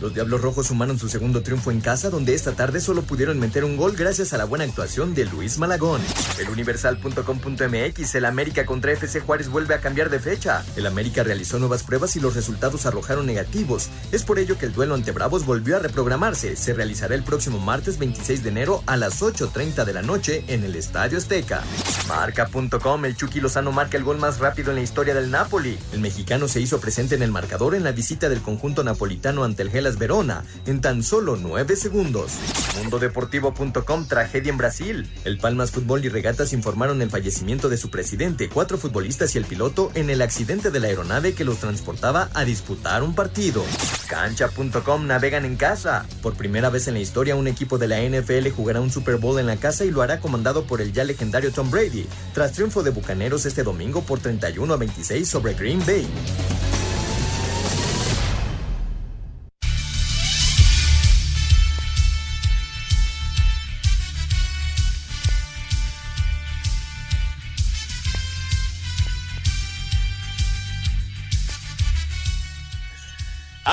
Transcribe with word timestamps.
Los 0.00 0.12
Diablos 0.12 0.42
Rojos 0.42 0.66
sumaron 0.66 0.98
su 0.98 1.08
segundo 1.08 1.42
triunfo 1.42 1.70
en 1.70 1.80
casa, 1.80 2.10
donde 2.10 2.34
esta 2.34 2.52
tarde 2.52 2.80
solo 2.80 3.02
pudieron 3.02 3.38
meter 3.38 3.64
un 3.64 3.76
gol 3.76 3.96
gracias 3.96 4.32
a 4.32 4.38
la 4.38 4.44
buena 4.44 4.64
actuación 4.64 5.14
de 5.14 5.24
Luis 5.24 5.58
Malagón. 5.58 6.02
El 6.38 6.50
Universal.com.mx, 6.50 8.14
el 8.14 8.24
América 8.24 8.66
contra 8.66 8.92
FC 8.92 9.20
Juárez 9.20 9.48
vuelve 9.48 9.74
a 9.74 9.80
cambiar 9.80 10.10
de 10.10 10.20
fecha. 10.20 10.64
El 10.76 10.86
América 10.86 11.22
realizó 11.22 11.58
nuevas 11.58 11.82
pruebas 11.82 12.14
y 12.16 12.20
los 12.20 12.34
resultados 12.34 12.84
arrojaron 12.84 13.26
negativos. 13.26 13.88
Es 14.12 14.22
por 14.22 14.38
ello 14.38 14.58
que 14.58 14.66
el 14.66 14.72
duelo 14.72 14.94
ante 14.94 15.12
Bravos 15.12 15.46
volvió 15.46 15.76
a 15.76 15.80
reprogramarse. 15.80 16.56
Se 16.56 16.74
realizará 16.74 17.14
el 17.14 17.22
próximo 17.22 17.58
martes 17.58 17.98
26 17.98 18.42
de 18.42 18.50
enero 18.50 18.82
a 18.86 18.96
las 18.96 19.22
8.30 19.22 19.84
de 19.84 19.92
la 19.94 20.02
noche 20.02 20.44
en 20.48 20.64
el 20.64 20.76
Estadio 20.76 21.16
Azteca. 21.18 21.62
Marca.com, 22.08 23.04
el 23.04 23.16
Chucky 23.16 23.40
Lozano 23.40 23.72
marca 23.72 23.96
el 23.96 24.04
gol 24.04 24.18
más 24.18 24.38
rápido 24.38 24.70
en 24.70 24.76
la 24.76 24.82
historia 24.82 25.14
del 25.14 25.30
Napoli. 25.30 25.78
El 25.92 26.00
mexicano 26.00 26.48
se 26.48 26.60
hizo 26.60 26.80
presente 26.80 27.14
en 27.14 27.22
el 27.22 27.32
marcador 27.32 27.74
en 27.74 27.84
la 27.84 27.92
visita 27.92 28.28
del 28.28 28.42
conjunto 28.42 28.84
napolitano 28.84 29.42
ante 29.42 29.62
el 29.62 29.70
Verona 29.94 30.44
en 30.66 30.80
tan 30.80 31.04
solo 31.04 31.36
9 31.36 31.76
segundos. 31.76 32.32
Mundodeportivo.com 32.76 34.06
tragedia 34.08 34.50
en 34.50 34.58
Brasil. 34.58 35.08
El 35.24 35.38
Palmas 35.38 35.70
Fútbol 35.70 36.04
y 36.04 36.08
Regatas 36.08 36.52
informaron 36.52 37.00
el 37.00 37.10
fallecimiento 37.10 37.68
de 37.68 37.76
su 37.76 37.90
presidente, 37.90 38.48
cuatro 38.48 38.76
futbolistas 38.76 39.34
y 39.34 39.38
el 39.38 39.44
piloto 39.44 39.92
en 39.94 40.10
el 40.10 40.20
accidente 40.20 40.70
de 40.70 40.80
la 40.80 40.88
aeronave 40.88 41.34
que 41.34 41.44
los 41.44 41.58
transportaba 41.58 42.28
a 42.34 42.44
disputar 42.44 43.02
un 43.02 43.14
partido. 43.14 43.64
Cancha.com 44.08 45.06
navegan 45.06 45.44
en 45.44 45.56
casa. 45.56 46.06
Por 46.22 46.34
primera 46.34 46.70
vez 46.70 46.88
en 46.88 46.94
la 46.94 47.00
historia 47.00 47.36
un 47.36 47.46
equipo 47.46 47.78
de 47.78 47.88
la 47.88 48.00
NFL 48.02 48.50
jugará 48.50 48.80
un 48.80 48.90
Super 48.90 49.16
Bowl 49.16 49.38
en 49.38 49.46
la 49.46 49.56
casa 49.56 49.84
y 49.84 49.90
lo 49.90 50.02
hará 50.02 50.20
comandado 50.20 50.64
por 50.64 50.80
el 50.80 50.92
ya 50.92 51.04
legendario 51.04 51.52
Tom 51.52 51.70
Brady, 51.70 52.06
tras 52.34 52.52
triunfo 52.52 52.82
de 52.82 52.90
Bucaneros 52.90 53.46
este 53.46 53.62
domingo 53.62 54.02
por 54.02 54.20
31 54.20 54.72
a 54.72 54.76
26 54.76 55.28
sobre 55.28 55.54
Green 55.54 55.84
Bay. 55.86 56.06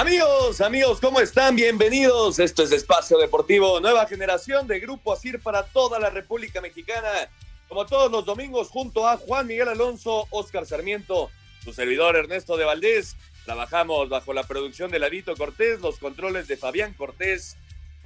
Amigos, 0.03 0.59
amigos, 0.59 0.99
¿cómo 0.99 1.21
están? 1.21 1.55
Bienvenidos. 1.55 2.37
Esto 2.37 2.63
es 2.63 2.73
Espacio 2.73 3.17
Deportivo, 3.17 3.79
nueva 3.79 4.05
generación 4.05 4.67
de 4.67 4.81
Grupo 4.81 5.13
Asir 5.13 5.39
para 5.39 5.63
toda 5.63 5.97
la 5.97 6.09
República 6.09 6.59
Mexicana. 6.59 7.07
Como 7.69 7.85
todos 7.85 8.11
los 8.11 8.25
domingos, 8.25 8.67
junto 8.67 9.07
a 9.07 9.15
Juan 9.15 9.47
Miguel 9.47 9.69
Alonso, 9.69 10.27
Oscar 10.29 10.65
Sarmiento, 10.65 11.31
su 11.63 11.71
servidor 11.71 12.17
Ernesto 12.17 12.57
de 12.57 12.65
Valdés. 12.65 13.15
Trabajamos 13.45 14.09
bajo 14.09 14.33
la 14.33 14.43
producción 14.43 14.91
de 14.91 14.99
Ladito 14.99 15.37
Cortés, 15.37 15.79
los 15.79 15.99
controles 15.99 16.49
de 16.49 16.57
Fabián 16.57 16.93
Cortés, 16.95 17.55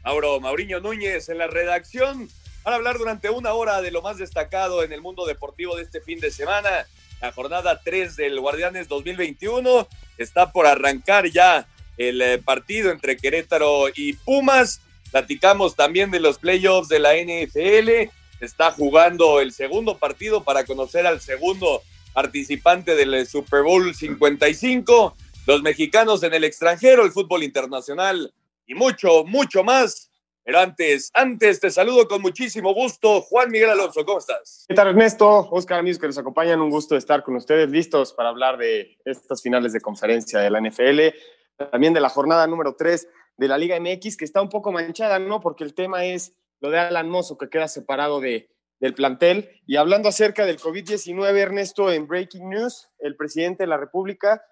Mauro 0.03 0.39
Mauriño 0.39 0.79
Núñez 0.79 1.29
en 1.29 1.39
la 1.39 1.47
redacción. 1.47 2.29
Para 2.61 2.75
hablar 2.75 2.99
durante 2.99 3.31
una 3.31 3.53
hora 3.53 3.81
de 3.81 3.89
lo 3.89 4.03
más 4.03 4.19
destacado 4.19 4.83
en 4.83 4.93
el 4.93 5.01
mundo 5.01 5.25
deportivo 5.25 5.75
de 5.75 5.81
este 5.81 5.99
fin 6.01 6.19
de 6.19 6.29
semana. 6.29 6.85
La 7.21 7.31
jornada 7.31 7.81
3 7.83 8.15
del 8.15 8.39
Guardianes 8.39 8.87
2021 8.87 9.87
está 10.19 10.51
por 10.51 10.67
arrancar 10.67 11.25
ya 11.31 11.65
el 11.97 12.21
eh, 12.21 12.37
partido 12.37 12.91
entre 12.91 13.17
Querétaro 13.17 13.89
y 13.93 14.13
Pumas. 14.13 14.81
Platicamos 15.11 15.75
también 15.75 16.11
de 16.11 16.19
los 16.19 16.37
playoffs 16.37 16.89
de 16.89 16.99
la 16.99 17.15
NFL. 17.15 18.11
Está 18.39 18.71
jugando 18.71 19.41
el 19.41 19.51
segundo 19.51 19.97
partido 19.97 20.43
para 20.43 20.63
conocer 20.65 21.07
al 21.07 21.19
segundo 21.19 21.81
participante 22.13 22.95
del 22.95 23.13
eh, 23.13 23.25
Super 23.25 23.63
Bowl 23.63 23.93
55. 23.93 25.15
Los 25.47 25.63
mexicanos 25.63 26.23
en 26.23 26.33
el 26.33 26.43
extranjero, 26.43 27.03
el 27.03 27.11
fútbol 27.11 27.43
internacional 27.43 28.33
y 28.67 28.75
mucho, 28.75 29.23
mucho 29.23 29.63
más. 29.63 30.11
Pero 30.43 30.59
antes, 30.59 31.11
antes 31.13 31.59
te 31.59 31.69
saludo 31.69 32.07
con 32.07 32.21
muchísimo 32.21 32.73
gusto. 32.73 33.21
Juan 33.21 33.49
Miguel 33.49 33.69
Alonso, 33.69 34.05
¿cómo 34.05 34.19
estás? 34.19 34.65
¿Qué 34.67 34.75
tal, 34.75 34.87
Ernesto? 34.87 35.49
Oscar, 35.51 35.79
amigos 35.79 35.99
que 35.99 36.07
nos 36.07 36.17
acompañan, 36.17 36.61
un 36.61 36.69
gusto 36.69 36.95
estar 36.95 37.21
con 37.21 37.35
ustedes 37.35 37.69
listos 37.69 38.13
para 38.13 38.29
hablar 38.29 38.57
de 38.57 38.97
estas 39.03 39.41
finales 39.41 39.73
de 39.73 39.81
conferencia 39.81 40.39
de 40.39 40.49
la 40.49 40.61
NFL 40.61 41.17
también 41.57 41.93
de 41.93 42.01
la 42.01 42.09
jornada 42.09 42.47
número 42.47 42.75
3 42.75 43.07
de 43.37 43.47
la 43.47 43.57
Liga 43.57 43.79
MX, 43.79 44.17
que 44.17 44.25
está 44.25 44.41
un 44.41 44.49
poco 44.49 44.71
manchada, 44.71 45.19
¿no? 45.19 45.39
Porque 45.39 45.63
el 45.63 45.73
tema 45.73 46.05
es 46.05 46.35
lo 46.59 46.69
de 46.69 46.79
Alan 46.79 47.09
Mozo, 47.09 47.37
que 47.37 47.49
queda 47.49 47.67
separado 47.67 48.19
de, 48.19 48.49
del 48.79 48.93
plantel. 48.93 49.61
Y 49.65 49.77
hablando 49.77 50.09
acerca 50.09 50.45
del 50.45 50.59
COVID-19, 50.59 51.35
Ernesto, 51.37 51.91
en 51.91 52.07
Breaking 52.07 52.49
News, 52.49 52.89
el 52.99 53.15
presidente 53.15 53.63
de 53.63 53.67
la 53.67 53.77
República, 53.77 54.43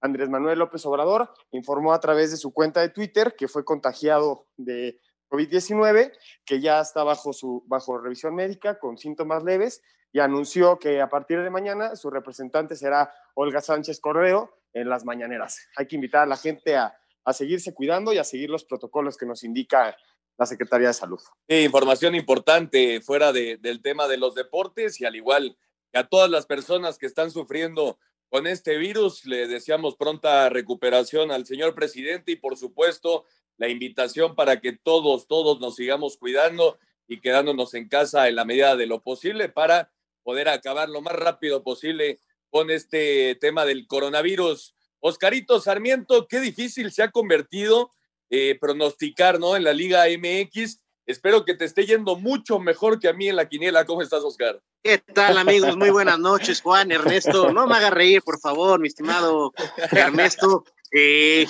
Andrés 0.00 0.28
Manuel 0.28 0.58
López 0.58 0.84
Obrador, 0.84 1.30
informó 1.50 1.94
a 1.94 2.00
través 2.00 2.30
de 2.30 2.36
su 2.36 2.52
cuenta 2.52 2.80
de 2.80 2.90
Twitter 2.90 3.34
que 3.36 3.48
fue 3.48 3.64
contagiado 3.64 4.46
de 4.56 5.00
COVID-19, 5.30 6.12
que 6.44 6.60
ya 6.60 6.80
está 6.80 7.02
bajo, 7.04 7.32
su, 7.32 7.64
bajo 7.66 7.98
revisión 7.98 8.34
médica 8.34 8.78
con 8.78 8.98
síntomas 8.98 9.42
leves 9.42 9.82
y 10.12 10.20
anunció 10.20 10.78
que 10.78 11.00
a 11.00 11.08
partir 11.08 11.42
de 11.42 11.50
mañana 11.50 11.96
su 11.96 12.10
representante 12.10 12.76
será 12.76 13.12
Olga 13.34 13.60
Sánchez 13.60 13.98
Correo, 14.00 14.54
en 14.74 14.88
las 14.88 15.04
mañaneras. 15.04 15.58
Hay 15.76 15.86
que 15.86 15.96
invitar 15.96 16.22
a 16.22 16.26
la 16.26 16.36
gente 16.36 16.76
a, 16.76 16.94
seguirse 17.32 17.72
cuidando 17.72 18.12
y 18.12 18.18
a 18.18 18.24
seguir 18.24 18.50
los 18.50 18.64
protocolos 18.64 19.16
que 19.16 19.24
nos 19.24 19.44
indica 19.44 19.96
la 20.36 20.44
Secretaría 20.44 20.88
de 20.88 20.94
Salud. 20.94 21.20
información 21.48 22.14
importante 22.14 23.00
fuera 23.00 23.32
del 23.32 23.80
tema 23.80 24.08
de 24.08 24.18
los 24.18 24.34
deportes 24.34 25.00
y 25.00 25.06
al 25.06 25.16
igual 25.16 25.56
que 25.90 25.98
a 25.98 26.06
todas 26.06 26.28
las 26.28 26.44
personas 26.44 26.98
que 26.98 27.06
están 27.06 27.30
sufriendo 27.30 27.98
con 28.28 28.46
este 28.46 28.76
virus, 28.76 29.24
le 29.24 29.46
deseamos 29.46 29.96
pronta 29.96 30.50
recuperación 30.50 31.30
al 31.30 31.46
señor 31.46 31.74
presidente 31.74 32.32
y 32.32 32.36
por 32.36 32.56
supuesto 32.58 33.24
la 33.56 33.68
invitación 33.68 34.34
para 34.34 34.60
que 34.60 34.72
todos, 34.72 35.28
todos 35.28 35.60
nos 35.60 35.76
sigamos 35.76 36.16
cuidando 36.16 36.78
y 37.06 37.20
quedándonos 37.20 37.74
en 37.74 37.88
casa 37.88 38.28
en 38.28 38.36
la 38.36 38.44
medida 38.44 38.76
de 38.76 38.86
lo 38.86 39.02
posible 39.02 39.48
para 39.48 39.92
poder 40.24 40.48
acabar 40.48 40.88
lo 40.88 41.00
más 41.00 41.14
rápido 41.14 41.62
posible 41.62 42.18
con 42.54 42.70
este 42.70 43.34
tema 43.40 43.64
del 43.64 43.88
coronavirus. 43.88 44.76
Oscarito 45.00 45.60
Sarmiento, 45.60 46.28
qué 46.28 46.38
difícil 46.38 46.92
se 46.92 47.02
ha 47.02 47.10
convertido 47.10 47.90
eh, 48.30 48.56
pronosticar, 48.60 49.40
¿no? 49.40 49.56
En 49.56 49.64
la 49.64 49.72
Liga 49.72 50.04
MX. 50.06 50.78
Espero 51.04 51.44
que 51.44 51.54
te 51.54 51.64
esté 51.64 51.84
yendo 51.84 52.14
mucho 52.14 52.60
mejor 52.60 53.00
que 53.00 53.08
a 53.08 53.12
mí 53.12 53.28
en 53.28 53.34
la 53.34 53.48
quiniela. 53.48 53.84
¿Cómo 53.84 54.02
estás, 54.02 54.22
Oscar? 54.22 54.62
¿Qué 54.84 54.98
tal, 54.98 55.36
amigos? 55.36 55.76
Muy 55.76 55.90
buenas 55.90 56.20
noches, 56.20 56.60
Juan, 56.60 56.92
Ernesto. 56.92 57.52
No 57.52 57.66
me 57.66 57.74
hagas 57.74 57.92
reír, 57.92 58.22
por 58.22 58.38
favor, 58.38 58.78
mi 58.78 58.86
estimado 58.86 59.52
Ernesto. 59.90 60.64
Eh, 60.92 61.48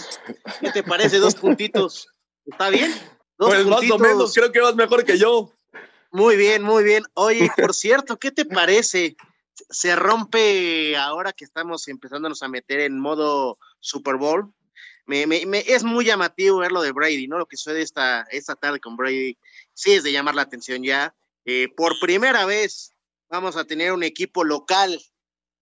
¿Qué 0.62 0.72
te 0.72 0.82
parece? 0.82 1.18
Dos 1.18 1.34
puntitos. 1.34 2.08
¿Está 2.46 2.70
bien? 2.70 2.90
Dos 3.36 3.50
pues 3.50 3.66
más 3.66 3.90
o 3.90 3.98
menos, 3.98 4.32
creo 4.32 4.50
que 4.50 4.60
vas 4.60 4.74
mejor 4.74 5.04
que 5.04 5.18
yo. 5.18 5.52
Muy 6.10 6.36
bien, 6.36 6.62
muy 6.62 6.82
bien. 6.82 7.04
Oye, 7.12 7.50
por 7.54 7.74
cierto, 7.74 8.16
¿qué 8.16 8.30
te 8.30 8.46
parece 8.46 9.16
se 9.70 9.96
rompe 9.96 10.96
ahora 10.96 11.32
que 11.32 11.44
estamos 11.44 11.88
empezándonos 11.88 12.42
a 12.42 12.48
meter 12.48 12.80
en 12.80 12.98
modo 12.98 13.58
Super 13.80 14.16
Bowl. 14.16 14.52
Es 15.06 15.84
muy 15.84 16.04
llamativo 16.04 16.58
ver 16.58 16.72
lo 16.72 16.82
de 16.82 16.92
Brady, 16.92 17.28
¿no? 17.28 17.38
Lo 17.38 17.46
que 17.46 17.56
sucede 17.56 17.82
esta, 17.82 18.22
esta 18.30 18.56
tarde 18.56 18.80
con 18.80 18.96
Brady. 18.96 19.36
Sí 19.74 19.92
es 19.92 20.02
de 20.02 20.12
llamar 20.12 20.34
la 20.34 20.42
atención 20.42 20.82
ya. 20.82 21.14
Eh, 21.44 21.68
por 21.76 21.98
primera 22.00 22.46
vez 22.46 22.92
vamos 23.28 23.56
a 23.56 23.64
tener 23.64 23.92
un 23.92 24.02
equipo 24.02 24.44
local 24.44 25.00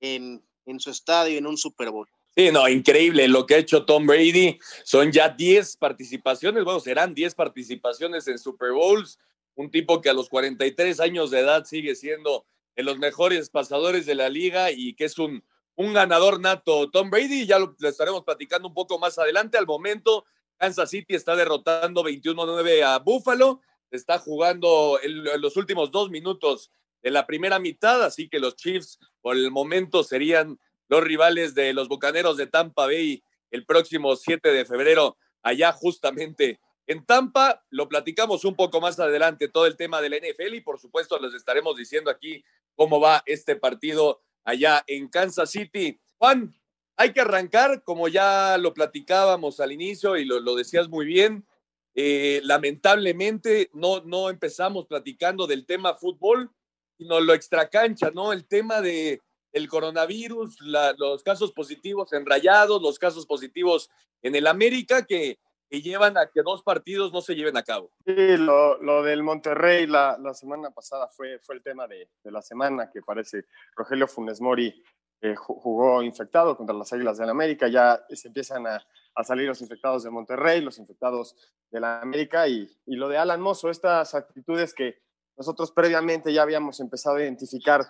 en, 0.01 0.45
en 0.67 0.81
su 0.81 0.91
estadio 0.91 1.39
en 1.39 1.47
un 1.47 1.57
Super 1.57 1.91
Bowl. 1.91 2.09
Sí, 2.37 2.51
no, 2.51 2.67
increíble 2.69 3.29
lo 3.29 3.47
que 3.47 3.57
ha 3.57 3.59
hecho 3.59 3.85
Tom 3.85 4.07
Brady. 4.07 4.59
Son 4.85 5.11
ya 5.11 5.29
10 5.29 5.77
participaciones, 5.77 6.65
bueno, 6.65 6.81
serán 6.81 7.13
10 7.15 7.35
participaciones 7.35 8.27
en 8.29 8.39
Super 8.39 8.73
Bowls 8.73 9.19
un 9.55 9.71
tipo 9.71 10.01
que 10.01 10.09
a 10.09 10.15
los 10.15 10.29
43 10.29 11.01
años 11.01 11.31
de 11.31 11.41
edad 11.41 11.65
sigue 11.65 11.95
siendo 11.95 12.47
de 12.77 12.83
los 12.83 12.99
mejores 12.99 13.51
pasadores 13.51 14.07
de 14.07 14.15
la 14.15 14.29
liga 14.29 14.71
y 14.71 14.95
que 14.95 15.05
es 15.05 15.19
un, 15.19 15.45
un 15.77 15.93
ganador 15.93 16.41
nato. 16.41 16.91
Tom 16.91 17.11
Brady, 17.11 17.47
ya 17.47 17.59
lo, 17.59 17.77
estaremos 17.81 18.25
platicando 18.25 18.69
un 18.69 18.75
poco 18.75 18.99
más 18.99 19.19
adelante. 19.19 19.59
Al 19.59 19.67
momento, 19.67 20.25
Kansas 20.57 20.91
City 20.91 21.15
está 21.15 21.37
derrotando 21.37 22.05
21-9 22.05 22.83
a 22.83 22.99
Buffalo. 22.99 23.61
Está 23.91 24.19
jugando 24.19 24.99
en, 25.03 25.41
los 25.41 25.57
últimos 25.57 25.91
dos 25.91 26.11
minutos 26.11 26.71
de 27.03 27.11
la 27.11 27.27
primera 27.27 27.59
mitad, 27.59 28.03
así 28.03 28.29
que 28.29 28.39
los 28.39 28.57
Chiefs 28.57 28.99
por 29.21 29.37
el 29.37 29.51
momento 29.51 30.05
serían 30.05 30.59
los 30.89 31.03
rivales 31.03 31.55
de 31.55 31.73
los 31.73 31.89
Bucaneros 31.89 32.37
de 32.37 32.47
Tampa 32.47 32.87
Bay 32.87 33.23
el 33.51 33.67
próximo 33.67 34.17
7 34.17 34.51
de 34.51 34.65
febrero, 34.65 35.17
allá 35.43 35.73
justamente 35.73 36.61
en 36.87 37.05
Tampa. 37.05 37.65
Lo 37.71 37.89
platicamos 37.89 38.45
un 38.45 38.55
poco 38.55 38.81
más 38.81 38.99
adelante, 38.99 39.49
todo 39.49 39.67
el 39.67 39.77
tema 39.77 40.01
de 40.01 40.11
la 40.11 40.17
NFL 40.19 40.55
y 40.55 40.61
por 40.61 40.79
supuesto 40.79 41.19
les 41.19 41.35
estaremos 41.35 41.77
diciendo 41.77 42.11
aquí 42.11 42.45
cómo 42.77 43.01
va 43.01 43.23
este 43.27 43.57
partido 43.57 44.23
allá 44.45 44.85
en 44.87 45.09
Kansas 45.09 45.51
City. 45.51 46.01
Juan, 46.19 46.55
hay 46.97 47.13
que 47.13 47.21
arrancar, 47.21 47.83
como 47.83 48.09
ya 48.09 48.59
lo 48.59 48.75
platicábamos 48.75 49.61
al 49.61 49.73
inicio 49.73 50.17
y 50.17 50.25
lo, 50.25 50.55
decías 50.55 50.89
muy 50.89 51.07
bien. 51.07 51.47
Eh, 51.95 52.41
lamentablemente 52.45 53.71
no, 53.75 54.01
no 54.01 54.31
empezamos 54.31 54.87
platicando 54.87 55.47
del 55.47 55.67
tema 55.67 55.95
fútbol, 55.95 56.51
sino 56.97 57.21
lo 57.21 57.35
extracancha, 57.35 58.11
¿no? 58.11 58.33
El 58.33 58.47
tema 58.47 58.81
de 58.81 59.21
el 59.53 59.69
coronavirus, 59.69 60.57
los 60.61 61.23
casos 61.23 61.53
positivos 61.53 62.13
en 62.13 62.25
Rayados, 62.25 62.81
los 62.81 62.99
casos 62.99 63.27
positivos 63.27 63.91
en 64.23 64.35
el 64.35 64.47
América, 64.47 65.05
que, 65.05 65.39
llevan 65.81 66.19
a 66.19 66.27
que 66.27 66.43
dos 66.43 66.63
partidos 66.63 67.13
no 67.13 67.23
se 67.23 67.35
lleven 67.35 67.57
a 67.57 67.63
cabo. 67.63 67.91
Sí, 68.05 68.37
lo, 68.37 69.03
del 69.03 69.23
Monterrey 69.23 69.87
la, 69.87 70.19
semana 70.35 70.71
pasada 70.71 71.09
fue, 71.09 71.39
fue 71.39 71.55
el 71.55 71.63
tema 71.63 71.87
de, 71.87 72.11
la 72.25 72.43
semana, 72.43 72.91
que 72.91 73.01
parece 73.01 73.47
Rogelio 73.75 74.07
Funes 74.07 74.41
Mori 74.41 74.83
eh, 75.23 75.37
jugó 75.37 76.03
infectado 76.03 76.57
contra 76.57 76.77
las 76.77 76.93
Águilas 76.93 77.17
del 77.17 77.31
América, 77.31 77.69
ya 77.69 78.05
se 78.11 78.29
empiezan 78.29 78.67
a, 78.67 78.85
salir 79.25 79.47
los 79.47 79.61
infectados 79.63 80.03
de 80.03 80.11
Monterrey, 80.11 80.61
los 80.61 80.79
infectados 80.79 81.37
de 81.71 81.81
la 81.81 82.01
América 82.01 82.49
y, 82.49 82.69
y 82.87 82.97
lo 82.97 83.09
de 83.09 83.19
Alan 83.19 83.41
Mozo, 83.41 83.71
estas 83.71 84.15
actitudes 84.15 84.75
que 84.75 85.01
nosotros 85.37 85.71
previamente 85.71 86.33
ya 86.33 86.43
habíamos 86.43 86.81
empezado 86.81 87.17
a 87.17 87.23
identificar 87.23 87.87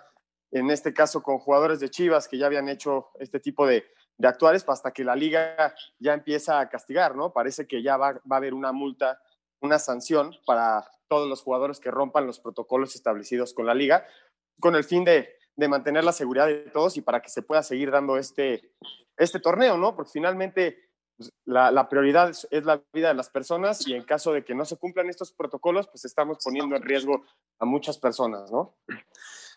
en 0.51 0.69
este 0.69 0.93
caso 0.93 1.23
con 1.23 1.39
jugadores 1.39 1.79
de 1.79 1.89
Chivas 1.89 2.27
que 2.27 2.37
ya 2.37 2.45
habían 2.45 2.69
hecho 2.69 3.09
este 3.19 3.39
tipo 3.39 3.65
de, 3.65 3.83
de 4.17 4.27
actuales, 4.27 4.63
hasta 4.67 4.91
que 4.91 5.03
la 5.03 5.15
liga 5.15 5.73
ya 5.99 6.13
empieza 6.13 6.59
a 6.59 6.69
castigar, 6.69 7.15
¿no? 7.15 7.33
Parece 7.33 7.67
que 7.67 7.81
ya 7.81 7.97
va, 7.97 8.13
va, 8.13 8.35
a 8.35 8.37
haber 8.37 8.53
una 8.53 8.71
multa, 8.71 9.21
una 9.61 9.79
sanción 9.79 10.35
para 10.45 10.85
todos 11.07 11.27
los 11.27 11.41
jugadores 11.41 11.79
que 11.79 11.91
rompan 11.91 12.27
los 12.27 12.39
protocolos 12.39 12.95
establecidos 12.95 13.53
con 13.53 13.65
la 13.65 13.73
liga, 13.73 14.05
con 14.59 14.75
el 14.75 14.83
fin 14.83 15.03
de, 15.03 15.35
de 15.55 15.67
mantener 15.67 16.03
la 16.03 16.11
seguridad 16.11 16.47
de 16.47 16.69
todos 16.71 16.97
y 16.97 17.01
para 17.01 17.21
que 17.21 17.29
se 17.29 17.41
pueda 17.41 17.63
seguir 17.63 17.91
dando 17.91 18.17
este, 18.17 18.71
este 19.17 19.39
torneo, 19.39 19.77
¿no? 19.77 19.95
Porque 19.95 20.11
finalmente 20.11 20.89
pues, 21.17 21.29
la, 21.45 21.71
la, 21.71 21.89
prioridad 21.89 22.29
es, 22.29 22.47
es, 22.51 22.65
la 22.65 22.81
vida 22.93 23.09
de 23.09 23.13
las 23.15 23.29
personas 23.29 23.87
y 23.87 23.93
en 23.93 24.03
caso 24.03 24.33
de 24.33 24.43
que 24.43 24.55
no 24.55 24.65
se 24.65 24.77
cumplan 24.77 25.09
estos 25.09 25.31
protocolos, 25.31 25.87
pues 25.87 26.05
estamos 26.05 26.37
poniendo 26.43 26.75
en 26.75 26.83
riesgo 26.83 27.23
a 27.59 27.65
muchas 27.65 27.97
personas, 27.97 28.51
¿no? 28.51 28.75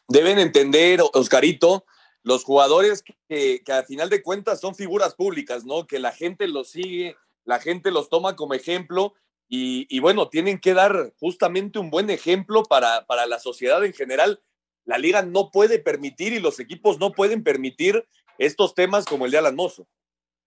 deben 0.08 0.38
entender, 0.38 1.00
Oscarito, 1.14 1.84
los 2.26 2.42
jugadores 2.42 3.04
que, 3.04 3.62
que, 3.64 3.72
a 3.72 3.84
final 3.84 4.10
de 4.10 4.20
cuentas 4.20 4.58
son 4.58 4.74
figuras 4.74 5.14
públicas, 5.14 5.64
¿no? 5.64 5.86
Que 5.86 6.00
la 6.00 6.10
gente 6.10 6.48
los 6.48 6.70
sigue, 6.70 7.14
la 7.44 7.60
gente 7.60 7.92
los 7.92 8.08
toma 8.08 8.34
como 8.34 8.54
ejemplo 8.54 9.14
y, 9.48 9.86
y 9.88 10.00
bueno, 10.00 10.28
tienen 10.28 10.58
que 10.58 10.74
dar 10.74 11.14
justamente 11.20 11.78
un 11.78 11.88
buen 11.88 12.10
ejemplo 12.10 12.64
para, 12.64 13.06
para, 13.06 13.26
la 13.26 13.38
sociedad 13.38 13.84
en 13.84 13.92
general. 13.92 14.42
La 14.84 14.98
liga 14.98 15.22
no 15.22 15.52
puede 15.52 15.78
permitir 15.78 16.32
y 16.32 16.40
los 16.40 16.58
equipos 16.58 16.98
no 16.98 17.12
pueden 17.12 17.44
permitir 17.44 18.04
estos 18.38 18.74
temas 18.74 19.04
como 19.04 19.26
el 19.26 19.30
de 19.30 19.38
Alan. 19.38 19.56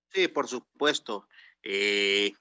Sí, 0.09 0.27
por 0.27 0.49
supuesto. 0.49 1.29
Eh, 1.63 2.33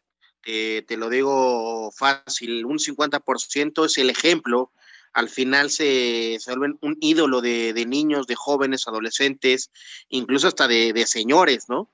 te, 0.42 0.82
te, 0.82 0.96
lo 0.96 1.08
digo 1.08 1.92
fácil, 1.92 2.64
un 2.64 2.80
50% 2.80 3.86
es 3.86 3.98
el 3.98 4.10
ejemplo 4.10 4.72
al 5.18 5.28
final 5.28 5.68
se, 5.68 6.38
vuelven 6.46 6.78
un 6.80 6.96
ídolo 7.00 7.40
de, 7.40 7.84
niños, 7.88 8.28
de 8.28 8.36
jóvenes, 8.36 8.86
adolescentes, 8.86 9.72
incluso 10.08 10.46
hasta 10.46 10.68
de, 10.68 11.04
señores, 11.06 11.64
¿no? 11.68 11.90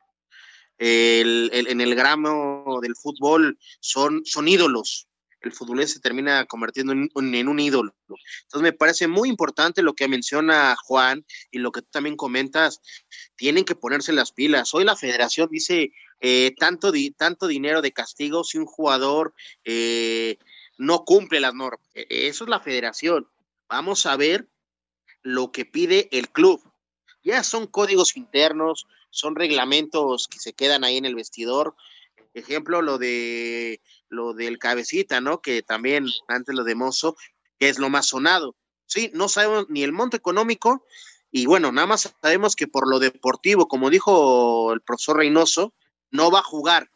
en 0.77 1.81
el 1.81 1.95
gramo 1.95 2.81
del 2.83 2.95
fútbol 2.95 3.59
son, 3.81 4.27
son 4.27 4.47
ídolos. 4.47 5.09
El 5.41 5.53
futbolista 5.53 5.95
se 5.95 6.01
termina 6.01 6.45
convirtiendo 6.45 6.93
en, 6.93 7.49
un 7.49 7.61
ídolo. 7.61 7.95
Entonces 8.09 8.63
me 8.63 8.75
parece 8.75 9.09
muy 9.09 9.31
importante 9.31 9.81
lo 9.81 9.95
que 9.95 10.07
menciona 10.07 10.77
Juan 10.85 11.25
y 11.51 11.61
lo 11.61 11.73
que 11.73 11.81
tú 11.81 11.89
también 11.91 12.17
comentas. 12.17 12.83
Tienen 13.37 13.65
que 13.65 13.75
ponerse 13.75 14.13
las 14.13 14.33
pilas. 14.33 14.75
Hoy 14.75 14.85
la 14.85 14.97
federación 14.97 15.49
dice 15.51 15.93
eh, 16.21 16.55
tanto, 16.59 16.93
tanto 17.17 17.47
dinero 17.47 17.81
de 17.81 17.93
castigo 17.93 18.45
si 18.45 18.59
un 18.59 18.67
jugador 18.67 19.35
eh, 19.65 20.37
no 20.77 21.05
cumple 21.05 21.41
las 21.41 21.55
normas. 21.55 21.87
E, 21.95 22.29
eso 22.29 22.45
es 22.45 22.51
la 22.51 22.61
federación. 22.61 23.29
Vamos 23.69 24.07
a 24.07 24.17
ver 24.17 24.49
lo 25.23 25.53
que 25.53 25.65
pide 25.65 26.09
el 26.13 26.29
club. 26.29 26.63
Ya 27.23 27.43
son 27.43 27.67
códigos 27.67 28.17
internos, 28.17 28.87
son 29.11 29.35
reglamentos 29.35 30.29
que 30.29 30.39
se 30.39 30.53
quedan 30.53 30.85
ahí 30.85 30.97
en 30.97 31.07
el 31.07 31.15
vestidor. 31.15 31.75
Ejemplo, 32.35 32.83
lo 32.83 32.99
de 32.99 33.81
lo 34.09 34.35
del 34.35 34.59
cabecita, 34.59 35.21
¿no? 35.21 35.41
Que 35.41 35.63
también 35.63 36.07
antes 36.29 36.55
lo 36.55 36.65
de 36.65 36.75
Mozo, 36.75 37.17
que 37.59 37.69
es 37.69 37.79
lo 37.79 37.89
más 37.89 38.07
sonado. 38.07 38.55
Sí, 38.87 39.11
no 39.15 39.29
sabemos 39.29 39.67
ni 39.71 39.83
el 39.83 39.93
monto 39.93 40.17
económico 40.17 40.85
y 41.37 41.47
bueno, 41.47 41.73
nada 41.73 41.89
más 41.89 42.15
sabemos 42.23 42.55
que 42.55 42.69
por 42.69 42.89
lo 42.89 43.01
deportivo, 43.01 43.67
como 43.67 43.91
dijo 43.91 44.73
el 44.73 44.81
profesor 44.83 45.17
Reynoso, 45.17 45.75
no 46.13 46.31
va 46.31 46.39
a 46.39 46.45
jugar. 46.45 46.93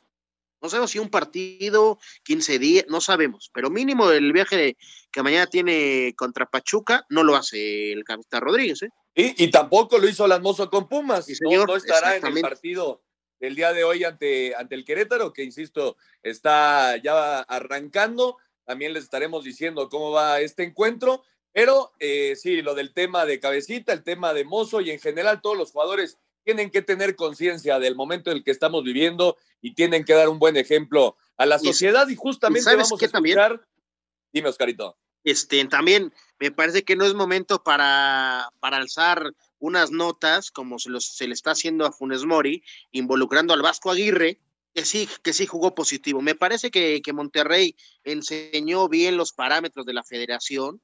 No 0.61 0.69
sabemos 0.69 0.91
si 0.91 0.99
un 0.99 1.09
partido, 1.09 1.99
15 2.25 2.59
días, 2.59 2.85
no 2.89 3.01
sabemos, 3.01 3.51
pero 3.53 3.71
mínimo 3.71 4.11
el 4.11 4.33
viaje 4.33 4.77
que 5.13 5.23
mañana 5.23 5.47
tiene 5.47 6.15
contra 6.17 6.47
Pachuca 6.47 7.05
no 7.09 7.23
lo 7.23 7.37
hace 7.37 7.93
el 7.93 8.05
capitán 8.05 8.43
Rodríguez. 8.43 8.83
¿eh? 8.83 8.91
Y, 9.15 9.51
tampoco 9.51 9.99
lo 9.99 10.09
hizo 10.09 10.27
Lasmoso 10.27 10.69
con 10.71 10.89
Pumas, 10.89 11.27
no, 11.41 11.77
estará 11.77 12.17
en 12.17 12.27
el 12.27 12.41
partido 12.41 13.03
del 13.41 13.55
día 13.55 13.73
de 13.73 13.85
hoy 13.85 14.05
ante, 14.05 14.55
ante 14.57 14.75
el 14.75 14.85
Querétaro, 14.85 15.33
que 15.33 15.45
insisto, 15.45 15.97
está 16.23 16.97
ya 16.97 17.41
arrancando. 17.41 18.37
También 18.65 18.93
les 18.93 19.05
estaremos 19.05 19.45
diciendo 19.45 19.89
cómo 19.89 20.11
va 20.11 20.41
este 20.41 20.63
encuentro. 20.65 21.23
Pero 21.53 21.93
eh, 21.99 22.37
sí, 22.37 22.63
lo 22.63 22.75
del 22.75 22.93
tema 22.93 23.25
de 23.25 23.41
cabecita, 23.41 23.93
el 23.93 24.05
tema 24.05 24.35
de 24.35 24.45
Mozo 24.45 24.81
y 24.81 24.91
en 24.91 25.00
general 25.00 25.41
todos 25.41 25.57
los 25.57 25.73
jugadores 25.73 26.19
tienen 26.49 26.71
que 26.71 26.81
tener 26.81 27.14
conciencia 27.14 27.78
del 27.78 27.95
momento 27.95 28.31
en 28.31 28.38
el 28.38 28.43
que 28.43 28.52
estamos 28.52 28.83
viviendo 28.83 29.37
y 29.61 29.75
tienen 29.75 30.02
que 30.02 30.14
dar 30.14 30.31
un 30.31 30.38
buen 30.38 30.57
ejemplo 30.57 31.14
a 31.37 31.45
la 31.45 31.59
sociedad 31.59 32.09
y, 32.09 32.17
justamente 32.17 32.64
vamos 32.64 32.90
a 32.90 32.95
escuchar. 32.95 33.11
También? 33.11 33.61
Dime, 34.33 34.49
Oscarito. 34.49 34.97
Este, 35.25 35.62
también 35.67 36.11
me 36.40 36.50
parece 36.50 36.85
que 36.85 36.97
no 36.97 37.05
es 37.05 37.12
momento 37.12 37.62
para, 37.62 38.50
para 38.61 38.78
alzar 38.78 39.31
unas 39.59 39.90
notas 39.90 40.50
como 40.50 40.78
se, 40.78 40.88
los, 40.88 41.05
se 41.05 41.28
le 41.28 41.35
está 41.35 41.50
haciendo 41.50 41.85
a 41.85 41.93
Funes 41.93 42.25
Mori, 42.25 42.62
involucrando 42.93 43.52
al 43.52 43.61
Vasco 43.61 43.90
Aguirre, 43.90 44.40
que 44.73 44.87
sí, 44.87 45.07
que 45.23 45.35
sí 45.35 45.45
jugó 45.45 45.75
positivo. 45.75 46.23
Me 46.23 46.35
parece 46.35 46.71
que, 46.71 47.02
que 47.02 47.12
Monterrey 47.12 47.76
enseñó 48.05 48.88
bien 48.88 49.19
los 49.19 49.35
parámetros 49.35 49.85
de 49.85 49.93
la 49.93 50.02
federación. 50.02 50.81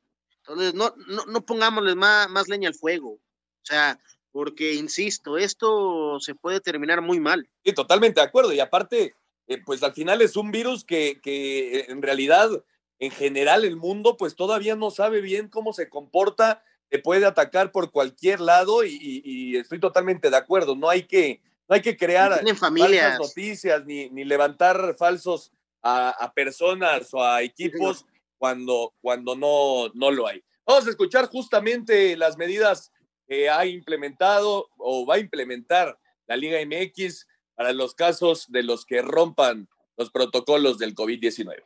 Entonces, 0.46 0.74
no, 0.74 0.92
no, 1.06 1.24
no 1.24 1.46
pongámosle 1.46 1.94
más, 1.94 2.28
más 2.28 2.48
leña 2.48 2.68
al 2.68 2.74
fuego. 2.74 3.12
O 3.12 3.66
sea, 3.66 3.98
porque, 4.34 4.74
insisto, 4.74 5.38
esto 5.38 6.18
se 6.18 6.34
puede 6.34 6.58
terminar 6.58 7.00
muy 7.00 7.20
mal. 7.20 7.48
Sí, 7.64 7.72
totalmente 7.72 8.20
de 8.20 8.26
acuerdo. 8.26 8.52
Y 8.52 8.58
aparte, 8.58 9.14
eh, 9.46 9.62
pues 9.64 9.84
al 9.84 9.92
final 9.92 10.20
es 10.22 10.34
un 10.34 10.50
virus 10.50 10.84
que, 10.84 11.20
que 11.22 11.78
eh, 11.78 11.84
en 11.86 12.02
realidad, 12.02 12.50
en 12.98 13.12
general, 13.12 13.64
el 13.64 13.76
mundo 13.76 14.16
pues 14.16 14.34
todavía 14.34 14.74
no 14.74 14.90
sabe 14.90 15.20
bien 15.20 15.48
cómo 15.48 15.72
se 15.72 15.88
comporta, 15.88 16.64
te 16.88 16.98
puede 16.98 17.26
atacar 17.26 17.70
por 17.70 17.92
cualquier 17.92 18.40
lado 18.40 18.82
y, 18.84 19.56
estoy 19.56 19.78
totalmente 19.78 20.30
de 20.30 20.36
acuerdo. 20.36 20.74
No 20.74 20.90
hay 20.90 21.04
que, 21.04 21.40
no 21.68 21.76
hay 21.76 21.80
que 21.80 21.96
crear 21.96 22.44
falsas 22.58 23.20
noticias 23.20 23.84
ni, 23.86 24.10
ni 24.10 24.24
levantar 24.24 24.96
falsos 24.98 25.52
a, 25.80 26.32
personas 26.34 27.14
o 27.14 27.22
a 27.22 27.40
equipos 27.42 28.04
cuando, 28.36 28.94
cuando 29.00 29.36
no, 29.36 29.92
no 29.94 30.10
lo 30.10 30.26
hay. 30.26 30.42
Vamos 30.66 30.88
a 30.88 30.90
escuchar 30.90 31.28
justamente 31.28 32.16
las 32.16 32.36
medidas 32.36 32.90
que 33.26 33.48
ha 33.48 33.66
implementado 33.66 34.68
o 34.78 35.06
va 35.06 35.16
a 35.16 35.18
implementar 35.18 35.98
la 36.26 36.36
Liga 36.36 36.58
MX 36.64 37.26
para 37.54 37.72
los 37.72 37.94
casos 37.94 38.46
de 38.50 38.62
los 38.62 38.84
que 38.84 39.02
rompan 39.02 39.68
los 39.96 40.10
protocolos 40.10 40.78
del 40.78 40.94
COVID-19. 40.94 41.62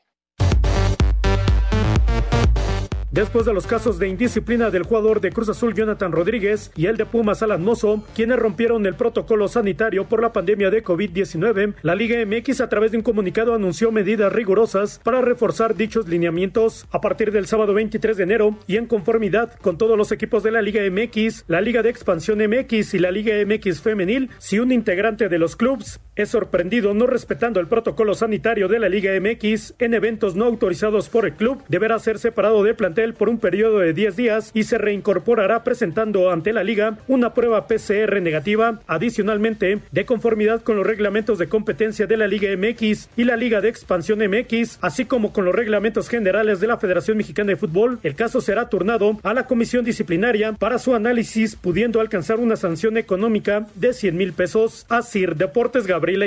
Después 3.10 3.46
de 3.46 3.54
los 3.54 3.66
casos 3.66 3.98
de 3.98 4.08
indisciplina 4.08 4.70
del 4.70 4.82
jugador 4.82 5.20
de 5.20 5.30
Cruz 5.30 5.48
Azul 5.48 5.74
Jonathan 5.74 6.12
Rodríguez 6.12 6.70
y 6.76 6.86
el 6.86 6.96
de 6.96 7.06
Pumas 7.06 7.42
Alan 7.42 7.62
Mozo, 7.62 8.04
quienes 8.14 8.38
rompieron 8.38 8.86
el 8.86 8.94
protocolo 8.94 9.48
sanitario 9.48 10.06
por 10.06 10.22
la 10.22 10.32
pandemia 10.32 10.70
de 10.70 10.84
COVID-19, 10.84 11.74
la 11.82 11.94
Liga 11.94 12.18
MX 12.24 12.60
a 12.60 12.68
través 12.68 12.92
de 12.92 12.98
un 12.98 13.02
comunicado 13.02 13.54
anunció 13.54 13.90
medidas 13.92 14.32
rigurosas 14.32 15.00
para 15.02 15.20
reforzar 15.20 15.74
dichos 15.74 16.08
lineamientos. 16.08 16.86
A 16.90 17.00
partir 17.00 17.32
del 17.32 17.46
sábado 17.46 17.74
23 17.74 18.16
de 18.16 18.22
enero 18.22 18.58
y 18.66 18.76
en 18.76 18.86
conformidad 18.86 19.52
con 19.60 19.78
todos 19.78 19.96
los 19.96 20.12
equipos 20.12 20.42
de 20.42 20.52
la 20.52 20.62
Liga 20.62 20.82
MX, 20.90 21.44
la 21.48 21.60
Liga 21.60 21.82
de 21.82 21.90
Expansión 21.90 22.38
MX 22.38 22.94
y 22.94 22.98
la 22.98 23.10
Liga 23.10 23.34
MX 23.46 23.80
Femenil, 23.80 24.30
si 24.38 24.58
un 24.58 24.72
integrante 24.72 25.28
de 25.28 25.38
los 25.38 25.56
clubes 25.56 26.00
es 26.16 26.30
sorprendido 26.30 26.94
no 26.94 27.06
respetando 27.06 27.60
el 27.60 27.68
protocolo 27.68 28.14
sanitario 28.14 28.66
de 28.66 28.80
la 28.80 28.88
Liga 28.88 29.12
MX 29.20 29.74
en 29.78 29.94
eventos 29.94 30.34
no 30.34 30.46
autorizados 30.46 31.08
por 31.08 31.26
el 31.26 31.34
club, 31.34 31.62
deberá 31.68 31.98
ser 32.00 32.18
separado 32.18 32.64
del 32.64 32.74
plantel 32.74 32.97
por 32.98 33.28
un 33.28 33.38
periodo 33.38 33.78
de 33.78 33.92
10 33.92 34.16
días 34.16 34.50
y 34.54 34.64
se 34.64 34.76
reincorporará 34.76 35.62
presentando 35.62 36.32
ante 36.32 36.52
la 36.52 36.64
liga 36.64 36.98
una 37.06 37.32
prueba 37.32 37.68
PCR 37.68 38.20
negativa. 38.20 38.80
Adicionalmente, 38.88 39.78
de 39.92 40.04
conformidad 40.04 40.62
con 40.62 40.76
los 40.76 40.86
reglamentos 40.86 41.38
de 41.38 41.48
competencia 41.48 42.08
de 42.08 42.16
la 42.16 42.26
Liga 42.26 42.48
MX 42.56 43.10
y 43.16 43.22
la 43.22 43.36
Liga 43.36 43.60
de 43.60 43.68
Expansión 43.68 44.18
MX, 44.18 44.78
así 44.80 45.04
como 45.04 45.32
con 45.32 45.44
los 45.44 45.54
reglamentos 45.54 46.08
generales 46.08 46.58
de 46.58 46.66
la 46.66 46.78
Federación 46.78 47.16
Mexicana 47.16 47.50
de 47.50 47.56
Fútbol, 47.56 48.00
el 48.02 48.16
caso 48.16 48.40
será 48.40 48.68
turnado 48.68 49.18
a 49.22 49.32
la 49.32 49.46
comisión 49.46 49.84
disciplinaria 49.84 50.54
para 50.54 50.80
su 50.80 50.94
análisis, 50.94 51.54
pudiendo 51.54 52.00
alcanzar 52.00 52.40
una 52.40 52.56
sanción 52.56 52.96
económica 52.96 53.66
de 53.76 53.92
100 53.92 54.16
mil 54.16 54.32
pesos. 54.32 54.86
Asir 54.88 55.36
Deportes 55.36 55.86
Gabriel 55.86 56.24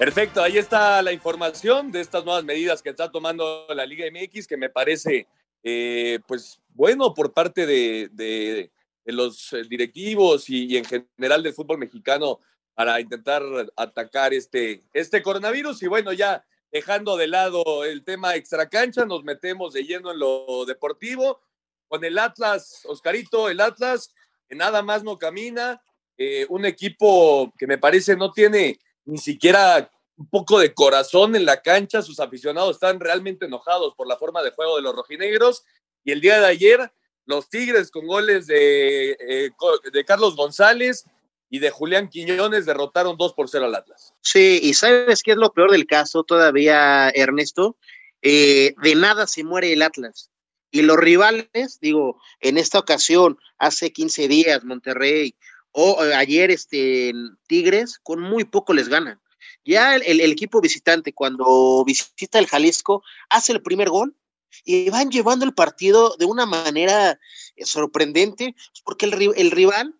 Perfecto, 0.00 0.42
ahí 0.42 0.56
está 0.56 1.02
la 1.02 1.12
información 1.12 1.92
de 1.92 2.00
estas 2.00 2.24
nuevas 2.24 2.42
medidas 2.42 2.80
que 2.80 2.88
está 2.88 3.10
tomando 3.10 3.66
la 3.68 3.84
Liga 3.84 4.06
MX, 4.10 4.46
que 4.46 4.56
me 4.56 4.70
parece, 4.70 5.26
eh, 5.62 6.20
pues, 6.26 6.58
bueno 6.70 7.12
por 7.12 7.34
parte 7.34 7.66
de, 7.66 8.70
los 9.04 9.52
eh, 9.52 9.62
directivos 9.68 10.48
y, 10.48 10.78
en 10.78 10.86
general 10.86 11.42
del 11.42 11.52
fútbol 11.52 11.76
mexicano 11.76 12.40
para 12.72 12.98
intentar 12.98 13.42
atacar 13.76 14.32
este, 14.32 14.82
este 14.94 15.20
coronavirus. 15.20 15.82
Y 15.82 15.88
bueno, 15.88 16.14
ya 16.14 16.46
dejando 16.72 17.18
de 17.18 17.26
lado 17.26 17.84
el 17.84 18.02
tema 18.02 18.36
extracancha, 18.36 19.04
nos 19.04 19.22
metemos 19.22 19.74
de 19.74 19.84
lleno 19.84 20.12
en 20.12 20.18
lo 20.18 20.64
deportivo. 20.64 21.42
Con 21.88 22.02
el 22.06 22.16
Atlas, 22.16 22.86
Oscarito, 22.86 23.50
el 23.50 23.60
Atlas, 23.60 24.14
que 24.48 24.56
nada 24.56 24.80
más 24.80 25.04
no 25.04 25.18
camina, 25.18 25.82
eh, 26.16 26.46
un 26.48 26.64
equipo 26.64 27.52
que 27.58 27.66
me 27.66 27.76
parece 27.76 28.16
no 28.16 28.32
tiene 28.32 28.78
ni 29.04 29.18
siquiera 29.18 29.90
un 30.16 30.28
poco 30.28 30.58
de 30.58 30.74
corazón 30.74 31.34
en 31.34 31.46
la 31.46 31.62
cancha, 31.62 32.02
sus 32.02 32.20
aficionados 32.20 32.76
están 32.76 33.00
realmente 33.00 33.46
enojados 33.46 33.94
por 33.94 34.06
la 34.06 34.18
forma 34.18 34.42
de 34.42 34.50
juego 34.50 34.76
de 34.76 34.82
los 34.82 34.94
rojinegros 34.94 35.64
y 36.04 36.12
el 36.12 36.20
día 36.20 36.40
de 36.40 36.46
ayer 36.46 36.92
los 37.24 37.48
Tigres 37.48 37.90
con 37.90 38.06
goles 38.06 38.46
de, 38.46 39.12
eh, 39.12 39.50
de 39.92 40.04
Carlos 40.04 40.36
González 40.36 41.04
y 41.48 41.58
de 41.58 41.70
Julián 41.70 42.08
Quiñones 42.08 42.66
derrotaron 42.66 43.16
2 43.16 43.34
por 43.34 43.48
0 43.48 43.66
al 43.66 43.74
Atlas. 43.74 44.14
Sí, 44.20 44.60
y 44.62 44.74
sabes 44.74 45.22
qué 45.22 45.32
es 45.32 45.36
lo 45.36 45.52
peor 45.52 45.70
del 45.72 45.86
caso 45.86 46.22
todavía, 46.22 47.10
Ernesto, 47.10 47.76
eh, 48.22 48.74
de 48.82 48.94
nada 48.94 49.26
se 49.26 49.42
muere 49.42 49.72
el 49.72 49.82
Atlas. 49.82 50.30
Y 50.70 50.82
los 50.82 50.96
rivales, 50.96 51.78
digo, 51.80 52.20
en 52.40 52.56
esta 52.56 52.78
ocasión, 52.78 53.38
hace 53.58 53.92
15 53.92 54.28
días, 54.28 54.64
Monterrey, 54.64 55.34
o 55.72 56.04
eh, 56.04 56.14
ayer 56.14 56.50
este, 56.50 57.12
Tigres, 57.46 57.98
con 58.02 58.20
muy 58.20 58.44
poco 58.44 58.72
les 58.72 58.88
ganan. 58.88 59.20
Ya 59.64 59.96
el, 59.96 60.20
equipo 60.20 60.60
visitante, 60.60 61.12
cuando 61.12 61.84
visita 61.84 62.38
el 62.38 62.46
Jalisco, 62.46 63.02
hace 63.28 63.52
el 63.52 63.62
primer 63.62 63.90
gol 63.90 64.16
y 64.64 64.90
van 64.90 65.10
llevando 65.10 65.44
el 65.44 65.54
partido 65.54 66.16
de 66.18 66.24
una 66.24 66.46
manera 66.46 67.18
eh, 67.56 67.66
sorprendente, 67.66 68.54
porque 68.84 69.06
el, 69.06 69.32
el 69.36 69.50
rival, 69.50 69.94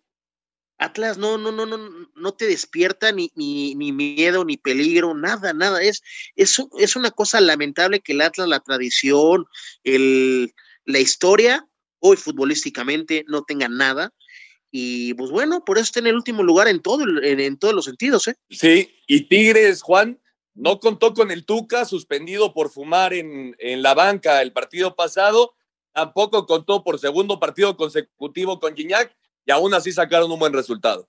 Atlas, 0.77 1.17
no, 1.17 1.37
no, 1.37 1.51
no, 1.51 1.65
no, 1.65 1.77
no 2.15 2.33
te 2.33 2.47
despierta 2.47 3.11
ni, 3.11 3.31
ni, 3.35 3.75
ni 3.75 3.91
miedo, 3.91 4.43
ni 4.43 4.57
peligro, 4.57 5.13
nada, 5.13 5.53
nada. 5.53 5.81
Es, 5.81 6.01
es, 6.35 6.61
es 6.79 6.95
una 6.95 7.11
cosa 7.11 7.39
lamentable 7.39 7.99
que 7.99 8.13
el 8.13 8.21
Atlas, 8.21 8.47
la 8.47 8.61
tradición, 8.61 9.45
el, 9.83 10.53
la 10.85 10.99
historia, 10.99 11.67
hoy 11.99 12.17
futbolísticamente 12.17 13.23
no 13.27 13.43
tenga 13.43 13.69
nada 13.69 14.11
y 14.71 15.13
pues 15.15 15.29
bueno, 15.31 15.65
por 15.65 15.77
eso 15.77 15.83
está 15.83 15.99
en 15.99 16.07
el 16.07 16.15
último 16.15 16.43
lugar 16.43 16.67
en, 16.67 16.81
todo, 16.81 17.03
en, 17.21 17.57
todos 17.57 17.73
los 17.73 17.85
sentidos. 17.85 18.27
¿eh? 18.27 18.35
Sí, 18.49 18.89
y 19.07 19.27
Tigres, 19.27 19.81
Juan, 19.81 20.19
no 20.53 20.79
contó 20.79 21.13
con 21.13 21.29
el 21.29 21.45
Tuca, 21.45 21.85
suspendido 21.85 22.53
por 22.53 22.69
fumar 22.69 23.13
en, 23.13 23.55
en 23.59 23.81
la 23.81 23.93
banca 23.93 24.41
el 24.41 24.53
partido 24.53 24.95
pasado, 24.95 25.53
tampoco 25.91 26.45
contó 26.45 26.83
por 26.83 26.99
segundo 26.99 27.39
partido 27.39 27.75
consecutivo 27.75 28.59
con 28.59 28.75
Gignac 28.75 29.15
y 29.45 29.51
aún 29.51 29.73
así 29.73 29.91
sacaron 29.91 30.31
un 30.31 30.39
buen 30.39 30.53
resultado. 30.53 31.07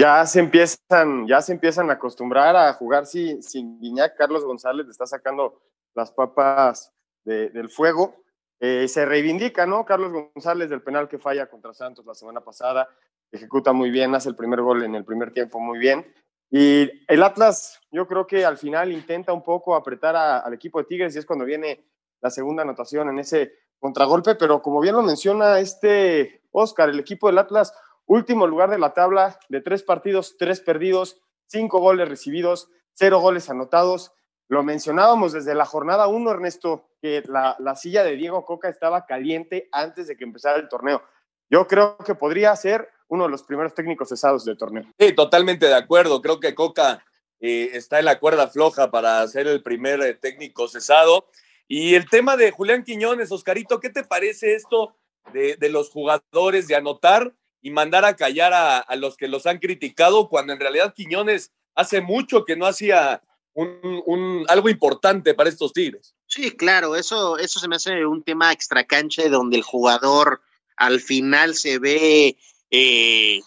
Ya 0.00 0.24
se 0.24 0.40
empiezan, 0.40 1.26
ya 1.26 1.42
se 1.42 1.52
empiezan 1.52 1.90
a 1.90 1.94
acostumbrar 1.94 2.56
a 2.56 2.72
jugar 2.74 3.06
sin, 3.06 3.42
sin 3.42 3.78
Guiñac. 3.80 4.16
Carlos 4.16 4.44
González 4.44 4.86
le 4.86 4.92
está 4.92 5.06
sacando 5.06 5.60
las 5.94 6.10
papas 6.12 6.92
del 7.24 7.68
fuego. 7.68 8.16
Eh, 8.60 8.88
se 8.88 9.06
reivindica, 9.06 9.64
¿no? 9.64 9.86
Carlos 9.86 10.12
González 10.12 10.68
del 10.68 10.82
penal 10.82 11.08
que 11.08 11.18
falla 11.18 11.48
contra 11.48 11.72
Santos 11.72 12.04
la 12.04 12.14
semana 12.14 12.42
pasada, 12.42 12.88
ejecuta 13.32 13.72
muy 13.72 13.90
bien, 13.90 14.14
hace 14.14 14.28
el 14.28 14.36
primer 14.36 14.60
gol 14.60 14.84
en 14.84 14.94
el 14.94 15.04
primer 15.04 15.32
tiempo 15.32 15.58
muy 15.58 15.78
bien. 15.78 16.06
Y 16.50 16.90
el 17.08 17.22
Atlas, 17.22 17.80
yo 17.90 18.06
creo 18.06 18.26
que 18.26 18.44
al 18.44 18.58
final 18.58 18.92
intenta 18.92 19.32
un 19.32 19.42
poco 19.42 19.74
apretar 19.74 20.14
al 20.16 20.52
equipo 20.52 20.78
de 20.78 20.84
Tigres 20.84 21.14
y 21.14 21.18
es 21.18 21.26
cuando 21.26 21.44
viene 21.44 21.86
la 22.20 22.30
segunda 22.30 22.62
anotación 22.62 23.08
en 23.08 23.20
ese 23.20 23.54
contragolpe, 23.78 24.34
pero 24.34 24.60
como 24.60 24.80
bien 24.80 24.94
lo 24.94 25.02
menciona 25.02 25.58
este 25.58 26.42
Oscar, 26.50 26.90
el 26.90 27.00
equipo 27.00 27.28
del 27.28 27.38
Atlas, 27.38 27.72
último 28.04 28.46
lugar 28.46 28.68
de 28.68 28.78
la 28.78 28.92
tabla, 28.92 29.38
de 29.48 29.62
tres 29.62 29.82
partidos, 29.82 30.36
tres 30.36 30.60
perdidos, 30.60 31.22
cinco 31.46 31.78
goles 31.78 32.08
recibidos, 32.08 32.68
cero 32.92 33.20
goles 33.20 33.48
anotados. 33.48 34.12
Lo 34.50 34.64
mencionábamos 34.64 35.32
desde 35.32 35.54
la 35.54 35.64
jornada 35.64 36.08
uno, 36.08 36.32
Ernesto, 36.32 36.88
que 37.00 37.22
la, 37.28 37.76
silla 37.76 38.02
de 38.02 38.16
Diego 38.16 38.44
Coca 38.44 38.68
estaba 38.68 39.06
caliente 39.06 39.68
antes 39.70 40.08
de 40.08 40.16
que 40.16 40.24
empezara 40.24 40.58
el 40.58 40.68
torneo. 40.68 41.04
Yo 41.48 41.68
creo 41.68 41.96
que 41.98 42.16
podría 42.16 42.54
ser 42.56 42.88
uno 43.06 43.24
de 43.24 43.30
los 43.30 43.44
primeros 43.44 43.74
técnicos 43.74 44.08
cesados 44.08 44.44
del 44.44 44.56
torneo. 44.56 44.82
Sí, 44.98 45.12
totalmente 45.12 45.66
de 45.66 45.76
acuerdo. 45.76 46.20
Creo 46.20 46.40
que 46.40 46.56
Coca 46.56 47.04
eh, 47.38 47.70
está 47.74 48.00
en 48.00 48.06
la 48.06 48.18
cuerda 48.18 48.48
floja 48.48 48.90
para 48.90 49.24
ser 49.28 49.46
el 49.46 49.62
primer 49.62 50.00
eh, 50.00 50.14
técnico 50.14 50.66
cesado. 50.66 51.28
Y 51.68 51.94
el 51.94 52.10
tema 52.10 52.36
de 52.36 52.50
Julián 52.50 52.82
Quiñones, 52.82 53.30
Oscarito, 53.30 53.78
¿qué 53.78 53.90
te 53.90 54.02
parece 54.02 54.56
esto 54.56 54.96
de, 55.32 55.56
los 55.70 55.90
jugadores 55.90 56.66
de 56.66 56.74
anotar 56.74 57.32
y 57.62 57.70
mandar 57.70 58.04
a 58.04 58.16
callar 58.16 58.52
a, 58.52 58.78
a, 58.78 58.96
los 58.96 59.16
que 59.16 59.28
los 59.28 59.46
han 59.46 59.58
criticado 59.58 60.28
cuando 60.28 60.52
en 60.52 60.58
realidad 60.58 60.92
Quiñones 60.92 61.52
hace 61.76 62.00
mucho 62.00 62.44
que 62.44 62.56
no 62.56 62.66
hacía 62.66 63.22
un, 63.54 64.44
algo 64.48 64.68
importante 64.68 65.34
para 65.34 65.48
estos 65.48 65.72
Tigres. 65.72 66.14
Sí, 66.26 66.52
claro, 66.52 66.96
eso, 66.96 67.38
eso 67.38 67.58
se 67.58 67.68
me 67.68 67.76
hace 67.76 68.06
un 68.06 68.22
tema 68.22 68.52
extracancha 68.52 69.28
donde 69.28 69.56
el 69.56 69.62
jugador 69.62 70.40
al 70.76 71.00
final 71.00 71.54
se 71.54 71.78
ve 71.78 72.36
eh, 72.70 73.40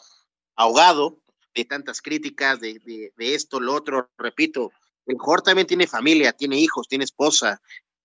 ahogado 0.56 1.20
de 1.56 1.66
tantas 1.66 2.02
críticas, 2.02 2.60
de, 2.60 2.80
de, 3.16 3.36
esto, 3.36 3.60
lo 3.60 3.74
otro. 3.74 4.10
Repito, 4.18 4.72
el 5.06 5.18
jugador 5.18 5.42
también 5.42 5.68
tiene 5.68 5.88
familia, 5.88 6.34
tiene 6.34 6.58
hijos, 6.58 6.88
tiene 6.88 7.06
esposa, 7.06 7.62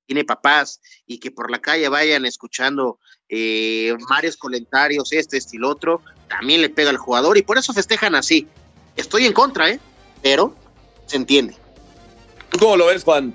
tiene 0.06 0.24
papás, 0.24 0.80
y 1.06 1.18
que 1.18 1.30
por 1.30 1.50
la 1.50 1.58
calle 1.60 1.88
vayan 1.88 2.24
escuchando 2.24 2.98
eh, 3.28 3.94
varios 4.08 4.36
comentarios, 4.36 5.12
este, 5.12 5.36
este 5.36 5.56
y 5.56 5.60
lo 5.60 5.68
otro, 5.68 6.02
también 6.28 6.60
le 6.62 6.70
pega 6.70 6.90
al 6.90 6.96
jugador 6.96 7.36
y 7.36 7.42
por 7.42 7.58
eso 7.58 7.72
festejan 7.72 8.14
así. 8.14 8.46
Estoy 8.96 9.26
en 9.26 9.32
contra, 9.32 9.70
¿eh? 9.70 9.80
Pero 10.22 10.54
se 11.06 11.16
entiende. 11.16 11.56
¿Cómo 12.58 12.76
lo 12.76 12.86
ves, 12.86 13.04
Juan? 13.04 13.32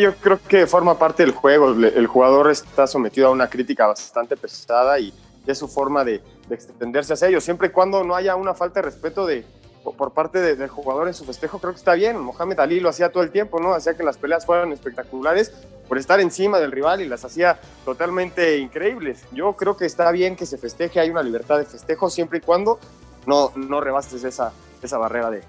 Yo 0.00 0.14
creo 0.16 0.38
que 0.46 0.66
forma 0.66 0.98
parte 0.98 1.24
del 1.24 1.32
juego. 1.32 1.72
El 1.72 2.06
jugador 2.06 2.50
está 2.50 2.86
sometido 2.86 3.28
a 3.28 3.30
una 3.30 3.48
crítica 3.50 3.86
bastante 3.86 4.36
pesada 4.36 4.98
y 4.98 5.12
es 5.46 5.58
su 5.58 5.66
forma 5.68 6.04
de, 6.04 6.22
extenderse 6.50 7.14
hacia 7.14 7.28
ellos. 7.28 7.42
Siempre 7.42 7.68
y 7.68 7.70
cuando 7.70 8.04
no 8.04 8.14
haya 8.14 8.36
una 8.36 8.54
falta 8.54 8.80
de 8.80 8.82
respeto 8.86 9.26
de, 9.26 9.44
por 9.82 10.12
parte 10.12 10.40
del 10.40 10.68
jugador 10.68 11.08
en 11.08 11.14
su 11.14 11.24
festejo, 11.24 11.58
creo 11.58 11.72
que 11.72 11.78
está 11.78 11.94
bien. 11.94 12.18
Mohamed 12.18 12.60
Ali 12.60 12.78
lo 12.80 12.90
hacía 12.90 13.10
todo 13.10 13.22
el 13.22 13.30
tiempo, 13.30 13.58
¿no? 13.58 13.74
Hacía 13.74 13.96
que 13.96 14.04
las 14.04 14.18
peleas 14.18 14.46
fueran 14.46 14.72
espectaculares 14.72 15.52
por 15.88 15.98
estar 15.98 16.20
encima 16.20 16.60
del 16.60 16.70
rival 16.70 17.00
y 17.00 17.08
las 17.08 17.24
hacía 17.24 17.58
totalmente 17.84 18.58
increíbles. 18.58 19.24
Yo 19.32 19.54
creo 19.54 19.76
que 19.76 19.86
está 19.86 20.10
bien 20.12 20.36
que 20.36 20.46
se 20.46 20.58
festeje, 20.58 21.00
hay 21.00 21.10
una 21.10 21.22
libertad 21.22 21.58
de 21.58 21.64
festejo 21.64 22.08
siempre 22.08 22.38
y 22.38 22.40
cuando 22.40 22.78
no, 23.26 23.52
no 23.56 23.80
rebases 23.80 24.22
esa, 24.24 24.52
esa 24.80 24.98
barrera 24.98 25.30
de, 25.30 25.42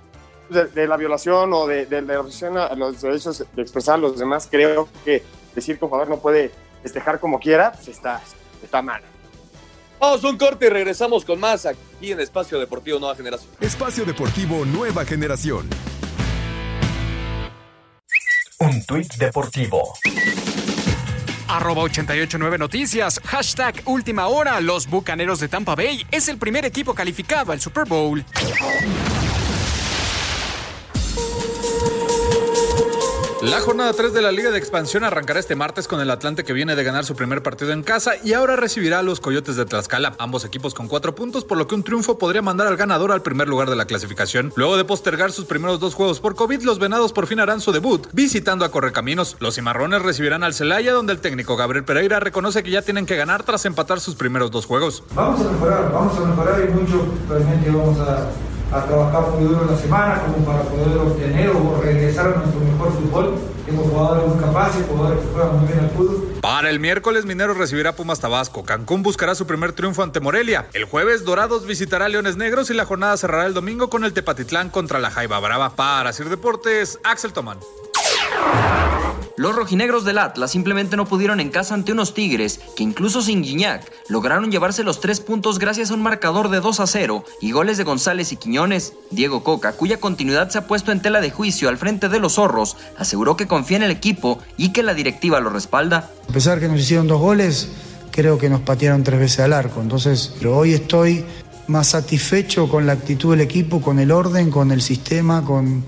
de, 0.53 0.87
la 0.87 0.97
violación 0.97 1.51
o 1.53 1.67
de, 1.67 1.85
la 1.89 2.01
violación 2.01 2.57
a 2.57 2.73
los 2.75 3.01
derechos 3.01 3.45
de 3.53 3.61
expresar 3.61 3.95
a 3.95 3.97
los 3.97 4.17
demás, 4.17 4.47
creo 4.49 4.87
que 5.03 5.23
decir 5.53 5.77
que 5.77 5.85
un 5.85 5.89
jugador 5.89 6.09
no 6.09 6.19
puede 6.19 6.51
festejar 6.81 7.19
como 7.19 7.39
quiera, 7.39 7.71
pues 7.71 7.87
está, 7.87 8.21
está 8.61 8.81
mal. 8.81 9.01
Vamos 9.99 10.23
un 10.23 10.37
corte 10.37 10.65
y 10.65 10.69
regresamos 10.69 11.23
con 11.23 11.39
más 11.39 11.65
aquí 11.65 12.11
en 12.11 12.19
Espacio 12.19 12.59
Deportivo 12.59 12.99
Nueva 12.99 13.15
Generación. 13.15 13.49
Espacio 13.61 14.05
Deportivo 14.05 14.65
Nueva 14.65 15.05
Generación. 15.05 15.69
Un 18.59 18.85
tuit 18.85 19.13
deportivo 19.15 19.93
Arroba 21.53 21.83
889 21.83 22.57
Noticias. 22.57 23.21
Hashtag 23.25 23.83
Última 23.85 24.27
Hora. 24.27 24.59
Los 24.59 24.87
Bucaneros 24.87 25.39
de 25.39 25.47
Tampa 25.47 25.75
Bay 25.75 26.05
es 26.11 26.27
el 26.27 26.37
primer 26.37 26.65
equipo 26.65 26.95
calificado 26.95 27.51
al 27.51 27.61
Super 27.61 27.85
Bowl. 27.85 28.25
La 33.43 33.59
jornada 33.59 33.91
3 33.91 34.13
de 34.13 34.21
la 34.21 34.31
Liga 34.31 34.51
de 34.51 34.57
Expansión 34.57 35.03
arrancará 35.03 35.37
este 35.37 35.57
martes 35.57 35.89
con 35.89 35.99
el 35.99 36.09
Atlante 36.09 36.45
que 36.45 36.53
viene 36.53 36.77
de 36.77 36.83
ganar 36.85 37.03
su 37.03 37.13
primer 37.13 37.43
partido 37.43 37.73
en 37.73 37.83
casa 37.83 38.13
y 38.23 38.31
ahora 38.31 38.55
recibirá 38.55 38.99
a 38.99 39.03
los 39.03 39.19
Coyotes 39.19 39.57
de 39.57 39.65
Tlaxcala, 39.65 40.15
ambos 40.17 40.45
equipos 40.45 40.73
con 40.73 40.87
cuatro 40.87 41.13
puntos, 41.13 41.43
por 41.43 41.57
lo 41.57 41.67
que 41.67 41.75
un 41.75 41.83
triunfo 41.83 42.17
podría 42.17 42.41
mandar 42.41 42.67
al 42.67 42.77
ganador 42.77 43.11
al 43.11 43.21
primer 43.21 43.49
lugar 43.49 43.69
de 43.69 43.75
la 43.75 43.83
clasificación. 43.83 44.53
Luego 44.55 44.77
de 44.77 44.85
postergar 44.85 45.33
sus 45.33 45.43
primeros 45.43 45.81
dos 45.81 45.93
juegos 45.93 46.21
por 46.21 46.35
COVID, 46.35 46.61
los 46.61 46.79
Venados 46.79 47.11
por 47.11 47.27
fin 47.27 47.41
harán 47.41 47.59
su 47.59 47.73
debut, 47.73 48.07
visitando 48.13 48.63
a 48.63 48.71
Correcaminos. 48.71 49.35
Los 49.41 49.55
Cimarrones 49.55 50.01
recibirán 50.01 50.45
al 50.45 50.53
Celaya, 50.53 50.93
donde 50.93 51.11
el 51.11 51.19
técnico 51.19 51.57
Gabriel 51.57 51.83
Pereira 51.83 52.21
reconoce 52.21 52.63
que 52.63 52.71
ya 52.71 52.81
tienen 52.81 53.05
que 53.05 53.17
ganar 53.17 53.43
tras 53.43 53.65
empatar 53.65 53.99
sus 53.99 54.15
primeros 54.15 54.51
dos 54.51 54.65
juegos. 54.65 55.03
Vamos 55.15 55.45
a 55.45 55.51
mejorar, 55.51 55.91
vamos 55.91 56.17
a 56.17 56.21
mejorar 56.21 56.63
y 56.63 56.71
mucho 56.71 57.05
realmente 57.27 57.69
vamos 57.69 57.99
a 57.99 58.29
muy 59.31 59.45
duro 59.45 59.61
en 59.61 59.71
la 59.71 59.77
semana 59.77 60.21
como 60.23 60.45
para 60.45 60.61
obtener 60.61 61.49
o 61.49 61.81
regresar 61.81 62.27
a 62.27 62.37
nuestro 62.37 62.59
mejor 62.59 62.91
fútbol. 62.93 63.35
Jugadores 63.73 64.33
que 64.33 64.93
muy 64.93 65.67
bien 65.67 65.79
al 65.79 65.89
fútbol. 65.91 66.33
Para 66.41 66.69
el 66.69 66.79
miércoles, 66.79 67.25
Mineros 67.25 67.57
recibirá 67.57 67.95
Pumas 67.95 68.19
Tabasco. 68.19 68.63
Cancún 68.63 69.01
buscará 69.01 69.33
su 69.33 69.47
primer 69.47 69.73
triunfo 69.73 70.03
ante 70.03 70.19
Morelia. 70.19 70.67
El 70.73 70.85
jueves, 70.85 71.23
Dorados 71.23 71.65
visitará 71.65 72.07
Leones 72.07 72.37
Negros 72.37 72.69
y 72.69 72.75
la 72.75 72.85
jornada 72.85 73.17
cerrará 73.17 73.47
el 73.47 73.53
domingo 73.55 73.89
con 73.89 74.03
el 74.03 74.13
Tepatitlán 74.13 74.69
contra 74.69 74.99
la 74.99 75.09
Jaiba 75.09 75.39
Brava. 75.39 75.71
Para 75.71 76.13
Sir 76.13 76.29
Deportes, 76.29 76.99
Axel 77.03 77.33
Tomán. 77.33 77.57
Los 79.35 79.55
rojinegros 79.55 80.05
del 80.05 80.19
Atlas 80.19 80.51
simplemente 80.51 80.95
no 80.95 81.05
pudieron 81.05 81.39
en 81.39 81.49
casa 81.49 81.73
ante 81.73 81.91
unos 81.91 82.13
Tigres 82.13 82.59
que 82.75 82.83
incluso 82.83 83.23
sin 83.23 83.41
Guiñac 83.41 83.91
lograron 84.07 84.51
llevarse 84.51 84.83
los 84.83 84.99
tres 84.99 85.21
puntos 85.21 85.57
gracias 85.57 85.89
a 85.89 85.95
un 85.95 86.03
marcador 86.03 86.49
de 86.49 86.59
2 86.59 86.79
a 86.79 86.85
0 86.85 87.25
y 87.41 87.51
goles 87.51 87.79
de 87.79 87.83
González 87.83 88.31
y 88.31 88.35
Quiñones. 88.35 88.93
Diego 89.09 89.43
Coca, 89.43 89.71
cuya 89.73 89.99
continuidad 89.99 90.49
se 90.49 90.59
ha 90.59 90.67
puesto 90.67 90.91
en 90.91 91.01
tela 91.01 91.19
de 91.19 91.31
juicio 91.31 91.69
al 91.69 91.79
frente 91.79 92.09
de 92.09 92.19
los 92.19 92.33
zorros, 92.33 92.77
aseguró 92.95 93.35
que 93.35 93.47
confía 93.47 93.77
en 93.77 93.83
el 93.83 93.91
equipo 93.91 94.37
y 94.55 94.71
que 94.71 94.83
la 94.83 94.93
directiva 94.93 95.39
lo 95.39 95.49
respalda. 95.49 96.11
A 96.29 96.33
pesar 96.33 96.59
que 96.59 96.67
nos 96.67 96.79
hicieron 96.79 97.07
dos 97.07 97.19
goles, 97.19 97.69
creo 98.11 98.37
que 98.37 98.49
nos 98.49 98.61
patearon 98.61 99.03
tres 99.03 99.19
veces 99.19 99.39
al 99.39 99.53
arco. 99.53 99.81
Entonces, 99.81 100.31
pero 100.37 100.55
hoy 100.55 100.73
estoy 100.73 101.25
más 101.65 101.87
satisfecho 101.87 102.69
con 102.69 102.85
la 102.85 102.93
actitud 102.93 103.31
del 103.31 103.41
equipo, 103.41 103.81
con 103.81 103.97
el 103.97 104.11
orden, 104.11 104.51
con 104.51 104.71
el 104.71 104.83
sistema, 104.83 105.43
con, 105.43 105.83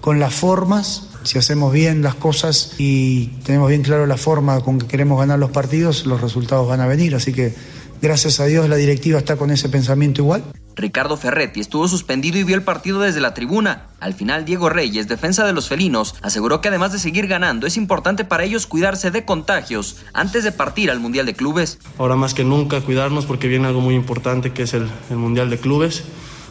con 0.00 0.20
las 0.20 0.32
formas 0.32 1.08
si 1.24 1.38
hacemos 1.38 1.72
bien 1.72 2.02
las 2.02 2.14
cosas 2.14 2.74
y 2.78 3.26
tenemos 3.44 3.68
bien 3.68 3.82
claro 3.82 4.06
la 4.06 4.16
forma 4.16 4.60
con 4.60 4.78
que 4.78 4.86
queremos 4.86 5.18
ganar 5.18 5.38
los 5.38 5.50
partidos, 5.50 6.06
los 6.06 6.20
resultados 6.20 6.68
van 6.68 6.80
a 6.80 6.86
venir. 6.86 7.14
Así 7.14 7.32
que 7.32 7.54
gracias 8.00 8.40
a 8.40 8.46
Dios 8.46 8.68
la 8.68 8.76
directiva 8.76 9.18
está 9.18 9.36
con 9.36 9.50
ese 9.50 9.68
pensamiento 9.68 10.22
igual. 10.22 10.44
Ricardo 10.76 11.16
Ferretti 11.16 11.60
estuvo 11.60 11.86
suspendido 11.86 12.36
y 12.36 12.42
vio 12.42 12.56
el 12.56 12.62
partido 12.62 13.00
desde 13.00 13.20
la 13.20 13.32
tribuna. 13.32 13.86
Al 14.00 14.12
final, 14.12 14.44
Diego 14.44 14.68
Reyes, 14.68 15.06
defensa 15.06 15.46
de 15.46 15.52
los 15.52 15.68
felinos, 15.68 16.16
aseguró 16.20 16.60
que 16.60 16.68
además 16.68 16.92
de 16.92 16.98
seguir 16.98 17.28
ganando, 17.28 17.66
es 17.66 17.76
importante 17.76 18.24
para 18.24 18.44
ellos 18.44 18.66
cuidarse 18.66 19.12
de 19.12 19.24
contagios 19.24 19.98
antes 20.12 20.42
de 20.42 20.50
partir 20.50 20.90
al 20.90 20.98
Mundial 20.98 21.26
de 21.26 21.34
Clubes. 21.34 21.78
Ahora 21.96 22.16
más 22.16 22.34
que 22.34 22.44
nunca 22.44 22.80
cuidarnos 22.80 23.24
porque 23.24 23.46
viene 23.46 23.68
algo 23.68 23.80
muy 23.80 23.94
importante 23.94 24.52
que 24.52 24.64
es 24.64 24.74
el, 24.74 24.88
el 25.10 25.16
Mundial 25.16 25.48
de 25.48 25.58
Clubes. 25.58 26.02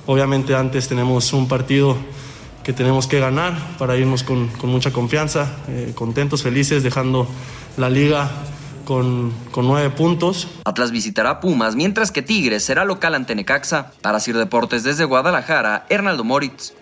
Obviamente 0.06 0.56
antes 0.56 0.88
tenemos 0.88 1.34
un 1.34 1.48
partido 1.50 1.98
que 2.64 2.74
tenemos 2.74 3.08
que 3.08 3.20
ganar 3.20 3.54
para 3.78 3.98
irnos 3.98 4.24
con, 4.24 4.50
mucha 4.64 4.92
confianza, 4.92 5.58
eh, 5.68 5.92
contentos, 5.96 6.44
felices, 6.44 6.84
dejando 6.84 7.28
la 7.78 7.90
liga 7.90 8.30
con, 8.86 9.34
con, 9.52 9.68
nueve 9.68 9.90
puntos. 9.90 10.48
Atlas 10.66 10.92
visitará 10.92 11.40
Pumas, 11.40 11.76
mientras 11.76 12.12
que 12.12 12.22
Tigres 12.22 12.64
será 12.64 12.86
local 12.86 13.16
ante 13.16 13.36
Necaxa. 13.36 13.92
Para 14.02 14.20
Sir 14.20 14.38
Deportes 14.38 14.84
desde 14.84 15.06
Guadalajara, 15.06 15.86
Hernaldo 15.90 16.24
Moritz. 16.24 16.74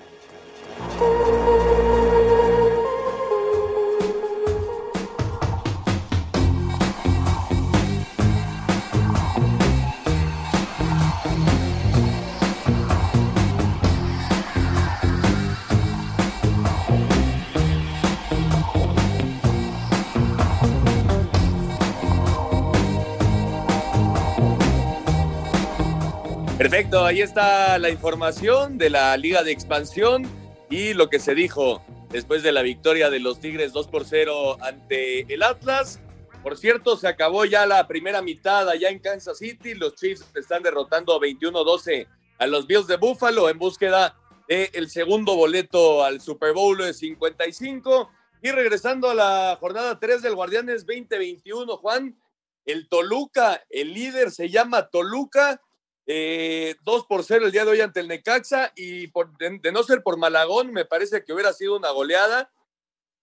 Ahí 27.11 27.21
está 27.21 27.77
la 27.77 27.89
información 27.89 28.77
de 28.77 28.89
la 28.89 29.17
Liga 29.17 29.43
de 29.43 29.51
Expansión 29.51 30.23
y 30.69 30.93
lo 30.93 31.09
que 31.09 31.19
se 31.19 31.35
dijo 31.35 31.83
después 32.09 32.41
de 32.41 32.53
la 32.53 32.61
victoria 32.61 33.09
de 33.09 33.19
los 33.19 33.41
Tigres 33.41 33.73
2 33.73 33.89
por 33.89 34.05
0 34.05 34.55
ante 34.61 35.33
el 35.33 35.43
Atlas. 35.43 35.99
Por 36.41 36.57
cierto, 36.57 36.95
se 36.95 37.09
acabó 37.09 37.43
ya 37.43 37.65
la 37.65 37.85
primera 37.85 38.21
mitad 38.21 38.69
allá 38.69 38.87
en 38.87 38.99
Kansas 38.99 39.39
City. 39.39 39.73
Los 39.73 39.95
Chiefs 39.95 40.25
están 40.35 40.63
derrotando 40.63 41.19
21-12 41.19 42.07
a 42.37 42.47
los 42.47 42.65
Bills 42.65 42.87
de 42.87 42.95
Buffalo 42.95 43.49
en 43.49 43.59
búsqueda 43.59 44.17
del 44.47 44.89
segundo 44.89 45.35
boleto 45.35 46.05
al 46.05 46.21
Super 46.21 46.53
Bowl 46.53 46.77
de 46.77 46.93
55. 46.93 48.09
Y 48.41 48.51
regresando 48.51 49.09
a 49.09 49.15
la 49.15 49.57
jornada 49.59 49.99
3 49.99 50.21
del 50.21 50.35
Guardianes 50.35 50.85
2021, 50.85 51.75
Juan, 51.75 52.17
el 52.63 52.87
Toluca, 52.87 53.61
el 53.69 53.93
líder 53.93 54.31
se 54.31 54.47
llama 54.47 54.87
Toluca 54.87 55.59
eh, 56.07 56.75
2 56.83 57.05
por 57.05 57.23
0 57.23 57.45
el 57.45 57.51
día 57.51 57.63
de 57.63 57.71
hoy 57.71 57.81
ante 57.81 57.99
el 57.99 58.07
Necaxa 58.07 58.71
y 58.75 59.07
por, 59.07 59.37
de, 59.37 59.71
no 59.71 59.83
ser 59.83 60.01
por 60.01 60.17
Malagón, 60.17 60.71
me 60.71 60.85
parece 60.85 61.23
que 61.23 61.33
hubiera 61.33 61.53
sido 61.53 61.77
una 61.77 61.91
goleada. 61.91 62.51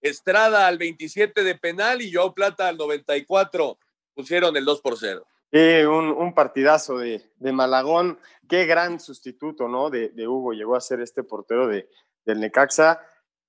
Estrada 0.01 0.69
al 0.69 0.79
27 0.79 1.43
de 1.43 1.57
penal 1.57 2.01
y 2.01 2.13
Joao 2.13 2.33
Plata 2.33 2.69
al 2.69 2.77
94 2.77 3.79
pusieron 4.15 4.57
el 4.57 4.65
2 4.65 4.81
por 4.81 4.97
0. 4.97 5.27
un, 5.91 6.35
partidazo 6.35 6.99
de, 6.99 7.21
Malagón. 7.41 8.21
Qué 8.49 8.65
gran 8.65 9.01
sustituto, 9.01 9.67
¿no? 9.67 9.91
De, 9.91 10.13
Hugo 10.29 10.53
llegó 10.53 10.77
a 10.77 10.81
ser 10.81 11.01
este 11.01 11.25
portero 11.25 11.67
de, 11.67 11.89
del 12.25 12.39
Necaxa. 12.39 13.01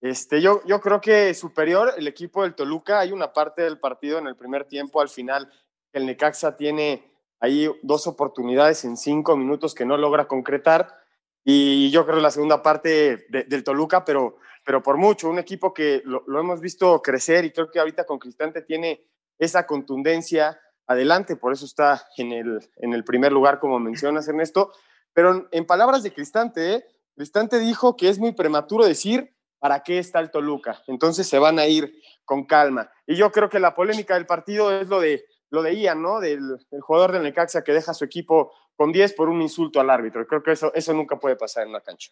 Este, 0.01 0.41
yo, 0.41 0.61
yo 0.65 0.81
creo 0.81 1.01
que 1.01 1.35
superior 1.35 1.93
el 1.97 2.07
equipo 2.07 2.41
del 2.41 2.55
Toluca. 2.55 2.99
Hay 2.99 3.11
una 3.11 3.31
parte 3.31 3.61
del 3.61 3.79
partido 3.79 4.17
en 4.17 4.25
el 4.25 4.35
primer 4.35 4.65
tiempo, 4.65 5.01
al 5.01 5.09
final, 5.09 5.51
el 5.93 6.05
Necaxa 6.05 6.57
tiene 6.57 7.08
hay 7.39 7.69
dos 7.81 8.07
oportunidades 8.07 8.83
en 8.85 8.97
cinco 8.97 9.37
minutos 9.37 9.73
que 9.73 9.85
no 9.85 9.97
logra 9.97 10.27
concretar. 10.27 10.95
Y 11.43 11.89
yo 11.91 12.05
creo 12.05 12.19
la 12.19 12.31
segunda 12.31 12.61
parte 12.61 13.25
del 13.29 13.63
Toluca, 13.63 14.03
pero, 14.03 14.37
pero 14.65 14.83
por 14.83 14.97
mucho, 14.97 15.29
un 15.29 15.39
equipo 15.39 15.73
que 15.73 16.01
lo, 16.05 16.23
hemos 16.39 16.59
visto 16.59 17.01
crecer 17.01 17.45
y 17.45 17.51
creo 17.51 17.71
que 17.71 17.79
ahorita 17.79 18.05
con 18.05 18.19
Cristante 18.19 18.61
tiene 18.61 19.05
esa 19.37 19.65
contundencia 19.65 20.59
adelante, 20.85 21.35
por 21.35 21.53
eso 21.53 21.65
está 21.65 22.03
en 22.17 22.33
el, 22.33 22.59
en 22.77 22.93
el 22.93 23.03
primer 23.03 23.31
lugar, 23.31 23.59
como 23.59 23.79
mencionas, 23.79 24.27
Ernesto. 24.27 24.73
Pero 25.13 25.47
en 25.51 25.65
palabras 25.65 26.03
de 26.03 26.13
Cristante, 26.13 26.73
¿eh? 26.73 26.85
Cristante 27.15 27.59
dijo 27.59 27.95
que 27.95 28.09
es 28.09 28.17
muy 28.17 28.33
prematuro 28.33 28.85
decir 28.85 29.33
para 29.59 29.81
qué 29.83 29.99
está 29.99 30.19
el 30.19 30.31
Toluca. 30.31 30.81
Entonces 30.87 31.27
se 31.27 31.37
van 31.39 31.59
a 31.59 31.67
ir 31.67 31.93
con 32.25 32.45
calma. 32.45 32.89
Y 33.05 33.15
yo 33.15 33.31
creo 33.31 33.49
que 33.49 33.59
la 33.59 33.75
polémica 33.75 34.13
del 34.13 34.25
partido 34.25 34.71
es 34.71 34.87
lo 34.87 34.99
de 34.99 35.25
lo 35.49 35.63
de 35.63 35.95
¿no? 35.95 36.19
Del, 36.19 36.57
jugador 36.81 37.11
del 37.11 37.23
Necaxa 37.23 37.63
que 37.63 37.73
deja 37.73 37.93
su 37.93 38.05
equipo 38.05 38.53
con 38.75 38.91
10 38.91 39.13
por 39.13 39.29
un 39.29 39.41
insulto 39.41 39.79
al 39.79 39.89
árbitro. 39.89 40.25
Creo 40.27 40.43
que 40.43 40.51
eso, 40.51 40.71
eso 40.73 40.93
nunca 40.93 41.19
puede 41.19 41.35
pasar 41.35 41.63
en 41.63 41.69
una 41.69 41.81
cancha. 41.81 42.11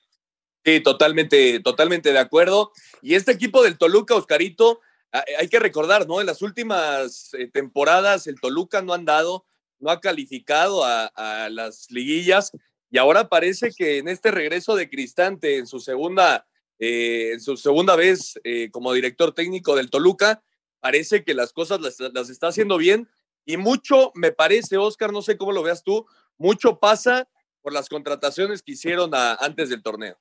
Sí, 0.66 0.82
totalmente, 0.82 1.60
totalmente 1.62 2.12
de 2.12 2.20
acuerdo. 2.20 2.72
Y 3.02 3.16
este 3.16 3.32
equipo 3.32 3.64
del 3.64 3.78
Toluca, 3.78 4.16
Oscarito, 4.16 4.82
hay 5.12 5.48
que 5.48 5.60
recordar, 5.60 6.08
¿no? 6.08 6.20
En 6.20 6.28
las 6.28 6.42
últimas 6.42 7.34
eh, 7.34 7.48
temporadas 7.48 8.28
el 8.28 8.40
Toluca 8.40 8.82
no 8.82 8.94
ha 8.94 8.98
andado, 8.98 9.46
no 9.80 9.90
ha 9.90 10.02
calificado 10.02 10.84
a, 10.84 11.50
las 11.50 11.90
liguillas 11.90 12.52
y 12.90 12.98
ahora 12.98 13.30
parece 13.30 13.72
que 13.72 14.00
en 14.00 14.08
este 14.08 14.32
regreso 14.32 14.76
de 14.76 14.90
Cristante 14.90 15.58
en 15.58 15.68
su 15.68 15.80
segunda, 15.80 16.46
eh, 16.80 17.32
en 17.34 17.42
su 17.42 17.58
segunda 17.58 17.96
vez 17.96 18.40
eh, 18.44 18.70
como 18.72 18.94
director 18.94 19.34
técnico 19.34 19.76
del 19.76 19.90
Toluca, 19.90 20.44
parece 20.80 21.24
que 21.24 21.34
las 21.34 21.54
cosas 21.54 21.80
las, 21.82 22.00
las 22.00 22.30
está 22.30 22.48
haciendo 22.48 22.78
bien 22.78 23.08
y 23.48 23.56
mucho, 23.56 24.12
me 24.14 24.34
parece, 24.34 24.78
Oscar, 24.78 25.14
no 25.14 25.22
sé 25.22 25.38
cómo 25.38 25.54
lo 25.54 25.64
veas 25.64 25.82
tú, 25.82 26.06
mucho 26.38 26.80
pasa 26.80 27.30
por 27.62 27.72
las 27.72 27.88
contrataciones 27.88 28.62
que 28.62 28.74
hicieron 28.74 29.10
antes 29.14 29.70
del 29.70 29.82
torneo. 29.82 30.20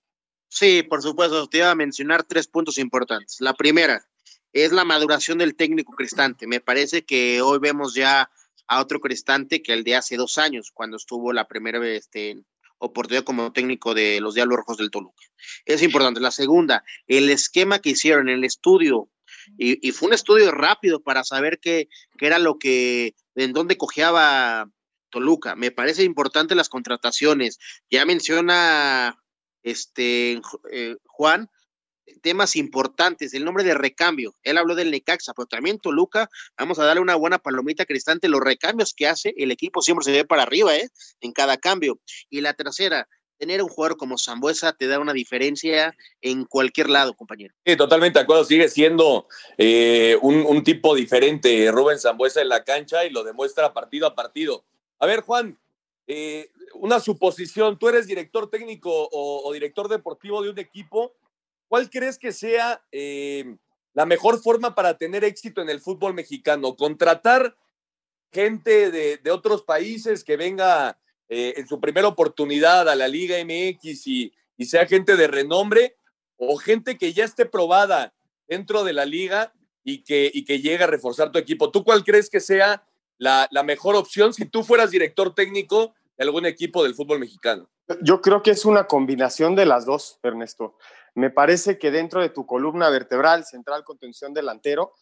Sí, 0.49 0.85
por 0.85 1.03
supuesto, 1.03 1.49
te 1.49 1.59
iba 1.59 1.71
a 1.73 1.75
mencionar 1.75 2.23
tres 2.23 2.47
puntos 2.47 2.79
importantes. 2.79 3.39
La 3.41 3.53
primera 3.55 4.07
es 4.53 4.71
la 4.71 4.85
maduración 4.85 5.39
del 5.39 5.57
técnico 5.57 5.93
Cristante. 5.93 6.47
Me 6.47 6.61
parece 6.61 7.05
que 7.05 7.43
hoy 7.43 7.59
vemos 7.59 7.95
ya 7.95 8.31
a 8.69 8.81
otro 8.81 9.01
Cristante 9.01 9.61
que 9.61 9.73
el 9.73 9.83
de 9.83 9.97
hace 9.97 10.17
dos 10.17 10.39
años, 10.39 10.71
cuando 10.73 10.97
estuvo 10.97 11.33
la 11.33 11.49
primera 11.49 11.85
este, 11.89 12.45
oportunidad 12.79 13.25
como 13.25 13.53
técnico 13.53 13.93
de 13.93 14.21
los 14.21 14.37
Diablos 14.37 14.77
del 14.79 14.93
Toluca. 14.93 15.25
Es 15.65 15.83
importante. 15.83 16.21
La 16.21 16.31
segunda, 16.31 16.85
el 17.09 17.29
esquema 17.29 17.81
que 17.81 17.91
hicieron, 17.91 18.29
el 18.29 18.45
estudio 18.45 19.09
Y, 19.59 19.91
fue 19.93 20.09
un 20.09 20.15
estudio 20.15 20.51
rápido 20.51 21.03
para 21.03 21.25
saber 21.25 21.59
qué, 21.61 21.89
era 22.19 22.39
lo 22.39 22.59
que, 22.59 23.15
en 23.35 23.53
dónde 23.53 23.77
cojeaba 23.77 24.69
Toluca. 25.11 25.57
Me 25.57 25.71
parece 25.71 26.05
importante 26.05 26.55
las 26.55 26.69
contrataciones. 26.69 27.59
Ya 27.91 28.05
menciona 28.05 29.17
este 29.63 30.41
eh, 30.71 30.97
Juan 31.05 31.51
temas 32.23 32.57
importantes, 32.57 33.35
el 33.35 33.45
nombre 33.45 33.65
de 33.65 33.75
recambio. 33.75 34.35
Él 34.43 34.59
habló 34.59 34.75
del 34.75 34.91
Necaxa, 34.91 35.33
pero 35.35 35.47
también 35.47 35.79
Toluca, 35.79 36.29
vamos 36.57 36.79
a 36.79 36.85
darle 36.85 37.01
una 37.01 37.15
buena 37.15 37.39
palomita 37.39 37.85
cristante. 37.85 38.29
Los 38.29 38.41
recambios 38.41 38.95
que 38.95 39.07
hace, 39.07 39.35
el 39.37 39.51
equipo 39.51 39.83
siempre 39.83 40.05
se 40.05 40.13
ve 40.13 40.25
para 40.25 40.43
arriba, 40.43 40.77
¿eh? 40.77 40.89
En 41.21 41.33
cada 41.33 41.57
cambio. 41.57 42.01
Y 42.31 42.41
la 42.41 42.55
tercera, 42.55 43.09
tener 43.39 43.63
un 43.63 43.69
jugador 43.69 43.97
como 43.97 44.19
Zambuesa 44.19 44.73
te 44.73 44.87
da 44.87 44.99
una 44.99 45.13
diferencia 45.13 45.97
en 46.21 46.45
cualquier 46.45 46.91
lado, 46.91 47.15
compañero. 47.15 47.55
Sí, 47.65 47.77
totalmente 47.77 48.19
de 48.19 48.25
acuerdo. 48.25 48.45
Sigue 48.45 48.69
siendo 48.69 49.29
eh, 49.59 50.19
un, 50.23 50.63
tipo 50.65 50.95
diferente 50.95 51.71
Rubén 51.71 51.99
Zambuesa 51.99 52.41
en 52.41 52.49
la 52.49 52.65
cancha 52.65 53.05
y 53.05 53.11
lo 53.11 53.25
demuestra 53.25 53.73
partido 53.73 54.07
a 54.07 54.15
partido. 54.15 54.65
A 54.99 55.07
ver, 55.07 55.21
Juan, 55.21 55.59
eh, 56.07 56.51
una 56.75 57.01
suposición. 57.01 57.79
Tú 57.79 57.89
eres 57.89 58.07
director 58.07 58.51
técnico 58.51 59.09
o, 59.13 59.53
director 59.53 59.89
deportivo 59.89 60.43
de 60.43 60.51
un 60.51 60.59
equipo. 60.59 61.15
¿Cuál 61.69 61.91
crees 61.91 62.19
que 62.19 62.33
sea 62.33 62.85
eh, 62.93 63.57
la 63.93 64.07
mejor 64.07 64.41
forma 64.41 64.75
para 64.75 64.97
tener 64.97 65.25
éxito 65.25 65.61
en 65.63 65.69
el 65.69 65.81
fútbol 65.81 66.15
mexicano? 66.15 66.77
¿Contratar 66.77 67.57
gente 68.33 68.91
de, 68.91 69.31
otros 69.31 69.63
países 69.63 70.25
que 70.25 70.37
venga 70.37 70.99
eh, 71.29 71.55
en 71.57 71.67
su 71.67 71.81
primera 71.81 72.09
oportunidad 72.09 72.89
a 72.89 72.95
la 72.95 73.09
Liga 73.09 73.37
MX 73.45 74.07
y, 74.07 74.33
sea 74.61 74.87
gente 74.87 75.17
de 75.17 75.27
renombre? 75.27 75.97
¿O 76.37 76.57
gente 76.57 76.99
que 76.99 77.13
ya 77.13 77.25
esté 77.25 77.47
probada 77.47 78.15
dentro 78.47 78.85
de 78.85 78.93
la 78.93 79.05
liga 79.05 79.53
y 79.85 80.03
que, 80.05 80.31
y 80.33 80.45
que 80.45 80.61
llegue 80.61 80.85
a 80.85 80.89
reforzar 80.89 81.33
tu 81.33 81.39
equipo? 81.39 81.71
¿Tú 81.71 81.85
cuál 81.85 82.05
crees 82.05 82.29
que 82.29 82.41
sea 82.41 82.87
la, 83.19 83.49
la 83.51 83.63
mejor 83.63 83.97
opción 83.97 84.35
si 84.35 84.45
tú 84.45 84.63
fueras 84.63 84.91
director 84.91 85.35
técnico 85.35 85.95
de 86.17 86.25
algún 86.25 86.47
equipo 86.47 86.83
del 86.83 86.95
fútbol 86.95 87.19
mexicano? 87.19 87.69
Yo 88.03 88.21
creo 88.21 88.43
que 88.43 88.51
es 88.51 88.65
una 88.65 88.87
combinación 88.87 89.55
de 89.55 89.67
las 89.67 89.87
dos, 89.87 90.19
Ernesto. 90.23 90.77
Me 91.15 91.31
parece 91.31 91.79
que 91.79 91.91
dentro 91.91 92.21
de 92.21 92.29
tu 92.29 92.45
columna 92.45 92.91
vertebral, 92.91 93.45
central, 93.45 93.85
contención, 93.85 94.35
delantero, 94.35 94.93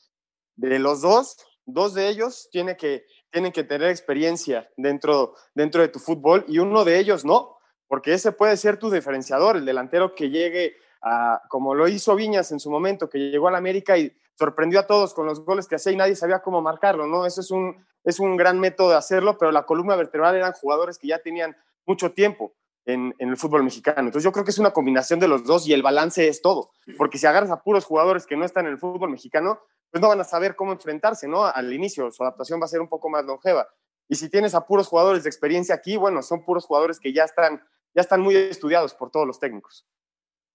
de 0.57 0.79
los 0.79 1.01
dos, 1.01 1.37
dos 1.65 1.95
de 1.95 2.09
ellos 2.09 2.49
tiene 2.53 2.77
que, 2.77 3.07
tienen 3.35 3.51
que 3.51 3.65
tener 3.65 3.89
experiencia 3.89 4.71
dentro, 4.77 5.35
dentro 5.57 5.83
de 5.83 5.89
tu 5.89 5.99
fútbol 5.99 6.45
y 6.47 6.61
uno 6.61 6.85
de 6.85 7.01
ellos 7.01 7.25
no, 7.25 7.59
porque 7.89 8.15
ese 8.15 8.31
puede 8.31 8.57
ser 8.57 8.77
tu 8.77 8.93
diferenciador, 8.93 9.57
el 9.57 9.65
delantero 9.65 10.15
que 10.15 10.31
llegue 10.31 10.77
a, 11.03 11.43
como 11.49 11.75
lo 11.75 11.89
hizo 11.89 12.15
Viñas 12.15 12.53
en 12.53 12.61
su 12.61 12.71
momento, 12.71 13.11
que 13.11 13.19
llegó 13.19 13.49
a 13.49 13.51
la 13.51 13.59
América 13.59 13.99
y 13.99 14.17
sorprendió 14.39 14.79
a 14.79 14.87
todos 14.87 15.15
con 15.15 15.27
los 15.27 15.45
goles 15.45 15.67
que 15.67 15.75
hacía 15.75 15.91
y 15.91 15.97
nadie 15.97 16.15
sabía 16.15 16.43
cómo 16.43 16.63
marcarlo, 16.63 17.09
¿no? 17.09 17.27
Eso 17.27 17.41
es 17.41 17.51
un, 17.51 17.85
es 18.05 18.21
un 18.21 18.37
gran 18.37 18.61
método 18.61 18.91
de 18.91 18.97
hacerlo, 18.97 19.37
pero 19.37 19.51
la 19.51 19.67
columna 19.67 19.97
vertebral 19.97 20.37
eran 20.37 20.53
jugadores 20.53 20.97
que 20.97 21.09
ya 21.09 21.19
tenían 21.19 21.57
mucho 21.87 22.13
tiempo 22.13 22.55
en, 22.87 23.17
el 23.19 23.37
fútbol 23.37 23.65
mexicano. 23.65 24.07
Entonces 24.07 24.23
yo 24.23 24.31
creo 24.31 24.45
que 24.45 24.53
es 24.53 24.59
una 24.59 24.73
combinación 24.73 25.19
de 25.19 25.27
los 25.27 25.45
dos 25.45 25.67
y 25.67 25.73
el 25.73 25.83
balance 25.83 26.29
es 26.29 26.41
todo, 26.41 26.71
porque 26.97 27.19
si 27.19 27.27
agarras 27.27 27.51
a 27.51 27.65
puros 27.65 27.85
jugadores 27.85 28.27
que 28.27 28.37
no 28.37 28.45
están 28.45 28.67
en 28.67 28.73
el 28.73 28.79
fútbol 28.79 29.11
mexicano, 29.11 29.59
pues 29.95 30.03
no 30.03 30.09
van 30.09 30.21
a 30.21 30.25
saber 30.25 30.57
cómo 30.57 30.73
enfrentarse, 30.73 31.29
¿no? 31.29 31.45
Al 31.45 31.73
inicio, 31.73 32.11
su 32.11 32.25
adaptación 32.25 32.61
va 32.61 32.65
a 32.65 32.69
ser 32.69 32.81
un 32.81 32.89
poco 32.89 33.09
más 33.09 33.25
longeva. 33.25 33.69
Y 34.09 34.17
si 34.17 34.29
tienes 34.29 34.53
a 34.57 34.67
puros 34.67 34.89
jugadores 34.89 35.23
de 35.23 35.31
experiencia 35.31 35.73
aquí, 35.73 35.97
bueno, 35.97 36.21
son 36.21 36.45
puros 36.45 36.65
jugadores 36.65 36.99
que 36.99 37.13
ya 37.13 37.23
están, 37.23 37.63
ya 37.95 38.01
están 38.01 38.21
muy 38.21 38.35
estudiados 38.35 38.93
por 38.93 39.13
todos 39.13 39.25
los 39.25 39.39
técnicos. 39.39 39.87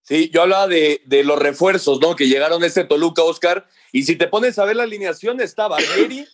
Sí, 0.01 0.29
yo 0.29 0.41
hablaba 0.41 0.67
de, 0.67 1.01
los 1.23 1.39
refuerzos, 1.39 2.01
¿no? 2.01 2.17
Que 2.17 2.27
llegaron 2.27 2.65
este 2.65 2.83
Toluca, 2.83 3.23
Oscar. 3.23 3.65
Y 3.93 4.03
si 4.03 4.17
te 4.17 4.27
pones 4.27 4.59
a 4.59 4.65
ver 4.65 4.75
la 4.75 4.83
alineación, 4.83 5.39
está 5.39 5.69
Barbieri 5.69 6.27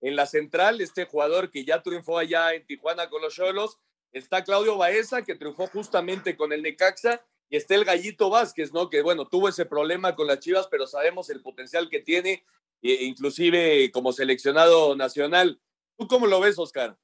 en 0.00 0.14
la 0.14 0.26
central, 0.26 0.80
este 0.80 1.04
jugador 1.04 1.50
que 1.50 1.64
ya 1.64 1.82
triunfó 1.82 2.16
allá 2.16 2.54
en 2.54 2.64
Tijuana 2.64 3.10
con 3.10 3.22
los 3.22 3.34
Cholos, 3.34 3.80
está 4.12 4.44
Claudio 4.44 4.76
Baeza, 4.76 5.22
que 5.22 5.34
triunfó 5.34 5.66
justamente 5.66 6.36
con 6.36 6.52
el 6.52 6.62
Necaxa, 6.62 7.24
y 7.52 7.58
está 7.58 7.74
el 7.74 7.84
Gallito 7.84 8.30
Vázquez, 8.30 8.72
¿no? 8.72 8.88
Que 8.88 9.02
bueno, 9.02 9.28
tuvo 9.28 9.46
ese 9.46 9.66
problema 9.66 10.16
con 10.16 10.26
las 10.26 10.40
Chivas, 10.40 10.68
pero 10.70 10.86
sabemos 10.86 11.28
el 11.28 11.42
potencial 11.42 11.90
que 11.90 12.00
tiene, 12.00 12.46
e 12.80 13.04
inclusive 13.04 13.90
como 13.92 14.14
seleccionado 14.14 14.96
nacional. 14.96 15.60
¿Tú 15.98 16.08
cómo 16.08 16.26
lo 16.26 16.40
ves, 16.40 16.58
Oscar? 16.58 16.96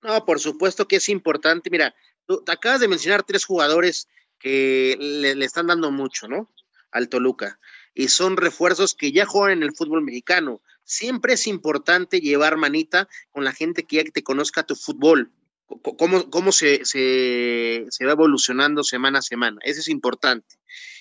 No, 0.00 0.24
por 0.24 0.40
supuesto 0.40 0.88
que 0.88 0.96
es 0.96 1.10
importante. 1.10 1.68
Mira, 1.68 1.94
tú 2.24 2.42
te 2.42 2.52
acabas 2.52 2.80
de 2.80 2.88
mencionar 2.88 3.22
tres 3.22 3.44
jugadores 3.44 4.08
que 4.38 4.96
le, 4.98 5.34
le 5.34 5.44
están 5.44 5.66
dando 5.66 5.90
mucho, 5.90 6.26
¿no? 6.26 6.50
Al 6.90 7.10
Toluca. 7.10 7.60
Y 7.92 8.08
son 8.08 8.38
refuerzos 8.38 8.94
que 8.94 9.12
ya 9.12 9.26
juegan 9.26 9.58
en 9.58 9.62
el 9.62 9.76
fútbol 9.76 10.00
mexicano. 10.00 10.62
Siempre 10.84 11.34
es 11.34 11.46
importante 11.46 12.22
llevar 12.22 12.56
manita 12.56 13.10
con 13.30 13.44
la 13.44 13.52
gente 13.52 13.82
que 13.82 13.96
ya 13.96 14.04
te 14.10 14.24
conozca 14.24 14.62
tu 14.62 14.74
fútbol 14.74 15.30
cómo, 15.80 16.30
cómo 16.30 16.52
se, 16.52 16.84
se, 16.84 17.86
se, 17.88 18.04
va 18.04 18.12
evolucionando 18.12 18.84
semana 18.84 19.20
a 19.20 19.22
semana. 19.22 19.58
Eso 19.62 19.80
es 19.80 19.88
importante. 19.88 20.56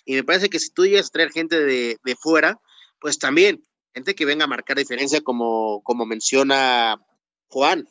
Y 0.06 0.14
me 0.14 0.24
parece 0.24 0.50
que 0.50 0.60
si 0.60 0.72
tú 0.72 0.86
llegas 0.86 1.08
a 1.08 1.12
traer 1.12 1.32
gente 1.32 1.60
de, 1.60 1.98
de 2.04 2.16
fuera, 2.16 2.60
pues 3.00 3.18
también, 3.20 3.64
gente 3.94 4.16
que 4.16 4.26
venga 4.26 4.46
a 4.46 4.48
marcar 4.48 4.78
diferencia, 4.78 5.22
como, 5.22 5.82
como 5.84 6.06
menciona 6.06 7.00
Juan. 7.48 7.88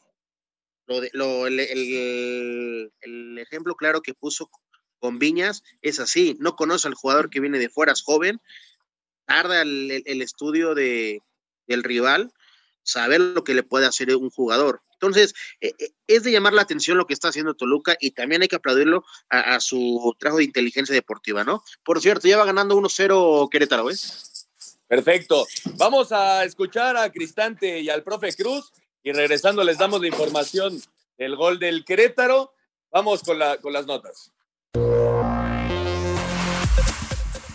Lo 0.87 1.01
lo, 1.12 1.47
el, 1.47 1.61
el, 1.61 3.38
ejemplo 3.38 3.77
claro 3.77 4.01
que 4.01 4.14
puso 4.14 4.51
con 4.99 5.19
Viñas 5.19 5.62
es 5.83 6.01
así. 6.01 6.37
No 6.40 6.57
conoce 6.57 6.88
al 6.88 6.95
jugador 6.95 7.31
que 7.31 7.40
viene 7.40 7.59
de 7.59 7.69
fuera, 7.69 7.93
es 7.93 8.03
joven, 8.03 8.40
tarda 9.25 9.62
el, 9.62 10.03
el 10.05 10.23
estudio 10.23 10.75
de, 10.75 11.23
del 11.66 11.85
rival, 11.85 12.33
saber 12.83 13.21
lo 13.21 13.45
que 13.45 13.55
le 13.55 13.62
puede 13.62 13.87
hacer 13.87 14.14
un 14.16 14.31
jugador. 14.31 14.83
Entonces, 15.01 15.35
eh, 15.63 15.73
eh, 15.79 15.93
es 16.07 16.25
de 16.25 16.31
llamar 16.31 16.53
la 16.53 16.61
atención 16.61 16.99
lo 16.99 17.07
que 17.07 17.15
está 17.15 17.29
haciendo 17.29 17.55
Toluca 17.55 17.97
y 17.99 18.11
también 18.11 18.43
hay 18.43 18.49
que 18.49 18.57
aplaudirlo 18.57 19.05
a, 19.31 19.59
su 19.61 20.15
trabajo 20.19 20.39
de 20.39 20.45
inteligencia 20.45 20.95
deportiva, 20.95 21.43
¿no? 21.43 21.65
Por 21.83 22.01
cierto, 22.03 22.29
ya 22.29 22.37
va 22.37 22.45
ganando 22.45 22.77
1-0 22.77 23.49
Querétaro, 23.49 23.87
¿ves? 23.87 24.47
Perfecto. 24.87 25.47
Vamos 25.77 26.13
a 26.13 26.45
escuchar 26.45 26.97
a 26.99 27.11
Cristante 27.11 27.81
y 27.81 27.89
al 27.89 28.03
profe 28.03 28.35
Cruz 28.35 28.73
y 29.03 29.13
regresando 29.13 29.65
les 29.65 29.79
damos 29.79 30.03
la 30.03 30.09
información 30.09 30.79
del 31.17 31.37
gol 31.37 31.59
del 31.59 31.85
Querétaro. 31.85 32.53
Vamos 32.91 33.23
con 33.23 33.39
las 33.39 33.87
notas. 33.87 34.33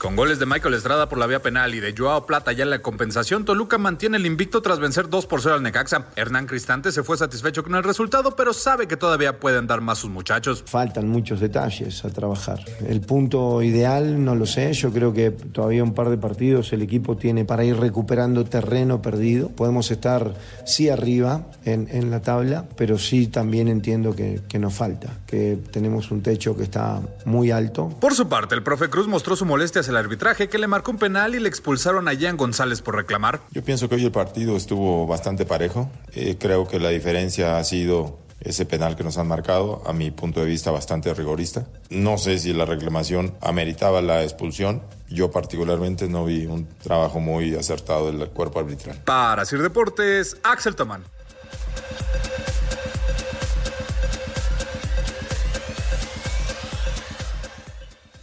Con 0.06 0.15
goles 0.15 0.38
de 0.38 0.46
Michael 0.46 0.76
Estrada 0.76 1.10
por 1.10 1.18
la 1.18 1.26
vía 1.26 1.41
penal 1.41 1.74
y 1.74 1.80
de 1.80 1.96
Joao 1.98 2.28
Plata 2.28 2.52
ya 2.52 2.62
en 2.62 2.70
la 2.70 2.84
compensación, 2.84 3.44
Toluca 3.44 3.80
mantiene 3.80 4.18
el 4.18 4.28
invicto 4.28 4.62
tras 4.62 4.78
vencer 4.78 5.10
2 5.10 5.26
por 5.26 5.41
0 5.41 5.56
al 5.56 5.63
Necaxa. 5.63 6.10
Hernán 6.15 6.46
Cristante 6.46 6.91
se 6.91 7.02
fue 7.02 7.18
satisfecho 7.18 7.63
con 7.63 7.74
el 7.74 7.82
resultado, 7.82 8.36
pero 8.36 8.54
sabe 8.54 8.88
que 8.88 8.98
todavía 8.98 9.39
pueden 9.39 9.65
dar 9.65 9.82
más 9.82 9.98
sus 9.98 10.12
muchachos. 10.12 10.63
Faltan 10.68 11.08
muchos 11.10 11.39
detalles 11.39 12.06
a 12.06 12.12
trabajar. 12.12 12.60
El 12.88 13.02
punto 13.02 13.63
ideal 13.63 14.24
no 14.24 14.36
lo 14.36 14.46
sé, 14.46 14.74
yo 14.74 14.91
creo 14.91 15.12
que 15.12 15.32
todavía 15.32 15.84
un 15.84 15.96
par 15.96 16.10
de 16.12 16.20
partidos 16.20 16.72
el 16.72 16.84
equipo 16.84 17.18
tiene 17.18 17.44
para 17.44 17.63
ir 17.63 17.76
recuperando 17.76 18.46
terreno 18.46 19.02
perdido. 19.02 19.50
Podemos 19.50 19.89
estar 19.89 20.36
sí 20.68 20.88
arriba 20.88 21.48
en, 21.63 21.88
en 21.89 22.12
la 22.12 22.22
tabla, 22.22 22.65
pero 22.78 23.00
sí 23.00 23.26
también 23.26 23.70
entiendo 23.70 24.15
que, 24.15 24.41
que 24.48 24.60
nos 24.60 24.76
falta, 24.76 25.10
que 25.26 25.58
tenemos 25.72 26.12
un 26.12 26.22
techo 26.22 26.56
que 26.56 26.62
está 26.62 27.02
muy 27.26 27.50
alto. 27.50 27.89
Por 28.00 28.13
su 28.13 28.30
parte, 28.30 28.54
el 28.54 28.62
profe 28.62 28.88
Cruz 28.91 29.08
mostró 29.08 29.36
su 29.36 29.46
molestia 29.48 29.82
hacia 29.82 29.95
el 29.96 30.06
arbitraje 30.06 30.50
que 30.50 30.58
le 30.58 30.68
marcó 30.68 30.92
un 30.92 30.98
penal 30.98 31.36
y 31.36 31.40
le 31.40 31.50
expulsaron 31.50 32.08
a 32.08 32.16
Jan 32.18 32.38
González 32.38 32.82
por 32.82 32.96
reclamar. 32.96 33.42
Yo 33.52 33.64
pienso 33.64 33.88
que 33.90 33.96
hoy 33.96 34.06
el 34.06 34.12
partido 34.12 34.58
estuvo 34.58 35.08
bastante 35.08 35.46
parejo. 35.46 35.90
Eh, 36.14 36.36
creo 36.40 36.68
que 36.68 36.80
la 36.80 36.90
diferencia 36.90 37.58
ha 37.58 37.64
sido 37.64 38.20
ese 38.42 38.66
penal 38.66 38.96
que 38.96 39.04
nos 39.04 39.18
han 39.18 39.28
marcado, 39.28 39.82
a 39.88 39.94
mi 39.94 40.12
punto 40.12 40.42
de 40.42 40.46
vista 40.46 40.70
bastante 40.70 41.14
rigorista. 41.14 41.66
No 41.90 42.18
sé 42.18 42.38
si 42.38 42.54
la 42.54 42.66
reclamación 42.66 43.34
ameritaba 43.42 44.02
la 44.02 44.24
expulsión. 44.24 44.84
Yo 45.10 45.32
particularmente 45.32 46.08
no 46.08 46.26
vi 46.26 46.46
un 46.46 46.68
trabajo 46.84 47.20
muy 47.20 47.56
acertado 47.56 48.12
del 48.12 48.30
cuerpo 48.30 48.60
arbitral. 48.60 49.02
Para 49.06 49.46
Sir 49.46 49.62
Deportes, 49.62 50.38
Axel 50.44 50.76
Tomán. 50.76 51.04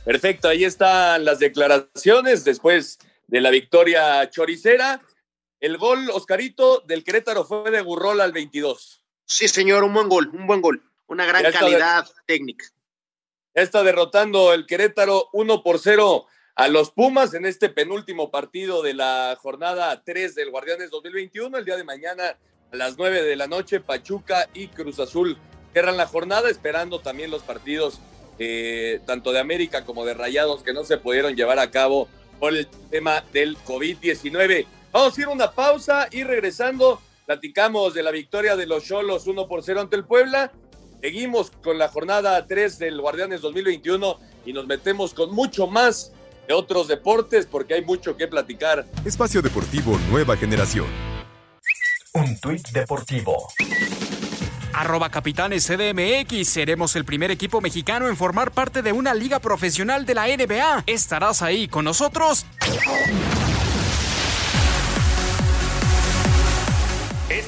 Perfecto, 0.05 0.49
ahí 0.49 0.65
están 0.65 1.25
las 1.25 1.39
declaraciones 1.39 2.45
después 2.45 2.99
de 3.29 3.41
la 3.41 3.51
victoria 3.51 4.29
choricera. 4.31 5.01
El 5.61 5.79
gol, 5.79 6.11
Oscarito, 6.11 6.81
del 6.81 7.05
Querétaro 7.05 7.45
fue 7.45 7.71
de 7.71 7.81
Gurrol 7.81 8.21
al 8.21 8.33
22. 8.33 9.05
Sí, 9.25 9.47
señor, 9.47 9.85
un 9.85 9.95
buen 9.95 10.09
gol, 10.09 10.29
un 10.33 10.47
buen 10.49 10.61
gol. 10.61 10.83
Una 11.07 11.25
gran 11.25 11.51
calidad 11.53 12.05
técnica. 12.27 12.67
Ya 13.55 13.63
está 13.63 13.85
derrotando 13.85 14.53
el 14.53 14.67
Querétaro 14.67 15.29
1 15.33 15.63
por 15.63 15.79
0 15.79 16.27
a 16.57 16.69
los 16.69 16.91
Pumas 16.91 17.35
en 17.35 17.47
este 17.47 17.69
penúltimo 17.69 18.31
partido 18.31 18.83
de 18.83 18.95
la 18.95 19.39
jornada 19.41 20.03
3 20.05 20.35
del 20.35 20.51
Guardianes 20.51 20.91
2021. 20.91 21.59
El 21.59 21.65
día 21.65 21.77
de 21.77 21.85
mañana 21.85 22.37
a 22.73 22.77
las 22.77 22.99
9 22.99 23.23
de 23.23 23.37
la 23.37 23.47
noche, 23.47 23.79
Pachuca 23.79 24.49
y 24.53 24.67
Cruz 24.67 24.99
Azul 24.99 25.39
cierran 25.73 25.97
la 25.97 26.07
jornada, 26.07 26.51
esperando 26.51 27.01
también 27.01 27.31
los 27.31 27.43
partidos 27.43 28.01
eh, 28.45 29.01
tanto 29.07 29.31
de 29.31 29.39
América 29.39 29.85
como 29.85 30.05
de 30.05 30.15
Rayados 30.15 30.65
que 30.65 30.73
no 30.73 30.83
se 30.83 30.99
pudieron 30.99 31.37
llevar 31.37 31.61
a 31.61 31.71
cabo 31.71 32.09
por 32.41 32.53
el 32.57 32.67
tema 32.91 33.23
del 33.33 33.57
COVID-19. 33.59 34.67
Vamos 34.91 35.17
a 35.17 35.21
ir 35.21 35.29
una 35.29 35.53
pausa 35.53 36.09
y 36.11 36.25
regresando 36.25 37.01
platicamos 37.25 37.95
de 37.95 38.03
la 38.03 38.11
victoria 38.11 38.57
de 38.57 38.67
los 38.67 38.85
Cholos 38.85 39.29
1 39.29 39.47
por 39.47 39.63
0 39.63 39.83
ante 39.83 39.95
el 39.95 40.05
Puebla. 40.05 40.51
Seguimos 41.01 41.53
con 41.63 41.79
la 41.79 41.87
jornada 41.87 42.45
3 42.45 42.81
del 42.81 43.01
Guardianes 43.01 43.43
2021 43.43 44.19
y 44.45 44.53
nos 44.53 44.67
metemos 44.67 45.15
con 45.15 45.33
mucho 45.33 45.69
más 45.69 46.11
de 46.49 46.55
otros 46.55 46.89
deportes 46.89 47.47
porque 47.47 47.75
hay 47.75 47.85
mucho 47.85 48.17
que 48.17 48.27
platicar. 48.27 48.87
Espacio 49.05 49.41
Deportivo 49.41 49.97
Nueva 50.11 50.37
Generación. 50.37 50.89
Un 52.15 52.41
tuit 52.41 52.69
deportivo. 52.71 53.47
Arroba 54.73 55.11
Capitanes 55.11 55.67
CDMX. 55.67 56.49
Seremos 56.49 56.97
el 56.97 57.05
primer 57.05 57.31
equipo 57.31 57.61
mexicano 57.61 58.09
en 58.09 58.17
formar 58.17 58.53
parte 58.53 58.83
de 58.83 58.93
una 58.93 59.15
liga 59.15 59.39
profesional 59.39 60.07
de 60.07 60.15
la 60.15 60.27
NBA. 60.27 60.85
¿Estarás 60.87 61.43
ahí 61.43 61.69
con 61.69 61.85
nosotros? 61.85 62.47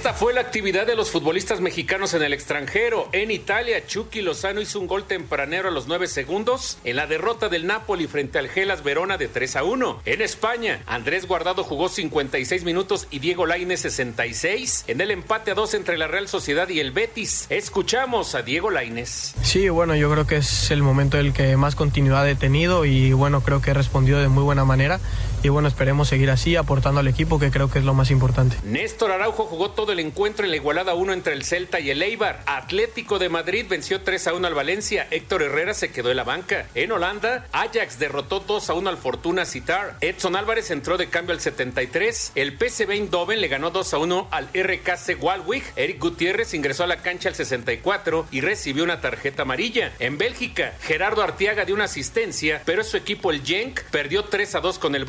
Esta 0.05 0.13
fue 0.13 0.35
la 0.35 0.43
actividad 0.43 0.87
de 0.87 0.97
los 0.97 1.11
futbolistas 1.11 1.63
mexicanos 1.63 2.13
en 2.13 2.23
el 2.23 2.35
extranjero. 2.35 3.09
En 3.13 3.31
Italia, 3.31 3.87
Chucky 3.87 4.21
Lozano 4.21 4.61
hizo 4.61 4.79
un 4.79 4.87
gol 4.87 5.05
tempranero 5.05 5.69
a 5.69 5.71
los 5.71 5.87
9 5.89 6.09
segundos 6.09 6.77
en 6.85 6.97
la 6.97 7.07
derrota 7.07 7.49
del 7.49 7.67
Napoli 7.67 8.07
frente 8.07 8.39
al 8.39 8.51
Gelas 8.51 8.85
Verona 8.85 9.17
de 9.17 9.29
3 9.29 9.57
a 9.57 9.65
1. 9.65 10.03
En 10.05 10.21
España, 10.21 10.83
Andrés 10.85 11.27
Guardado 11.27 11.65
jugó 11.65 11.89
56 11.89 12.65
minutos 12.65 13.07
y 13.11 13.21
Diego 13.21 13.47
Lainez 13.47 13.81
66 13.81 14.85
en 14.89 15.01
el 15.01 15.11
empate 15.11 15.53
a 15.53 15.55
2 15.55 15.73
entre 15.73 15.97
la 15.97 16.07
Real 16.07 16.29
Sociedad 16.29 16.69
y 16.69 16.81
el 16.81 16.93
Betis. 16.93 17.47
Escuchamos 17.49 18.35
a 18.35 18.43
Diego 18.43 18.69
Lainez. 18.71 19.33
Sí, 19.41 19.71
bueno, 19.71 19.97
yo 19.97 20.13
creo 20.13 20.27
que 20.27 20.37
es 20.37 20.71
el 20.71 20.83
momento 20.83 21.19
en 21.19 21.29
el 21.29 21.33
que 21.33 21.57
más 21.57 21.77
continuidad 21.77 22.29
he 22.29 22.35
tenido 22.35 22.85
y 22.85 23.15
bueno, 23.15 23.41
creo 23.41 23.63
que 23.63 23.71
he 23.71 23.75
respondido 23.75 24.21
de 24.21 24.29
muy 24.29 24.43
buena 24.43 24.67
manera 24.67 25.01
y 25.45 25.51
bueno, 25.51 25.69
esperemos 25.69 26.09
seguir 26.09 26.31
así 26.31 26.57
aportando 26.57 27.01
al 27.01 27.07
equipo 27.07 27.39
que 27.39 27.51
creo 27.51 27.71
que 27.71 27.79
es 27.79 27.85
lo 27.85 27.93
más 27.93 28.11
importante. 28.11 28.57
Néstor 28.65 29.11
Araujo 29.11 29.45
jugó 29.45 29.73
todo 29.73 29.93
el 29.93 30.01
encuentro 30.01 30.47
en 30.47 30.51
la 30.51 30.57
igualada 30.57 30.95
1 30.95 31.13
entre 31.13 31.35
el 31.35 31.45
Celta 31.45 31.81
y 31.81 31.91
el 31.91 32.03
Eibar. 32.03 32.43
Atlético 32.47 33.19
de 33.19 33.29
Madrid 33.29 33.67
venció 33.69 34.01
3 34.01 34.29
a 34.29 34.35
1 34.35 34.47
al 34.47 34.55
Valencia. 34.55 35.07
Héctor 35.11 35.43
Herrera 35.43 35.75
se 35.75 35.91
quedó 35.91 36.11
en 36.11 36.17
la 36.17 36.25
banca. 36.25 36.67
En 36.75 36.93
Holanda, 36.93 37.47
Ajax 37.53 37.99
derrotó 37.99 38.41
2 38.41 38.71
a 38.71 38.75
1 38.75 38.89
al 38.89 38.97
Fortuna 38.97 39.45
Citar. 39.45 39.99
Edson 40.01 40.35
Álvarez 40.35 40.71
entró 40.71 40.97
de 40.97 41.09
cambio 41.11 41.35
al 41.35 41.41
73. 41.43 42.33
El 42.37 42.57
PSV 42.57 42.91
Eindhoven 42.93 43.43
le 43.43 43.49
ganó 43.49 43.71
2 43.71 43.93
a 43.93 43.99
1 43.99 44.29
al 44.31 44.47
RKC 44.47 45.23
Walwig. 45.23 45.65
Eric 45.77 46.01
Gutiérrez 46.01 46.55
ingresó 46.55 46.85
a 46.85 46.87
la 46.87 47.03
cancha 47.03 47.29
al 47.29 47.35
64 47.35 48.29
y 48.31 48.41
recibió 48.41 48.83
una 48.83 49.03
tarjeta 49.03 49.43
amarilla. 49.43 49.93
En 49.99 50.17
Bélgica, 50.17 50.73
Gerardo 50.81 51.23
Artiaga 51.23 51.67
dio 51.67 51.75
una 51.75 51.85
asistencia, 51.85 52.63
pero 52.65 52.83
su 52.83 52.97
equipo 52.97 53.31
el 53.31 53.45
Genk 53.45 53.83
perdió 53.91 54.25
3 54.25 54.55
a 54.55 54.61
2 54.61 54.79
con 54.79 54.95
el 54.95 55.05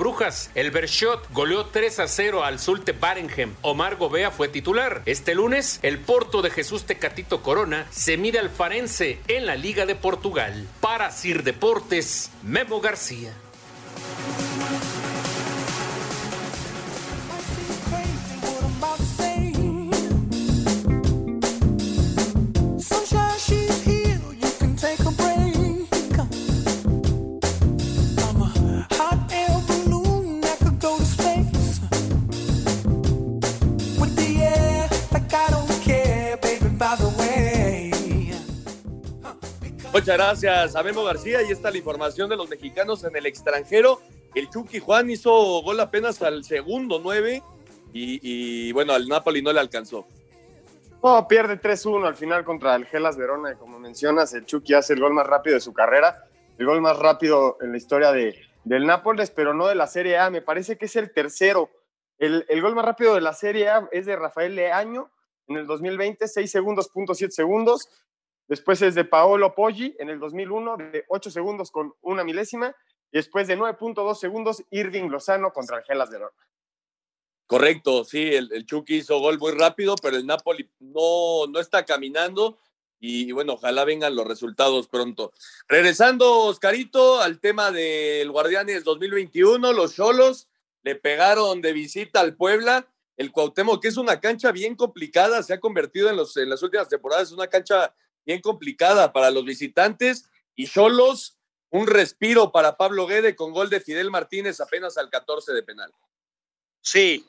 El 0.55 0.71
Bershot 0.71 1.31
goleó 1.33 1.67
3 1.67 1.99
a 1.99 2.07
0 2.07 2.43
al 2.43 2.57
Zulte 2.57 2.93
Barenhem. 2.93 3.53
Omar 3.61 3.95
Gobea 3.95 4.31
fue 4.31 4.47
titular. 4.47 5.03
Este 5.05 5.35
lunes, 5.35 5.79
el 5.83 5.99
Porto 5.99 6.41
de 6.41 6.49
Jesús 6.49 6.85
Tecatito 6.85 7.43
Corona 7.43 7.85
se 7.91 8.17
mide 8.17 8.39
al 8.39 8.49
Farense 8.49 9.19
en 9.27 9.45
la 9.45 9.55
Liga 9.55 9.85
de 9.85 9.93
Portugal. 9.93 10.67
Para 10.81 11.11
Sir 11.11 11.43
Deportes, 11.43 12.31
Memo 12.41 12.81
García. 12.81 13.33
Muchas 39.95 40.17
gracias 40.17 40.75
a 40.75 40.83
Memo 40.83 41.05
García. 41.05 41.41
Y 41.41 41.53
está 41.53 41.71
la 41.71 41.77
información 41.77 42.29
de 42.29 42.35
los 42.35 42.49
mexicanos 42.49 43.05
en 43.05 43.15
el 43.15 43.25
extranjero. 43.27 44.01
El 44.33 44.49
Chucky 44.49 44.79
Juan 44.79 45.09
hizo 45.09 45.31
gol 45.61 45.79
apenas 45.79 46.21
al 46.21 46.43
segundo 46.43 46.99
nueve 47.01 47.41
y, 47.93 48.73
bueno, 48.73 48.91
al 48.91 49.07
Napoli 49.07 49.41
no 49.41 49.53
le 49.53 49.61
alcanzó. 49.61 50.05
No, 51.01 51.25
pierde 51.29 51.61
3-1 51.61 52.07
al 52.07 52.15
final 52.15 52.43
contra 52.43 52.75
el 52.75 52.85
Gelas 52.87 53.15
Verona 53.15 53.53
y 53.53 53.55
como 53.55 53.79
mencionas, 53.79 54.33
el 54.33 54.45
Chucky 54.45 54.73
hace 54.73 54.95
el 54.95 54.99
gol 54.99 55.13
más 55.13 55.27
rápido 55.27 55.53
de 55.53 55.61
su 55.61 55.71
carrera, 55.71 56.25
el 56.57 56.65
gol 56.65 56.81
más 56.81 56.99
rápido 56.99 57.57
en 57.61 57.71
la 57.71 57.77
historia 57.77 58.11
de, 58.11 58.35
del 58.65 58.85
Nápoles, 58.85 59.31
pero 59.31 59.53
no 59.53 59.67
de 59.67 59.75
la 59.75 59.87
Serie 59.87 60.17
A, 60.17 60.29
me 60.29 60.41
parece 60.41 60.77
que 60.77 60.87
es 60.87 60.95
el 60.97 61.13
tercero. 61.13 61.69
El, 62.17 62.45
el 62.49 62.61
gol 62.61 62.75
más 62.75 62.83
rápido 62.83 63.15
de 63.15 63.21
la 63.21 63.31
Serie 63.31 63.69
A 63.69 63.87
es 63.93 64.05
de 64.05 64.17
Rafael 64.17 64.55
Leaño 64.55 65.09
en 65.47 65.55
el 65.55 65.65
2020, 65.65 66.27
6 66.27 66.51
segundos, 66.51 66.89
punto 66.89 67.15
7 67.15 67.31
segundos. 67.31 67.87
Después 68.47 68.81
es 68.81 68.95
de 68.95 69.05
Paolo 69.05 69.55
Poggi 69.55 69.95
en 69.99 70.09
el 70.09 70.19
2001, 70.19 70.77
de 70.77 71.05
8 71.07 71.31
segundos 71.31 71.71
con 71.71 71.93
una 72.01 72.23
milésima. 72.23 72.75
Y 73.11 73.17
después 73.17 73.47
de 73.47 73.57
9.2 73.57 74.15
segundos, 74.15 74.63
Irving 74.71 75.09
Lozano 75.09 75.51
contra 75.51 75.81
Gelas 75.83 76.09
de 76.09 76.17
Verona. 76.17 76.35
Correcto, 77.47 78.03
sí, 78.03 78.33
el, 78.33 78.51
el, 78.53 78.65
Chucky 78.65 78.97
hizo 78.97 79.19
gol 79.19 79.37
muy 79.37 79.51
rápido, 79.51 79.95
pero 80.01 80.17
el 80.17 80.25
Napoli 80.25 80.69
no, 80.79 81.45
no 81.47 81.59
está 81.59 81.85
caminando. 81.85 82.57
Y, 82.99 83.31
bueno, 83.33 83.53
ojalá 83.53 83.85
vengan 83.85 84.15
los 84.15 84.25
resultados 84.25 84.87
pronto. 84.87 85.31
Regresando, 85.67 86.45
Oscarito, 86.45 87.21
al 87.21 87.39
tema 87.39 87.71
del 87.71 88.31
Guardianes 88.31 88.83
2021, 88.83 89.73
los 89.73 89.95
Cholos 89.95 90.47
le 90.81 90.95
pegaron 90.95 91.61
de 91.61 91.73
visita 91.73 92.21
al 92.21 92.35
Puebla. 92.35 92.87
El 93.17 93.31
Cuauhtémoc, 93.31 93.81
que 93.81 93.89
es 93.89 93.97
una 93.97 94.19
cancha 94.19 94.51
bien 94.51 94.75
complicada, 94.75 95.43
se 95.43 95.53
ha 95.53 95.59
convertido 95.59 96.09
en, 96.09 96.17
los, 96.17 96.35
en 96.37 96.49
las 96.49 96.63
últimas 96.63 96.89
temporadas, 96.89 97.27
es 97.27 97.33
una 97.33 97.47
cancha 97.47 97.93
bien 98.25 98.41
complicada 98.41 99.13
para 99.13 99.31
los 99.31 99.45
visitantes. 99.45 100.29
Y 100.55 100.67
Cholos, 100.67 101.37
un 101.69 101.87
respiro 101.87 102.51
para 102.51 102.77
Pablo 102.77 103.07
Guede 103.07 103.35
con 103.35 103.51
gol 103.51 103.69
de 103.69 103.81
Fidel 103.81 104.11
Martínez 104.11 104.59
apenas 104.59 104.97
al 104.97 105.09
14 105.09 105.53
de 105.53 105.63
penal. 105.63 105.91
Sí, 106.81 107.25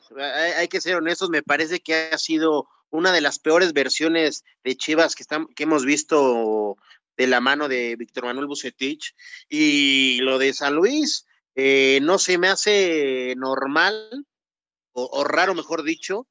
hay 0.55 0.67
que 0.67 0.81
ser 0.81 0.95
honestos, 0.95 1.29
me 1.29 1.41
parece 1.41 1.79
que 1.79 1.95
ha 2.11 2.17
sido 2.17 2.67
una 2.89 3.11
de 3.11 3.21
las 3.21 3.39
peores 3.39 3.73
versiones 3.73 4.45
de 4.63 4.77
Chivas 4.77 5.15
que, 5.15 5.23
están, 5.23 5.47
que 5.47 5.63
hemos 5.63 5.83
visto 5.83 6.77
de 7.17 7.27
la 7.27 7.41
mano 7.41 7.67
de 7.67 7.95
Víctor 7.95 8.25
Manuel 8.25 8.47
Bucetich. 8.47 9.15
Y 9.49 10.19
lo 10.21 10.37
de 10.37 10.53
San 10.53 10.75
Luis, 10.75 11.25
eh, 11.55 11.99
no 12.03 12.19
se 12.19 12.37
me 12.37 12.47
hace 12.47 13.33
normal, 13.35 14.25
o, 14.93 15.09
o, 15.11 15.23
raro 15.23 15.55
mejor 15.55 15.83
dicho, 15.83 16.27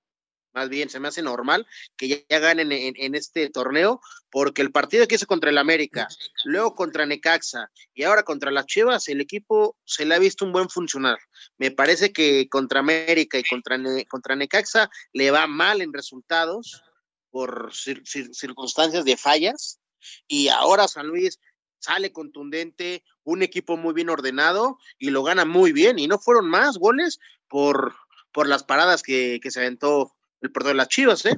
más 0.56 0.70
bien 0.70 0.88
se 0.88 0.98
me 0.98 1.08
hace 1.08 1.20
normal 1.20 1.66
que 1.98 2.24
ya, 2.28 2.38
ganen 2.38 2.72
en, 2.72 3.14
este 3.14 3.50
torneo, 3.50 4.00
porque 4.30 4.62
el 4.62 4.72
partido 4.72 5.06
que 5.06 5.16
hizo 5.16 5.26
contra 5.26 5.50
el 5.50 5.58
América, 5.58 6.08
luego 6.44 6.74
contra 6.74 7.04
Necaxa 7.04 7.70
y 7.94 8.04
ahora 8.04 8.22
contra 8.22 8.50
las 8.50 8.64
Chivas, 8.64 9.06
el 9.08 9.20
equipo 9.20 9.76
se 9.84 10.06
le 10.06 10.14
ha 10.14 10.18
visto 10.18 10.46
un 10.46 10.52
buen 10.52 10.70
funcionar. 10.70 11.18
Me 11.58 11.70
parece 11.70 12.10
que 12.10 12.48
contra 12.48 12.80
América 12.80 13.38
y 13.38 13.44
contra, 13.44 13.78
contra 14.08 14.34
Necaxa 14.34 14.90
le 15.12 15.30
va 15.30 15.46
mal 15.46 15.82
en 15.82 15.92
resultados 15.92 16.82
por 17.30 17.74
cir, 17.74 18.02
circunstancias 18.06 19.04
de 19.04 19.18
fallas, 19.18 19.78
y 20.26 20.48
ahora 20.48 20.88
San 20.88 21.08
Luis 21.08 21.38
sale 21.80 22.12
contundente, 22.12 23.04
un 23.24 23.42
equipo 23.42 23.76
muy 23.76 23.92
bien 23.92 24.08
ordenado 24.08 24.78
y 24.98 25.10
lo 25.10 25.22
gana 25.22 25.44
muy 25.44 25.72
bien, 25.72 25.98
y 25.98 26.08
no 26.08 26.18
fueron 26.18 26.48
más 26.48 26.78
goles 26.78 27.18
por, 27.46 27.94
por 28.32 28.48
las 28.48 28.64
paradas 28.64 29.02
que, 29.02 29.38
que 29.42 29.50
se 29.50 29.60
aventó 29.60 30.16
el 30.40 30.52
de 30.52 30.74
las 30.74 30.88
Chivas, 30.88 31.24
¿eh? 31.26 31.36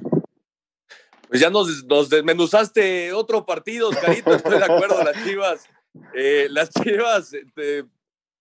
Pues 1.27 1.41
ya 1.41 1.49
nos, 1.49 1.83
nos 1.85 2.09
desmenuzaste 2.09 3.13
otro 3.13 3.45
partido, 3.45 3.91
Carito, 3.91 4.33
estoy 4.33 4.57
de 4.57 4.65
acuerdo, 4.65 5.03
las 5.03 5.23
Chivas. 5.23 5.69
Eh, 6.15 6.47
las 6.49 6.69
Chivas 6.69 7.33
eh, 7.55 7.83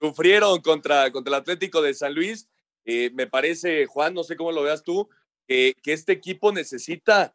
sufrieron 0.01 0.61
contra, 0.61 1.11
contra 1.13 1.37
el 1.37 1.41
Atlético 1.41 1.83
de 1.83 1.95
San 1.95 2.15
Luis. 2.15 2.49
Eh, 2.85 3.11
me 3.15 3.27
parece, 3.27 3.87
Juan, 3.87 4.15
no 4.15 4.25
sé 4.25 4.37
cómo 4.37 4.53
lo 4.53 4.63
veas 4.63 4.83
tú, 4.83 5.09
que 5.47 5.75
este 5.85 6.13
equipo 6.13 6.53
necesita 6.53 7.35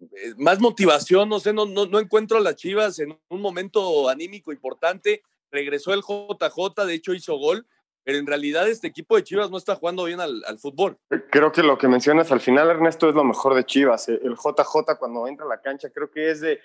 eh, 0.00 0.34
más 0.36 0.60
motivación, 0.60 1.28
no 1.28 1.40
sé, 1.40 1.52
no, 1.52 1.66
no, 1.66 1.86
no 1.86 1.98
encuentro 1.98 2.40
las 2.40 2.56
Chivas 2.56 2.98
en 2.98 3.18
un 3.28 3.40
momento 3.40 4.08
anímico 4.08 4.52
importante. 4.52 5.22
Regresó 5.50 5.94
el 5.94 6.02
JJ, 6.02 6.86
de 6.86 6.94
hecho 6.94 7.14
hizo 7.14 7.36
gol, 7.36 7.66
pero 8.04 8.18
en 8.18 8.26
realidad 8.26 8.68
este 8.68 8.86
equipo 8.86 9.16
de 9.16 9.24
Chivas 9.24 9.50
no 9.50 9.56
está 9.56 9.74
jugando 9.74 10.04
bien 10.04 10.20
al, 10.20 10.44
al, 10.46 10.58
fútbol. 10.58 10.98
Creo 11.30 11.50
que 11.50 11.62
lo 11.62 11.78
que 11.78 11.88
mencionas 11.88 12.30
al 12.30 12.40
final, 12.40 12.70
Ernesto, 12.70 13.08
es 13.08 13.14
lo 13.14 13.24
mejor 13.24 13.54
de 13.54 13.64
Chivas. 13.64 14.08
El 14.08 14.36
JJ 14.36 14.96
cuando 14.98 15.26
entra 15.26 15.46
a 15.46 15.48
la 15.48 15.60
cancha 15.60 15.90
creo 15.90 16.10
que 16.10 16.30
es 16.30 16.40
de, 16.40 16.60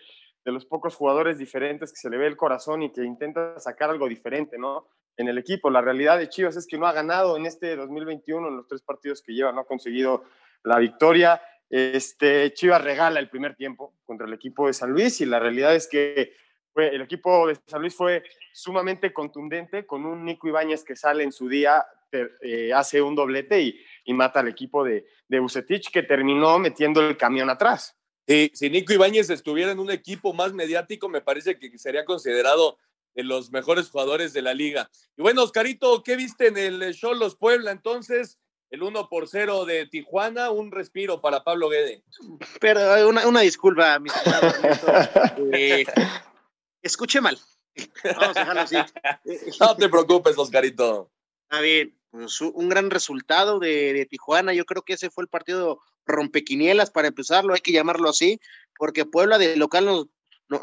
de 0.45 0.51
los 0.51 0.65
pocos 0.65 0.95
jugadores 0.95 1.37
diferentes 1.37 1.91
que 1.91 1.99
se 1.99 2.09
le 2.09 2.17
ve 2.17 2.27
el 2.27 2.37
corazón 2.37 2.83
y 2.83 2.91
que 2.91 3.03
intenta 3.03 3.59
sacar 3.59 3.89
algo 3.89 4.07
diferente, 4.07 4.57
¿no? 4.57 4.87
En 5.17 5.27
el 5.27 5.37
equipo. 5.37 5.69
La 5.69 5.81
realidad 5.81 6.17
de 6.17 6.29
Chivas 6.29 6.55
es 6.55 6.67
que 6.67 6.77
no 6.77 6.87
ha 6.87 6.93
ganado 6.93 7.37
en 7.37 7.45
este 7.45 7.75
2021, 7.75 8.47
en 8.47 8.57
los 8.57 8.67
tres 8.67 8.81
partidos 8.81 9.21
que 9.21 9.33
lleva, 9.33 9.51
no 9.51 9.61
ha 9.61 9.65
conseguido 9.65 10.23
la 10.63 10.77
victoria. 10.79 11.41
Este, 11.69 12.53
Chivas 12.53 12.83
regala 12.83 13.19
el 13.19 13.29
primer 13.29 13.55
tiempo 13.55 13.93
contra 14.05 14.27
el 14.27 14.33
equipo 14.33 14.67
de 14.67 14.73
San 14.73 14.91
Luis 14.91 15.21
y 15.21 15.25
la 15.25 15.39
realidad 15.39 15.75
es 15.75 15.87
que 15.87 16.33
fue, 16.73 16.93
el 16.93 17.01
equipo 17.01 17.47
de 17.47 17.57
San 17.67 17.81
Luis 17.81 17.95
fue 17.95 18.23
sumamente 18.53 19.13
contundente 19.13 19.85
con 19.85 20.05
un 20.05 20.25
Nico 20.25 20.47
Ibáñez 20.47 20.83
que 20.83 20.95
sale 20.95 21.23
en 21.23 21.31
su 21.31 21.47
día, 21.47 21.85
eh, 22.11 22.71
hace 22.73 23.01
un 23.01 23.15
doblete 23.15 23.61
y, 23.61 23.79
y, 24.05 24.13
mata 24.13 24.39
al 24.39 24.47
equipo 24.47 24.83
de, 24.83 25.05
de 25.27 25.39
Bucetich 25.39 25.91
que 25.91 26.03
terminó 26.03 26.57
metiendo 26.57 27.01
el 27.01 27.17
camión 27.17 27.49
atrás. 27.49 27.95
Sí, 28.27 28.51
si 28.53 28.69
Nico 28.69 28.93
Ibáñez 28.93 29.29
estuviera 29.29 29.71
en 29.71 29.79
un 29.79 29.91
equipo 29.91 30.33
más 30.33 30.53
mediático, 30.53 31.09
me 31.09 31.21
parece 31.21 31.57
que 31.57 31.77
sería 31.77 32.05
considerado 32.05 32.77
de 33.15 33.23
los 33.23 33.51
mejores 33.51 33.89
jugadores 33.89 34.33
de 34.33 34.41
la 34.41 34.53
liga. 34.53 34.89
Y 35.17 35.21
bueno, 35.21 35.43
Oscarito, 35.43 36.03
¿qué 36.03 36.15
viste 36.15 36.47
en 36.47 36.57
el 36.57 36.95
Cholos 36.95 37.35
Puebla 37.35 37.71
entonces? 37.71 38.39
El 38.69 38.83
1 38.83 39.09
por 39.09 39.27
0 39.27 39.65
de 39.65 39.87
Tijuana, 39.87 40.51
un 40.51 40.71
respiro 40.71 41.21
para 41.21 41.43
Pablo 41.43 41.69
Guede. 41.69 42.03
Pero 42.61 43.09
una, 43.09 43.27
una 43.27 43.41
disculpa, 43.41 43.97
mi 43.97 44.09
eh, 45.53 45.85
escuché 46.81 47.21
mal. 47.21 47.39
Vamos 48.03 48.37
a 48.37 48.39
dejarlo 48.39 48.61
así. 48.61 48.75
no 49.59 49.75
te 49.75 49.89
preocupes, 49.89 50.37
Oscarito. 50.37 51.11
Está 51.43 51.61
bien, 51.61 51.97
pues 52.11 52.41
un 52.41 52.69
gran 52.69 52.89
resultado 52.89 53.59
de, 53.59 53.93
de, 53.93 54.05
Tijuana. 54.05 54.53
Yo 54.53 54.65
creo 54.65 54.83
que 54.83 54.93
ese 54.93 55.09
fue 55.09 55.23
el 55.23 55.29
partido 55.29 55.79
rompequinielas 56.05 56.91
para 56.91 57.07
empezarlo, 57.07 57.53
hay 57.53 57.61
que 57.61 57.71
llamarlo 57.71 58.09
así, 58.09 58.39
porque 58.77 59.05
Puebla 59.05 59.37
de 59.37 59.55
local 59.55 59.85
nos, 59.85 60.07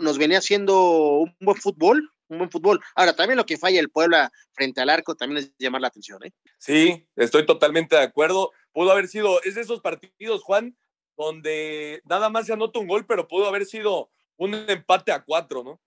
nos 0.01 0.19
venía 0.19 0.39
haciendo 0.39 1.21
un 1.21 1.37
buen 1.41 1.57
fútbol, 1.57 2.11
un 2.29 2.39
buen 2.39 2.51
fútbol. 2.51 2.81
Ahora, 2.95 3.15
también 3.15 3.37
lo 3.37 3.47
que 3.47 3.57
falla 3.57 3.81
el 3.81 3.91
Puebla 3.91 4.33
frente 4.53 4.81
al 4.81 4.91
arco 4.91 5.15
también 5.15 5.45
es 5.45 5.53
llamar 5.59 5.81
la 5.81 5.89
atención. 5.89 6.23
¿eh? 6.25 6.33
Sí, 6.59 7.07
estoy 7.15 7.47
totalmente 7.47 7.97
de 7.97 8.03
acuerdo. 8.03 8.51
Pudo 8.73 8.91
haber 8.91 9.09
sido, 9.09 9.43
es 9.43 9.55
de 9.55 9.63
esos 9.63 9.81
partidos, 9.81 10.43
Juan, 10.43 10.77
donde 11.17 12.03
nada 12.05 12.29
más 12.29 12.47
se 12.47 12.53
anota 12.53 12.79
un 12.79 12.89
gol, 12.89 13.07
pero 13.07 13.29
pudo 13.29 13.47
haber 13.47 13.65
sido 13.65 14.11
un 14.37 14.55
empate 14.55 15.13
a 15.13 15.25
cuatro, 15.25 15.63
¿no? 15.63 15.81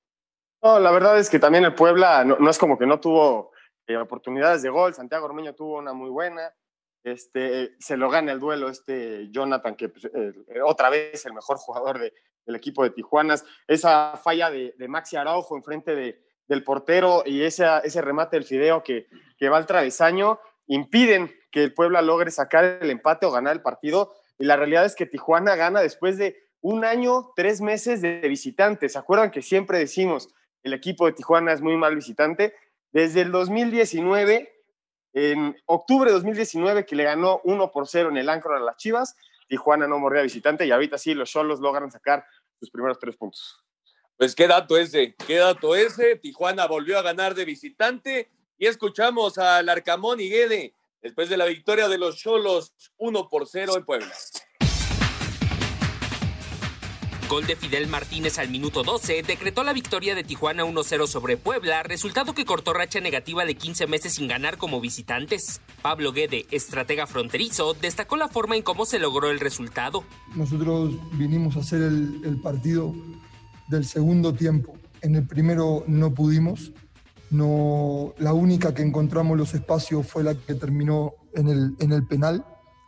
No, 0.61 0.79
la 0.79 0.91
verdad 0.91 1.17
es 1.17 1.29
que 1.29 1.39
también 1.39 1.63
el 1.63 1.73
Puebla 1.73 2.25
no, 2.25 2.49
es 2.49 2.57
como 2.57 2.77
que 2.77 2.85
no 2.85 2.99
tuvo 2.99 3.51
eh, 3.87 3.95
oportunidades 3.95 4.61
de 4.61 4.69
gol. 4.69 4.93
Santiago 4.93 5.25
Ormeño 5.25 5.55
tuvo 5.55 5.77
una 5.77 5.93
muy 5.93 6.09
buena. 6.09 6.53
Este, 7.01 7.75
se 7.79 7.95
lo 7.95 8.09
gana 8.09 8.33
el 8.33 8.41
duelo 8.41 8.67
este 8.67 9.29
Jonathan, 9.31 9.75
que 9.75 9.87
pues, 9.87 10.05
eh, 10.05 10.61
otra 10.65 10.89
vez 10.89 11.25
el 11.25 11.33
mejor 11.33 11.57
jugador 11.57 11.97
de, 11.99 12.13
del 12.45 12.55
equipo 12.57 12.83
de 12.83 12.89
Tijuanas. 12.89 13.45
Esa 13.67 14.17
falla 14.21 14.51
de, 14.51 14.75
Maxi 14.89 15.15
Araujo 15.15 15.55
enfrente 15.55 15.95
de, 15.95 16.21
del 16.45 16.63
portero 16.65 17.23
y 17.25 17.43
ese, 17.43 17.65
ese 17.85 18.01
remate 18.01 18.35
del 18.35 18.43
Fideo 18.43 18.83
que, 18.83 19.07
que 19.37 19.47
va 19.47 19.57
al 19.57 19.65
travesaño 19.65 20.41
impiden 20.67 21.33
que 21.51 21.63
el 21.63 21.73
Puebla 21.73 22.01
logre 22.01 22.31
sacar 22.31 22.79
el 22.81 22.89
empate 22.89 23.25
o 23.25 23.31
ganar 23.31 23.53
el 23.53 23.61
partido. 23.61 24.13
Y 24.37 24.43
la 24.43 24.57
realidad 24.57 24.85
es 24.85 24.95
que 24.95 25.05
Tijuana 25.05 25.55
gana 25.55 25.79
después 25.79 26.17
de 26.17 26.35
un 26.59 26.83
año, 26.83 27.31
tres 27.35 27.61
meses 27.61 28.01
de 28.01 28.19
visitante. 28.27 28.89
¿Se 28.89 28.99
acuerdan 28.99 29.31
que 29.31 29.41
siempre 29.41 29.79
decimos 29.79 30.33
el 30.63 30.73
equipo 30.73 31.05
de 31.05 31.13
Tijuana 31.13 31.53
es 31.53 31.61
muy 31.61 31.77
mal 31.77 31.95
visitante? 31.95 32.55
Desde 32.91 33.21
el 33.21 33.31
2019, 33.31 34.53
en 35.13 35.55
octubre 35.65 36.09
de 36.09 36.15
2019, 36.15 36.85
que 36.85 36.95
le 36.95 37.03
ganó 37.03 37.41
1 37.43 37.71
por 37.71 37.87
0 37.87 38.09
en 38.09 38.17
el 38.17 38.29
Ancro 38.29 38.55
a 38.55 38.59
las 38.59 38.77
Chivas, 38.77 39.15
Tijuana 39.47 39.87
no 39.87 39.99
mordía 39.99 40.21
visitante 40.21 40.65
y 40.65 40.71
ahorita 40.71 40.97
sí 40.97 41.13
los 41.13 41.29
Cholos 41.29 41.59
logran 41.59 41.91
sacar 41.91 42.25
sus 42.59 42.69
primeros 42.69 42.99
tres 42.99 43.15
puntos. 43.15 43.63
Pues 44.15 44.35
qué 44.35 44.47
dato 44.47 44.77
ese, 44.77 45.15
qué 45.27 45.37
dato 45.37 45.75
ese. 45.75 46.17
Tijuana 46.17 46.67
volvió 46.67 46.99
a 46.99 47.01
ganar 47.01 47.35
de 47.35 47.45
visitante 47.45 48.29
y 48.57 48.67
escuchamos 48.67 49.37
al 49.37 49.69
Arcamón 49.69 50.19
y 50.19 50.29
Guede 50.29 50.73
después 51.01 51.29
de 51.29 51.37
la 51.37 51.45
victoria 51.45 51.87
de 51.87 51.97
los 51.97 52.17
Cholos 52.17 52.73
1 52.97 53.29
por 53.29 53.47
0 53.47 53.73
en 53.77 53.85
Puebla. 53.85 54.13
Gol 57.29 57.45
de 57.45 57.55
Fidel 57.55 57.85
Martínez 57.85 58.39
al 58.39 58.49
minuto 58.49 58.81
12 58.81 59.21
decretó 59.21 59.63
la 59.63 59.71
victoria 59.71 60.15
de 60.15 60.23
Tijuana 60.23 60.65
1-0 60.65 61.05
sobre 61.05 61.37
Puebla, 61.37 61.83
resultado 61.83 62.33
que 62.33 62.43
cortó 62.43 62.73
racha 62.73 63.01
negativa 63.01 63.45
de 63.45 63.53
15 63.53 63.85
meses 63.85 64.15
sin 64.15 64.27
ganar 64.27 64.57
como 64.57 64.81
visitantes. 64.81 65.61
Pablo 65.83 66.11
Guede, 66.11 66.47
estratega 66.49 67.05
fronterizo, 67.05 67.75
destacó 67.75 68.17
la 68.17 68.29
forma 68.29 68.55
en 68.55 68.63
cómo 68.63 68.83
se 68.87 68.97
logró 68.97 69.29
el 69.29 69.39
resultado. 69.39 70.03
Nosotros 70.35 70.95
vinimos 71.19 71.55
a 71.55 71.59
hacer 71.59 71.83
el, 71.83 72.19
el 72.25 72.41
partido 72.41 72.95
del 73.67 73.85
segundo 73.85 74.33
tiempo. 74.33 74.73
En 75.01 75.13
el 75.15 75.27
primero 75.27 75.83
no 75.85 76.11
pudimos, 76.15 76.71
no, 77.29 78.15
la 78.17 78.33
única 78.33 78.73
que 78.73 78.81
encontramos 78.81 79.37
los 79.37 79.53
espacios 79.53 80.07
fue 80.07 80.23
la 80.23 80.33
que 80.33 80.55
terminó 80.55 81.13
en 81.35 81.47
el, 81.49 81.75
en 81.77 81.91
el 81.91 82.07
penal, 82.07 82.43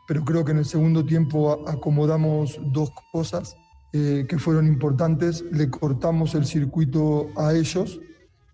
pero 0.07 0.25
creo 0.25 0.43
que 0.43 0.51
en 0.51 0.57
el 0.57 0.65
segundo 0.65 1.05
tiempo 1.05 1.63
acomodamos 1.69 2.57
dos 2.59 2.89
cosas 3.11 3.55
eh, 3.93 4.25
que 4.27 4.39
fueron 4.39 4.67
importantes, 4.67 5.43
le 5.51 5.69
cortamos 5.69 6.35
el 6.35 6.45
circuito 6.45 7.29
a 7.35 7.53
ellos 7.53 7.99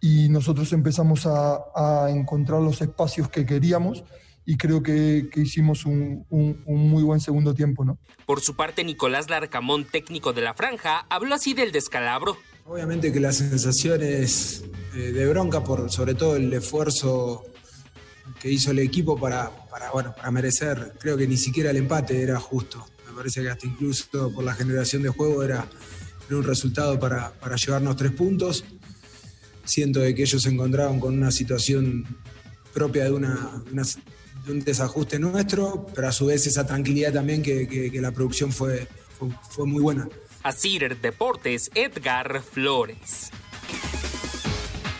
y 0.01 0.29
nosotros 0.29 0.73
empezamos 0.73 1.25
a, 1.25 1.59
a 1.75 2.09
encontrar 2.09 2.61
los 2.61 2.81
espacios 2.81 3.29
que 3.29 3.45
queríamos 3.45 4.03
y 4.47 4.55
creo 4.55 4.81
que, 4.81 5.29
que 5.31 5.41
hicimos 5.41 5.85
un, 5.85 6.25
un, 6.29 6.63
un, 6.65 6.89
muy 6.89 7.03
buen 7.03 7.19
segundo 7.19 7.53
tiempo. 7.53 7.83
¿no? 7.83 7.97
Por 8.25 8.39
su 8.39 8.55
parte, 8.55 8.83
Nicolás 8.83 9.29
Larcamón, 9.29 9.85
técnico 9.85 10.31
de 10.31 10.41
la 10.41 10.53
franja, 10.53 11.05
habló 11.09 11.35
así 11.35 11.53
del 11.53 11.73
descalabro. 11.73 12.37
Obviamente 12.65 13.11
que 13.11 13.19
la 13.19 13.33
sensación 13.33 14.01
es 14.01 14.63
eh, 14.95 15.11
de 15.11 15.27
bronca 15.27 15.63
por 15.63 15.91
sobre 15.91 16.15
todo 16.15 16.37
el 16.37 16.51
esfuerzo 16.53 17.43
que 18.39 18.49
hizo 18.49 18.71
el 18.71 18.79
equipo 18.79 19.19
para, 19.19 19.51
para, 19.69 19.91
bueno, 19.91 20.13
para 20.15 20.31
merecer, 20.31 20.93
creo 20.97 21.17
que 21.17 21.27
ni 21.27 21.37
siquiera 21.37 21.71
el 21.71 21.77
empate 21.77 22.21
era 22.21 22.39
justo. 22.39 22.85
Me 23.17 23.23
parece 23.23 23.41
que 23.41 23.49
hasta 23.49 23.65
incluso 23.65 24.31
por 24.31 24.43
la 24.43 24.53
generación 24.53 25.01
de 25.01 25.09
juego 25.09 25.41
era, 25.41 25.67
era 26.27 26.37
un 26.37 26.43
resultado 26.43 26.99
para, 26.99 27.31
para 27.31 27.55
llevarnos 27.55 27.95
tres 27.95 28.11
puntos. 28.11 28.63
Siento 29.63 30.01
de 30.01 30.13
que 30.13 30.21
ellos 30.21 30.39
se 30.39 30.49
encontraban 30.49 30.99
con 30.99 31.17
una 31.17 31.31
situación 31.31 32.05
propia 32.75 33.05
de, 33.05 33.11
una, 33.13 33.63
una, 33.71 33.81
de 34.45 34.51
un 34.51 34.59
desajuste 34.63 35.17
nuestro, 35.17 35.87
pero 35.95 36.09
a 36.09 36.11
su 36.11 36.27
vez 36.27 36.45
esa 36.45 36.67
tranquilidad 36.67 37.11
también 37.11 37.41
que, 37.41 37.67
que, 37.67 37.91
que 37.91 38.01
la 38.01 38.11
producción 38.11 38.51
fue, 38.51 38.87
fue, 39.17 39.29
fue 39.49 39.65
muy 39.65 39.81
buena. 39.81 40.07
Asir 40.43 41.01
Deportes, 41.01 41.71
Edgar 41.73 42.43
Flores. 42.43 43.31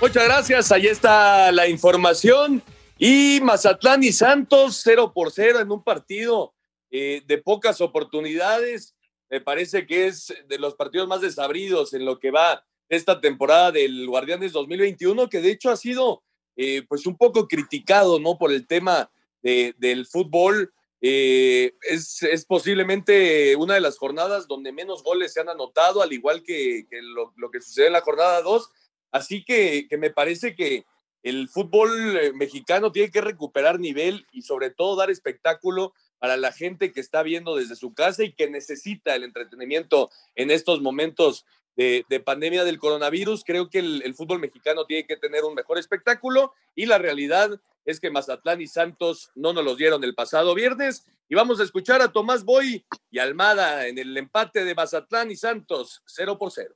Muchas 0.02 0.24
gracias, 0.24 0.72
ahí 0.72 0.88
está 0.88 1.52
la 1.52 1.68
información. 1.68 2.64
Y 2.98 3.42
Mazatlán 3.44 4.04
y 4.04 4.12
Santos 4.12 4.82
0 4.84 5.12
por 5.14 5.32
0 5.32 5.60
en 5.60 5.72
un 5.72 5.84
partido 5.84 6.57
eh, 6.92 7.22
de 7.26 7.38
pocas 7.38 7.82
oportunidades. 7.82 8.96
Me 9.30 9.42
parece 9.42 9.86
que 9.86 10.08
es 10.08 10.34
de 10.48 10.58
los 10.58 10.76
partidos 10.76 11.08
más 11.08 11.22
desabridos 11.22 11.94
en 11.94 12.06
lo 12.06 12.20
que 12.20 12.32
va 12.32 12.66
esta 12.88 13.20
temporada 13.20 13.72
del 13.74 14.08
Guardianes 14.08 14.54
2021, 14.54 15.28
que 15.28 15.42
de 15.42 15.52
hecho 15.52 15.70
ha 15.70 15.76
sido 15.76 16.24
eh, 16.56 16.84
pues 16.88 17.06
un 17.06 17.18
poco 17.18 17.48
criticado, 17.48 18.20
¿no? 18.20 18.38
Por 18.38 18.54
el 18.54 18.66
tema 18.66 19.12
de, 19.42 19.76
del 19.78 20.06
fútbol. 20.06 20.74
Eh, 21.02 21.76
es, 21.82 22.24
es, 22.24 22.46
posiblemente 22.46 23.56
una 23.56 23.76
de 23.76 23.82
las 23.82 23.98
jornadas 23.98 24.48
donde 24.48 24.72
menos 24.72 25.04
goles 25.04 25.34
se 25.34 25.42
han 25.42 25.50
anotado, 25.50 26.02
al 26.02 26.12
igual 26.12 26.42
que, 26.42 26.88
lo, 26.90 27.52
que 27.52 27.62
sucede 27.62 27.88
en 27.88 27.94
la 27.94 28.02
jornada 28.02 28.42
2. 28.42 28.70
Así 29.12 29.44
que, 29.44 29.88
me 30.00 30.10
parece 30.10 30.56
que 30.56 30.86
el 31.22 31.50
fútbol 31.50 32.34
mexicano 32.36 32.92
tiene 32.92 33.12
que 33.12 33.22
recuperar 33.22 33.80
nivel 33.80 34.26
y 34.32 34.44
sobre 34.44 34.70
todo 34.72 34.96
dar 34.96 35.12
espectáculo 35.12 35.94
para 36.20 36.38
la 36.38 36.52
gente 36.52 36.92
que 36.92 37.00
está 37.00 37.24
viendo 37.24 37.56
desde 37.56 37.76
su 37.76 37.94
casa 37.94 38.24
y 38.24 38.34
que 38.34 38.50
necesita 38.50 39.16
el 39.16 39.24
entretenimiento 39.24 40.10
en 40.36 40.52
estos 40.52 40.82
momentos 40.82 41.46
de, 41.76 42.06
de 42.10 42.20
pandemia 42.20 42.64
del 42.64 42.80
coronavirus. 42.80 43.44
Creo 43.46 43.70
que 43.70 43.80
el, 43.80 44.02
el, 44.04 44.16
fútbol 44.16 44.40
mexicano 44.40 44.86
tiene 44.86 45.06
que 45.06 45.18
tener 45.18 45.44
un 45.44 45.54
mejor 45.54 45.78
espectáculo 45.78 46.54
y 46.76 46.86
la 46.86 46.98
realidad 46.98 47.60
es 47.86 48.00
que 48.00 48.12
Mazatlán 48.12 48.62
y 48.62 48.68
Santos 48.68 49.32
no 49.36 49.54
nos 49.54 49.64
los 49.64 49.78
dieron 49.78 50.04
el 50.04 50.14
pasado 50.14 50.54
viernes. 50.54 51.06
Y 51.30 51.36
vamos 51.36 51.60
a 51.60 51.64
escuchar 51.64 52.02
a 52.02 52.12
Tomás 52.12 52.44
Boy 52.44 52.86
y 53.12 53.20
Almada 53.20 53.88
en 53.88 53.98
el 53.98 54.16
empate 54.18 54.66
de 54.66 54.76
Mazatlán 54.76 55.32
y 55.32 55.36
Santos, 55.36 56.02
0 56.06 56.38
por 56.38 56.52
0. 56.52 56.74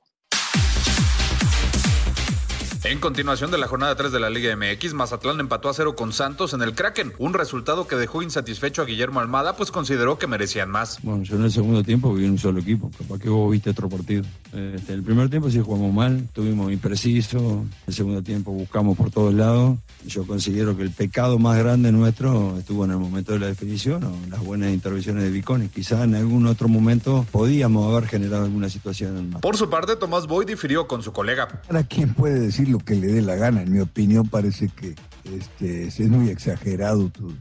En 2.84 2.98
continuación 2.98 3.52
de 3.52 3.58
la 3.58 3.68
jornada 3.68 3.94
3 3.94 4.10
de 4.10 4.18
la 4.18 4.28
Liga 4.28 4.56
MX, 4.56 4.92
Mazatlán 4.94 5.38
empató 5.38 5.68
a 5.68 5.72
cero 5.72 5.94
con 5.94 6.12
Santos 6.12 6.52
en 6.52 6.62
el 6.62 6.74
Kraken, 6.74 7.12
un 7.18 7.32
resultado 7.32 7.86
que 7.86 7.94
dejó 7.94 8.22
insatisfecho 8.22 8.82
a 8.82 8.84
Guillermo 8.84 9.20
Almada, 9.20 9.54
pues 9.54 9.70
consideró 9.70 10.18
que 10.18 10.26
merecían 10.26 10.68
más. 10.68 10.98
Bueno, 11.00 11.22
yo 11.22 11.36
en 11.36 11.44
el 11.44 11.52
segundo 11.52 11.84
tiempo 11.84 12.12
vi 12.12 12.24
un 12.24 12.38
solo 12.38 12.58
equipo, 12.58 12.90
capaz 12.98 13.20
que 13.20 13.28
vos 13.28 13.52
viste 13.52 13.70
otro 13.70 13.88
partido. 13.88 14.24
Este, 14.52 14.94
el 14.94 15.04
primer 15.04 15.30
tiempo 15.30 15.48
sí 15.48 15.60
jugamos 15.60 15.94
mal, 15.94 16.28
tuvimos 16.32 16.72
impreciso, 16.72 17.64
el 17.86 17.94
segundo 17.94 18.20
tiempo 18.20 18.50
buscamos 18.50 18.96
por 18.96 19.12
todos 19.12 19.32
lados. 19.32 19.78
Yo 20.04 20.26
considero 20.26 20.76
que 20.76 20.82
el 20.82 20.90
pecado 20.90 21.38
más 21.38 21.56
grande 21.58 21.92
nuestro 21.92 22.58
estuvo 22.58 22.84
en 22.84 22.90
el 22.90 22.98
momento 22.98 23.32
de 23.32 23.38
la 23.38 23.46
definición 23.46 24.02
o 24.02 24.12
las 24.28 24.44
buenas 24.44 24.72
intervenciones 24.72 25.22
de 25.22 25.30
Vicones. 25.30 25.70
Quizá 25.70 26.02
en 26.02 26.16
algún 26.16 26.48
otro 26.48 26.66
momento 26.66 27.24
podíamos 27.30 27.92
haber 27.92 28.08
generado 28.08 28.44
alguna 28.44 28.68
situación 28.68 29.30
más. 29.30 29.40
Por 29.40 29.56
su 29.56 29.70
parte, 29.70 29.94
Tomás 29.94 30.26
Boy 30.26 30.44
difirió 30.44 30.88
con 30.88 31.00
su 31.04 31.12
colega. 31.12 31.62
¿Para 31.68 31.84
quién 31.84 32.12
puede 32.14 32.40
decir 32.40 32.71
lo 32.72 32.78
que 32.78 32.94
le 32.96 33.06
dé 33.08 33.22
la 33.22 33.36
gana? 33.36 33.62
En 33.62 33.72
mi 33.72 33.80
opinión, 33.80 34.28
parece 34.28 34.68
que 34.68 34.94
Este, 35.24 35.86
es 35.86 36.00
muy 36.00 36.30
exagerado 36.30 37.08
tus, 37.08 37.34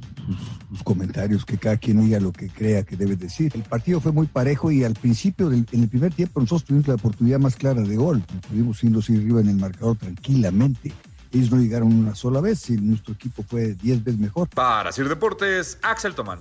comentarios, 0.84 1.44
que 1.44 1.58
cada 1.58 1.78
quien 1.78 2.00
diga 2.06 2.20
lo 2.20 2.32
que 2.32 2.48
crea 2.48 2.84
que 2.84 2.96
debe 2.96 3.16
decir. 3.16 3.52
El 3.56 3.64
partido 3.64 4.00
fue 4.00 4.12
muy 4.12 4.28
parejo 4.28 4.72
y 4.72 4.84
al 4.84 4.94
principio, 4.94 5.52
en 5.52 5.66
el 5.72 5.88
primer 5.88 6.14
tiempo, 6.14 6.40
nosotros 6.40 6.66
tuvimos 6.66 6.88
la 6.88 6.96
oportunidad 6.96 7.40
más 7.40 7.56
clara 7.56 7.82
de 7.82 7.96
gol. 7.96 8.24
Pudimos 8.50 8.84
irnos 8.84 9.10
arriba 9.10 9.42
en 9.42 9.50
el 9.50 9.56
marcador 9.56 9.98
tranquilamente. 9.98 10.94
Ellos 11.34 11.52
no 11.52 11.60
llegaron 11.60 11.92
una 11.92 12.14
sola 12.14 12.40
vez 12.40 12.70
y 12.70 12.78
nuestro 12.78 13.14
equipo 13.14 13.42
fue 13.42 13.74
diez 13.74 14.04
veces 14.04 14.20
mejor. 14.20 14.48
Para 14.50 14.92
Sir 14.92 15.10
Deportes, 15.10 15.80
Axel 15.82 16.14
Tomán. 16.14 16.38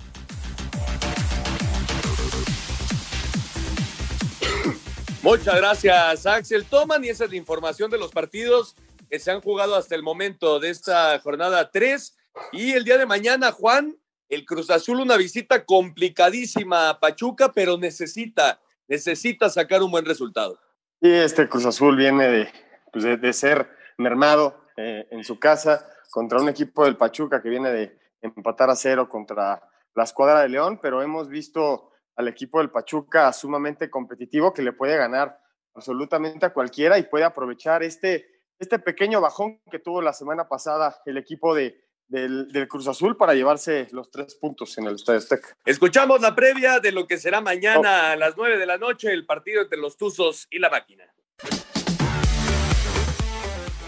Muchas 5.23 5.55
gracias, 5.55 6.25
Axel 6.25 6.65
Toman. 6.65 7.03
Y 7.05 7.09
esa 7.09 7.25
es 7.25 7.29
la 7.29 7.35
información 7.35 7.91
de 7.91 7.99
los 7.99 8.11
partidos 8.11 8.75
que 9.07 9.19
se 9.19 9.29
han 9.29 9.39
jugado 9.39 9.75
hasta 9.75 9.93
el 9.93 10.01
momento 10.01 10.59
de 10.59 10.71
esta 10.71 11.19
jornada 11.19 11.69
3. 11.69 12.17
Y 12.53 12.71
el 12.71 12.83
día 12.83 12.97
de 12.97 13.05
mañana, 13.05 13.51
Juan, 13.51 13.95
el 14.29 14.45
Cruz 14.45 14.71
Azul, 14.71 14.99
una 14.99 15.17
visita 15.17 15.63
complicadísima 15.63 16.89
a 16.89 16.99
Pachuca, 16.99 17.51
pero 17.53 17.77
necesita, 17.77 18.59
necesita 18.87 19.47
sacar 19.49 19.83
un 19.83 19.91
buen 19.91 20.05
resultado. 20.05 20.59
Y 20.99 21.11
este 21.11 21.47
Cruz 21.47 21.67
Azul 21.67 21.95
viene 21.95 22.27
de, 22.27 22.49
pues 22.91 23.03
de, 23.03 23.33
ser 23.33 23.69
mermado 23.97 24.65
eh, 24.75 25.07
en 25.11 25.23
su 25.23 25.37
casa 25.37 25.87
contra 26.09 26.41
un 26.41 26.49
equipo 26.49 26.83
del 26.85 26.97
Pachuca 26.97 27.43
que 27.43 27.49
viene 27.49 27.69
de 27.69 27.99
empatar 28.23 28.71
a 28.71 28.75
cero 28.75 29.07
contra 29.07 29.61
la 29.93 30.03
escuadra 30.03 30.41
de 30.41 30.49
León, 30.49 30.79
pero 30.81 31.03
hemos 31.03 31.29
visto 31.29 31.90
al 32.21 32.27
equipo 32.27 32.59
del 32.59 32.69
Pachuca 32.69 33.33
sumamente 33.33 33.89
competitivo 33.89 34.53
que 34.53 34.61
le 34.61 34.73
puede 34.73 34.95
ganar 34.95 35.37
absolutamente 35.73 36.45
a 36.45 36.53
cualquiera 36.53 36.97
y 36.97 37.03
puede 37.03 37.25
aprovechar 37.25 37.83
este, 37.83 38.25
este 38.59 38.79
pequeño 38.79 39.19
bajón 39.21 39.61
que 39.69 39.79
tuvo 39.79 40.01
la 40.01 40.13
semana 40.13 40.47
pasada 40.47 41.01
el 41.05 41.17
equipo 41.17 41.53
de, 41.53 41.83
del, 42.07 42.67
Cruz 42.67 42.87
Azul 42.87 43.17
para 43.17 43.33
llevarse 43.33 43.87
los 43.91 44.11
tres 44.11 44.35
puntos 44.35 44.77
en 44.77 44.87
el 44.87 44.95
Estadio 44.95 45.19
Azteca. 45.19 45.57
Escuchamos 45.65 46.21
la 46.21 46.35
previa 46.35 46.79
de 46.79 46.91
lo 46.91 47.07
que 47.07 47.17
será 47.17 47.41
mañana 47.41 48.11
a 48.11 48.15
las 48.15 48.35
nueve 48.37 48.57
de 48.57 48.65
la 48.65 48.77
noche 48.77 49.11
el 49.11 49.25
partido 49.25 49.61
entre 49.61 49.79
los 49.79 49.97
Tuzos 49.97 50.47
y 50.49 50.59
la 50.59 50.69
Máquina. 50.69 51.05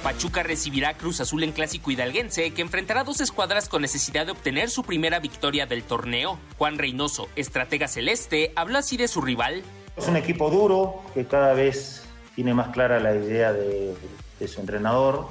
Pachuca 0.03 0.43
recibirá 0.43 0.97
Cruz 0.97 1.21
Azul 1.21 1.43
en 1.43 1.53
clásico 1.53 1.89
hidalguense, 1.89 2.51
que 2.51 2.61
enfrentará 2.61 3.05
dos 3.05 3.21
escuadras 3.21 3.69
con 3.69 3.81
necesidad 3.81 4.25
de 4.25 4.33
obtener 4.33 4.69
su 4.69 4.83
primera 4.83 5.21
victoria 5.21 5.65
del 5.65 5.83
torneo. 5.83 6.37
Juan 6.57 6.77
Reynoso, 6.77 7.29
estratega 7.37 7.87
celeste, 7.87 8.51
habla 8.57 8.79
así 8.79 8.97
de 8.97 9.07
su 9.07 9.21
rival. 9.21 9.63
Es 9.95 10.05
un 10.09 10.17
equipo 10.17 10.49
duro 10.49 11.01
que 11.13 11.25
cada 11.25 11.53
vez 11.53 12.03
tiene 12.35 12.53
más 12.53 12.67
clara 12.69 12.99
la 12.99 13.15
idea 13.15 13.53
de, 13.53 13.95
de 14.41 14.47
su 14.49 14.59
entrenador. 14.59 15.25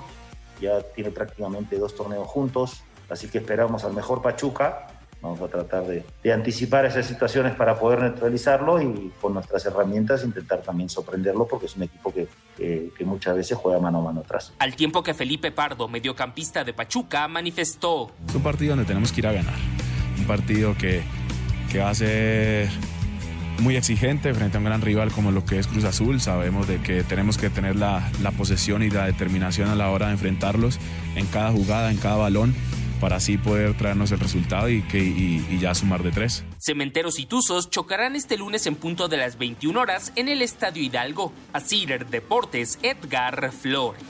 Ya 0.58 0.80
tiene 0.80 1.10
prácticamente 1.10 1.76
dos 1.76 1.94
torneos 1.94 2.26
juntos, 2.26 2.82
así 3.10 3.28
que 3.28 3.38
esperamos 3.38 3.84
al 3.84 3.92
mejor 3.92 4.22
Pachuca 4.22 4.86
Vamos 5.22 5.40
a 5.40 5.46
tratar 5.46 5.84
de, 5.86 6.04
anticipar 6.32 6.84
esas 6.84 7.06
situaciones 7.06 7.54
para 7.54 7.78
poder 7.78 8.00
neutralizarlo 8.02 8.82
y 8.82 9.12
con 9.20 9.34
nuestras 9.34 9.64
herramientas 9.66 10.24
intentar 10.24 10.62
también 10.62 10.88
sorprenderlo 10.88 11.46
porque 11.46 11.66
es 11.66 11.76
un 11.76 11.84
equipo 11.84 12.12
que, 12.12 12.26
que, 12.56 13.04
muchas 13.04 13.36
veces 13.36 13.56
juega 13.56 13.78
mano 13.78 13.98
a 13.98 14.02
mano 14.02 14.20
atrás. 14.20 14.52
Al 14.58 14.74
tiempo 14.74 15.04
que 15.04 15.14
Felipe 15.14 15.52
Pardo, 15.52 15.86
mediocampista 15.86 16.64
de 16.64 16.72
Pachuca, 16.72 17.28
manifestó. 17.28 18.10
Es 18.28 18.34
un 18.34 18.42
partido 18.42 18.70
donde 18.70 18.84
tenemos 18.84 19.12
que 19.12 19.20
ir 19.20 19.28
a 19.28 19.32
ganar. 19.32 19.54
Un 20.18 20.26
partido 20.26 20.74
que, 20.76 21.02
que 21.70 21.78
va 21.78 21.90
a 21.90 21.94
ser 21.94 22.68
muy 23.60 23.76
exigente 23.76 24.34
frente 24.34 24.56
a 24.56 24.58
un 24.58 24.64
gran 24.64 24.80
rival 24.80 25.12
como 25.12 25.30
lo 25.30 25.44
que 25.44 25.60
es 25.60 25.68
Cruz 25.68 25.84
Azul. 25.84 26.20
Sabemos 26.20 26.66
de 26.66 26.82
que 26.82 27.04
tenemos 27.04 27.38
que 27.38 27.48
tener 27.48 27.76
la, 27.76 28.10
la 28.22 28.32
posesión 28.32 28.82
y 28.82 28.90
la 28.90 29.06
determinación 29.06 29.68
a 29.68 29.76
la 29.76 29.88
hora 29.90 30.06
de 30.06 30.14
enfrentarlos 30.14 30.80
en 31.14 31.26
cada 31.26 31.52
jugada, 31.52 31.92
en 31.92 31.98
cada 31.98 32.16
balón 32.16 32.56
para 33.02 33.16
así 33.16 33.36
poder 33.36 33.76
traernos 33.76 34.12
el 34.12 34.20
resultado 34.20 34.68
y, 34.68 34.80
que, 34.82 34.98
y, 34.98 35.58
ya 35.58 35.74
sumar 35.74 36.04
de 36.04 36.12
tres. 36.12 36.44
Cementeros 36.60 37.18
y 37.18 37.26
Tuzos 37.26 37.68
chocarán 37.68 38.14
este 38.14 38.36
lunes 38.38 38.64
en 38.68 38.76
punto 38.76 39.08
de 39.08 39.16
las 39.16 39.38
21 39.38 39.78
horas 39.80 40.12
en 40.14 40.28
el 40.28 40.40
Estadio 40.40 40.80
Hidalgo. 40.84 41.32
A 41.52 41.58
Cider 41.58 42.06
Deportes, 42.06 42.78
Edgar 42.80 43.50
Flores. 43.50 44.04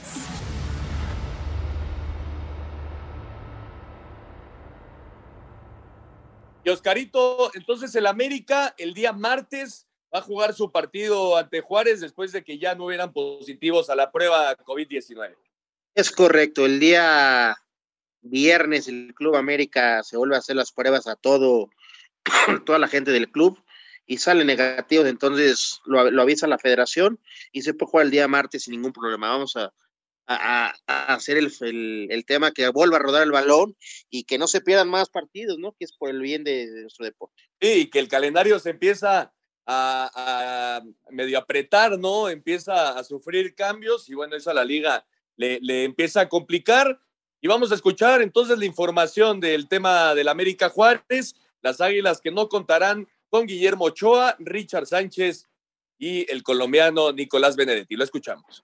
Y 6.63 6.69
Oscarito, 6.69 7.49
entonces 7.55 7.95
el 7.95 8.05
América 8.05 8.75
el 8.77 8.93
día 8.93 9.11
martes 9.11 9.87
va 10.13 10.19
a 10.19 10.21
jugar 10.21 10.53
su 10.53 10.71
partido 10.71 11.35
ante 11.35 11.61
Juárez 11.61 11.99
después 11.99 12.31
de 12.31 12.43
que 12.43 12.59
ya 12.59 12.75
no 12.75 12.85
hubieran 12.85 13.11
positivos 13.11 13.89
a 13.89 13.95
la 13.95 14.11
prueba 14.11 14.55
COVID-19. 14.55 15.35
Es 15.95 16.11
correcto, 16.11 16.67
el 16.67 16.79
día 16.79 17.57
viernes 18.23 18.87
el 18.87 19.13
Club 19.13 19.35
América 19.35 20.03
se 20.03 20.17
vuelve 20.17 20.35
a 20.35 20.39
hacer 20.39 20.55
las 20.55 20.71
pruebas 20.71 21.07
a 21.07 21.15
todo, 21.15 21.69
toda 22.65 22.79
la 22.79 22.87
gente 22.87 23.11
del 23.11 23.31
club 23.31 23.59
y 24.05 24.17
sale 24.17 24.43
negativo, 24.45 25.05
entonces 25.05 25.81
lo, 25.85 25.99
avisa 25.99 26.47
la 26.47 26.57
federación 26.57 27.19
y 27.51 27.61
se 27.61 27.73
puede 27.73 27.91
jugar 27.91 28.05
el 28.05 28.11
día 28.11 28.27
martes 28.27 28.63
sin 28.63 28.73
ningún 28.73 28.93
problema. 28.93 29.29
Vamos 29.29 29.55
a, 29.55 29.73
hacer 30.25 31.37
el, 31.37 32.25
tema 32.25 32.51
que 32.51 32.69
vuelva 32.69 32.95
a 32.95 32.99
rodar 32.99 33.23
el 33.23 33.31
balón 33.31 33.75
y 34.09 34.23
que 34.23 34.37
no 34.37 34.47
se 34.47 34.61
pierdan 34.61 34.89
más 34.89 35.09
partidos, 35.09 35.59
¿no? 35.59 35.73
Que 35.73 35.83
es 35.83 35.91
por 35.91 36.09
el 36.09 36.21
bien 36.21 36.45
de, 36.45 36.65
nuestro 36.81 37.05
deporte. 37.05 37.43
Sí, 37.59 37.89
que 37.89 37.99
el 37.99 38.07
calendario 38.07 38.57
se 38.59 38.69
empieza 38.69 39.33
a, 39.65 40.81
medio 41.09 41.37
apretar, 41.37 41.99
¿no? 41.99 42.29
Empieza 42.29 42.97
a 42.97 43.03
sufrir 43.03 43.53
cambios 43.53 44.09
y 44.09 44.13
bueno, 44.13 44.37
eso 44.37 44.49
a 44.49 44.53
la 44.53 44.63
liga 44.63 45.05
le, 45.35 45.59
le 45.61 45.83
empieza 45.83 46.21
a 46.21 46.29
complicar. 46.29 47.01
Y 47.43 47.49
vamos 47.49 47.73
a 47.73 47.75
escuchar 47.75 48.21
entonces 48.21 48.57
la 48.57 48.63
información 48.63 49.41
del 49.41 49.67
tema 49.67 50.15
del 50.15 50.29
América 50.29 50.69
Juárez, 50.69 51.35
las 51.61 51.81
Águilas 51.81 52.21
que 52.21 52.31
no 52.31 52.47
contarán 52.47 53.05
con 53.29 53.45
Guillermo 53.45 53.83
Ochoa, 53.83 54.37
Richard 54.39 54.85
Sánchez 54.87 55.49
y 55.99 56.25
el 56.31 56.41
colombiano 56.41 57.11
Nicolás 57.11 57.57
Benedetti. 57.57 57.97
Lo 57.97 58.05
escuchamos. 58.05 58.63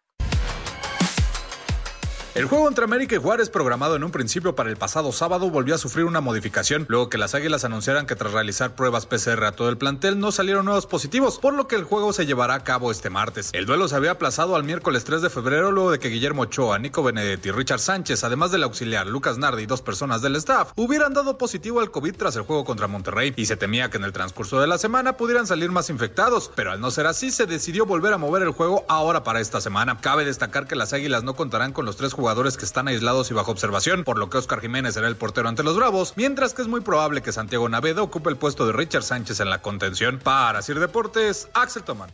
El 2.35 2.45
juego 2.45 2.67
entre 2.67 2.83
América 2.83 3.15
y 3.15 3.17
Juárez, 3.17 3.49
programado 3.49 3.95
en 3.95 4.03
un 4.03 4.11
principio 4.11 4.53
para 4.53 4.69
el 4.69 4.77
pasado 4.77 5.11
sábado, 5.11 5.49
volvió 5.49 5.73
a 5.73 5.79
sufrir 5.79 6.05
una 6.05 6.21
modificación, 6.21 6.85
luego 6.87 7.09
que 7.09 7.17
las 7.17 7.33
Águilas 7.33 7.65
anunciaran 7.65 8.05
que 8.05 8.15
tras 8.15 8.33
realizar 8.33 8.75
pruebas 8.75 9.07
PCR 9.07 9.45
a 9.45 9.51
todo 9.53 9.69
el 9.69 9.79
plantel 9.79 10.19
no 10.19 10.31
salieron 10.31 10.65
nuevos 10.65 10.85
positivos, 10.85 11.39
por 11.39 11.55
lo 11.55 11.67
que 11.67 11.75
el 11.75 11.85
juego 11.85 12.13
se 12.13 12.27
llevará 12.27 12.53
a 12.53 12.63
cabo 12.63 12.91
este 12.91 13.09
martes. 13.09 13.49
El 13.53 13.65
duelo 13.65 13.87
se 13.87 13.95
había 13.95 14.11
aplazado 14.11 14.55
al 14.55 14.63
miércoles 14.63 15.05
3 15.05 15.23
de 15.23 15.31
febrero 15.31 15.71
luego 15.71 15.89
de 15.89 15.97
que 15.97 16.09
Guillermo 16.09 16.43
Ochoa, 16.43 16.77
Nico 16.77 17.01
Benedetti 17.01 17.49
Richard 17.49 17.79
Sánchez, 17.79 18.23
además 18.23 18.51
del 18.51 18.61
auxiliar 18.61 19.07
Lucas 19.07 19.39
Nardi 19.39 19.63
y 19.63 19.65
dos 19.65 19.81
personas 19.81 20.21
del 20.21 20.35
staff, 20.35 20.71
hubieran 20.75 21.15
dado 21.15 21.39
positivo 21.39 21.79
al 21.79 21.89
COVID 21.89 22.15
tras 22.15 22.35
el 22.35 22.43
juego 22.43 22.63
contra 22.63 22.87
Monterrey 22.87 23.33
y 23.37 23.47
se 23.47 23.57
temía 23.57 23.89
que 23.89 23.97
en 23.97 24.03
el 24.03 24.13
transcurso 24.13 24.61
de 24.61 24.67
la 24.67 24.77
semana 24.77 25.17
pudieran 25.17 25.47
salir 25.47 25.71
más 25.71 25.89
infectados, 25.89 26.51
pero 26.55 26.71
al 26.71 26.79
no 26.79 26.91
ser 26.91 27.07
así 27.07 27.31
se 27.31 27.47
decidió 27.47 27.87
volver 27.87 28.13
a 28.13 28.19
mover 28.19 28.43
el 28.43 28.51
juego 28.51 28.85
ahora 28.87 29.23
para 29.23 29.39
esta 29.39 29.61
semana. 29.61 29.99
Cabe 29.99 30.25
destacar 30.25 30.67
que 30.67 30.75
las 30.75 30.93
Águilas 30.93 31.23
no 31.23 31.35
contarán 31.35 31.73
con 31.73 31.87
los 31.87 31.97
tres 31.97 32.13
jugadores 32.19 32.57
que 32.57 32.65
están 32.65 32.89
aislados 32.89 33.31
y 33.31 33.33
bajo 33.33 33.51
observación, 33.51 34.03
por 34.03 34.19
lo 34.19 34.29
que 34.29 34.37
Oscar 34.37 34.59
Jiménez 34.59 34.95
será 34.95 35.07
el 35.07 35.15
portero 35.15 35.47
ante 35.47 35.63
los 35.63 35.77
Bravos, 35.77 36.15
mientras 36.17 36.53
que 36.53 36.61
es 36.61 36.67
muy 36.67 36.81
probable 36.81 37.21
que 37.21 37.31
Santiago 37.31 37.69
Naveda 37.69 38.01
ocupe 38.01 38.29
el 38.29 38.35
puesto 38.35 38.67
de 38.67 38.73
Richard 38.73 39.03
Sánchez 39.03 39.39
en 39.39 39.49
la 39.49 39.61
contención. 39.61 40.19
Para 40.19 40.61
Sir 40.61 40.79
Deportes, 40.79 41.47
Axel 41.53 41.83
Tomán. 41.83 42.11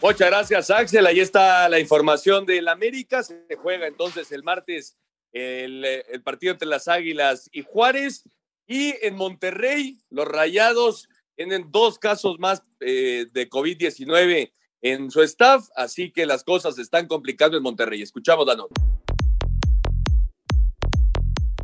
Muchas 0.00 0.30
gracias, 0.30 0.70
Axel. 0.70 1.06
Ahí 1.06 1.20
está 1.20 1.68
la 1.68 1.78
información 1.78 2.46
del 2.46 2.68
América. 2.68 3.22
Se 3.22 3.44
juega 3.60 3.86
entonces 3.86 4.32
el 4.32 4.42
martes 4.42 4.96
el, 5.32 6.22
partido 6.24 6.52
entre 6.54 6.68
las 6.68 6.88
Águilas 6.88 7.50
y 7.52 7.62
Juárez. 7.62 8.24
Y 8.66 8.94
en 9.02 9.14
Monterrey, 9.14 9.98
los 10.08 10.26
Rayados 10.26 11.10
tienen 11.36 11.70
dos 11.70 11.98
casos 11.98 12.38
más 12.38 12.62
eh, 12.80 13.26
de 13.30 13.50
COVID-19 13.50 14.52
en 14.82 15.10
su 15.10 15.22
staff, 15.22 15.68
así 15.76 16.10
que 16.10 16.26
las 16.26 16.44
cosas 16.44 16.78
están 16.78 17.06
complicando 17.06 17.56
en 17.56 17.62
Monterrey. 17.62 18.02
Escuchamos 18.02 18.46
la 18.46 18.56
nota. 18.56 18.80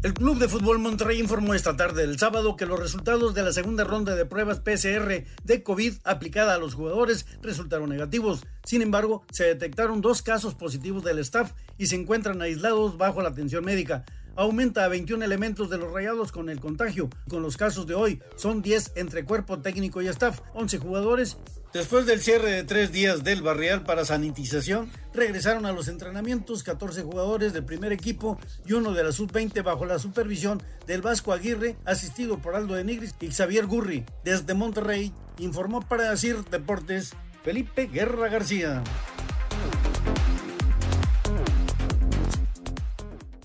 El 0.02 0.12
Club 0.12 0.38
de 0.38 0.48
Fútbol 0.48 0.78
Monterrey 0.80 1.18
informó 1.18 1.54
esta 1.54 1.78
tarde 1.78 2.06
del 2.06 2.18
sábado 2.18 2.56
que 2.56 2.66
los 2.66 2.78
resultados 2.78 3.32
de 3.32 3.42
la 3.42 3.54
segunda 3.54 3.84
ronda 3.84 4.14
de 4.14 4.26
pruebas 4.26 4.60
PCR 4.60 5.24
de 5.44 5.62
COVID 5.62 5.94
aplicada 6.04 6.54
a 6.54 6.58
los 6.58 6.74
jugadores 6.74 7.24
resultaron 7.40 7.88
negativos. 7.88 8.44
Sin 8.64 8.82
embargo, 8.82 9.24
se 9.32 9.44
detectaron 9.44 10.02
dos 10.02 10.20
casos 10.20 10.54
positivos 10.54 11.04
del 11.04 11.20
staff 11.20 11.52
y 11.78 11.86
se 11.86 11.96
encuentran 11.96 12.42
aislados 12.42 12.98
bajo 12.98 13.22
la 13.22 13.30
atención 13.30 13.64
médica 13.64 14.04
aumenta 14.36 14.84
a 14.84 14.88
21 14.88 15.24
elementos 15.24 15.70
de 15.70 15.78
los 15.78 15.92
rayados 15.92 16.32
con 16.32 16.48
el 16.48 16.60
contagio. 16.60 17.08
Con 17.28 17.42
los 17.42 17.56
casos 17.56 17.86
de 17.86 17.94
hoy 17.94 18.20
son 18.36 18.62
10 18.62 18.92
entre 18.96 19.24
cuerpo 19.24 19.60
técnico 19.60 20.02
y 20.02 20.08
staff, 20.08 20.40
11 20.54 20.78
jugadores. 20.78 21.38
Después 21.74 22.06
del 22.06 22.20
cierre 22.20 22.52
de 22.52 22.62
tres 22.62 22.92
días 22.92 23.24
del 23.24 23.42
barrial 23.42 23.82
para 23.82 24.04
sanitización, 24.04 24.92
regresaron 25.12 25.66
a 25.66 25.72
los 25.72 25.88
entrenamientos 25.88 26.62
14 26.62 27.02
jugadores 27.02 27.52
del 27.52 27.64
primer 27.64 27.92
equipo 27.92 28.38
y 28.64 28.74
uno 28.74 28.92
de 28.92 29.02
la 29.02 29.10
sub-20 29.10 29.60
bajo 29.64 29.84
la 29.84 29.98
supervisión 29.98 30.62
del 30.86 31.02
Vasco 31.02 31.32
Aguirre, 31.32 31.76
asistido 31.84 32.38
por 32.38 32.54
Aldo 32.54 32.74
de 32.74 32.84
Nigris 32.84 33.16
y 33.18 33.32
Xavier 33.32 33.66
Gurri. 33.66 34.06
Desde 34.22 34.54
Monterrey, 34.54 35.12
informó 35.38 35.80
para 35.80 36.10
decir 36.10 36.44
Deportes 36.44 37.16
Felipe 37.42 37.86
Guerra 37.86 38.28
García. 38.28 38.84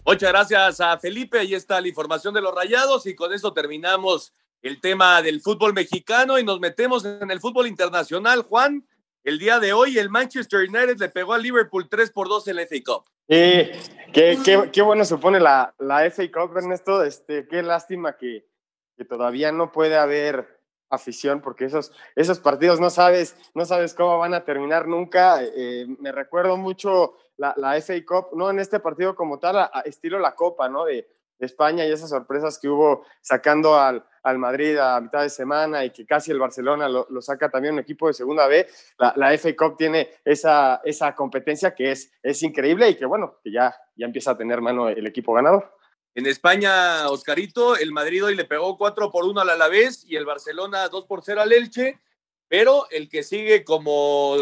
Muchas 0.06 0.30
gracias 0.30 0.82
a 0.82 1.00
Felipe. 1.00 1.40
Ahí 1.40 1.56
está 1.56 1.82
la 1.82 1.88
información 1.88 2.36
de 2.36 2.42
los 2.42 2.54
rayados 2.54 3.08
y 3.08 3.16
con 3.16 3.34
eso 3.34 3.54
terminamos 3.54 4.34
el 4.62 4.82
tema 4.82 5.22
del 5.22 5.42
fútbol 5.42 5.74
mexicano 5.74 6.38
y 6.38 6.44
nos 6.44 6.60
metemos 6.60 7.06
en 7.06 7.32
el 7.32 7.40
fútbol 7.40 7.68
internacional. 7.68 8.44
Juan, 8.44 8.86
el 9.24 9.40
día 9.40 9.60
de 9.60 9.74
hoy 9.74 9.98
el 9.98 10.10
Manchester 10.10 10.62
United 10.68 10.98
le 10.98 11.10
pegó 11.10 11.34
al 11.34 11.44
Liverpool 11.44 11.88
3 11.90 12.12
por 12.12 12.28
2 12.28 12.48
en 12.50 12.56
la 12.58 12.64
FA 12.64 12.76
Cup. 12.86 13.04
Sí, 13.28 13.70
qué, 14.12 14.82
bueno 14.82 15.06
supone 15.06 15.40
la, 15.40 15.74
la 15.80 16.10
FA 16.10 16.24
Cup, 16.32 16.58
Ernesto. 16.58 17.04
Este, 17.04 17.48
qué 17.48 17.62
lástima 17.62 18.18
que, 18.18 18.46
que 18.98 19.06
todavía 19.06 19.52
no 19.52 19.72
puede 19.72 19.98
haber 19.98 20.60
afición 20.90 21.40
porque 21.42 21.66
esos, 21.66 21.92
esos 22.16 22.40
partidos 22.40 22.80
no 22.80 22.90
sabes, 22.90 23.38
no 23.54 23.66
sabes 23.66 23.94
cómo 23.94 24.18
van 24.18 24.34
a 24.34 24.44
terminar 24.44 24.88
nunca. 24.88 25.42
Eh, 25.44 25.86
me 26.00 26.12
recuerdo 26.12 26.58
mucho 26.58 27.16
la, 27.38 27.54
la, 27.58 27.80
FA 27.80 27.94
Cup, 28.06 28.30
no 28.36 28.50
en 28.50 28.60
este 28.60 28.80
partido 28.80 29.16
como 29.16 29.40
tal, 29.40 29.70
estilo 29.86 30.20
la 30.20 30.34
Copa, 30.36 30.68
¿no? 30.68 30.86
España 31.40 31.86
y 31.86 31.92
esas 31.92 32.10
sorpresas 32.10 32.60
que 32.60 32.70
hubo 32.70 33.06
sacando 33.22 33.80
al, 33.80 34.06
al, 34.24 34.38
Madrid 34.38 34.78
a 34.78 35.00
mitad 35.00 35.22
de 35.22 35.30
semana 35.30 35.86
y 35.86 35.92
que 35.92 36.06
casi 36.06 36.32
el 36.32 36.40
Barcelona 36.40 36.90
lo, 36.90 37.08
saca 37.22 37.50
también 37.50 37.74
un 37.76 37.80
equipo 37.80 38.08
de 38.08 38.14
segunda 38.14 38.48
B. 38.48 38.68
La, 38.98 39.14
la, 39.16 39.38
FA 39.38 39.52
tiene 39.78 40.10
esa, 40.26 40.82
esa 40.84 41.16
competencia 41.16 41.74
que 41.74 41.92
es, 41.92 42.12
es 42.22 42.44
increíble 42.44 42.90
y 42.90 42.96
que 42.96 43.06
bueno, 43.06 43.40
que 43.44 43.52
ya, 43.52 43.76
ya 43.96 44.06
empieza 44.06 44.32
a 44.32 44.38
tener 44.38 44.62
mano 44.62 44.90
el 44.90 45.08
equipo 45.08 45.34
ganador. 45.34 45.80
En 46.16 46.26
España, 46.26 47.08
Oscarito, 47.10 47.78
el 47.78 47.92
Madrid 47.92 48.26
hoy 48.26 48.36
le 48.36 48.44
pegó 48.44 48.78
4 48.78 49.12
por 49.12 49.26
1 49.26 49.42
al 49.42 49.50
Alavés 49.52 50.04
y 50.06 50.16
el 50.16 50.26
Barcelona 50.26 50.90
2 50.90 51.06
por 51.06 51.24
0 51.24 51.42
al 51.42 51.54
Elche, 51.54 52.00
pero 52.48 52.90
el 52.90 53.08
que 53.08 53.24
sigue 53.24 53.64
como, 53.64 54.36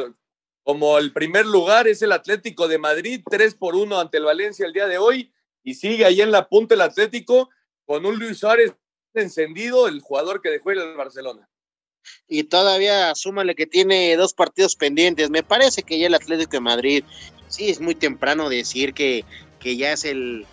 como 0.63 0.97
el 0.97 1.13
primer 1.13 1.45
lugar 1.45 1.87
es 1.87 2.01
el 2.01 2.13
Atlético 2.13 2.67
de 2.67 2.79
Madrid, 2.79 3.21
3 3.29 3.55
por 3.55 3.75
1 3.75 3.99
ante 3.99 4.17
el 4.17 4.23
Valencia 4.23 4.65
el 4.65 4.73
día 4.73 4.87
de 4.87 4.97
hoy, 4.97 5.31
y 5.67 5.73
sigue 5.73 6.05
ahí 6.05 6.21
en 6.21 6.31
la 6.31 6.47
punta 6.47 6.75
el 6.75 6.81
Atlético 6.81 7.49
con 7.85 8.05
un 8.05 8.17
Luis 8.17 8.37
Suárez 8.37 8.71
encendido, 9.13 9.89
el 9.89 9.99
jugador 9.99 10.41
que 10.41 10.49
dejó 10.49 10.71
el 10.71 10.95
Barcelona. 10.95 11.49
Y 12.25 12.43
todavía 12.43 13.13
súmale 13.15 13.53
que 13.53 13.67
tiene 13.67 14.15
dos 14.15 14.33
partidos 14.33 14.77
pendientes. 14.77 15.29
Me 15.29 15.43
parece 15.43 15.83
que 15.83 15.99
ya 15.99 16.07
el 16.07 16.13
Atlético 16.13 16.51
de 16.51 16.61
Madrid, 16.61 17.03
sí, 17.49 17.69
es 17.69 17.81
muy 17.81 17.95
temprano 17.95 18.47
decir 18.47 18.93
que, 18.93 19.25
que 19.59 19.75
ya 19.75 19.91
es 19.91 20.05
el, 20.05 20.45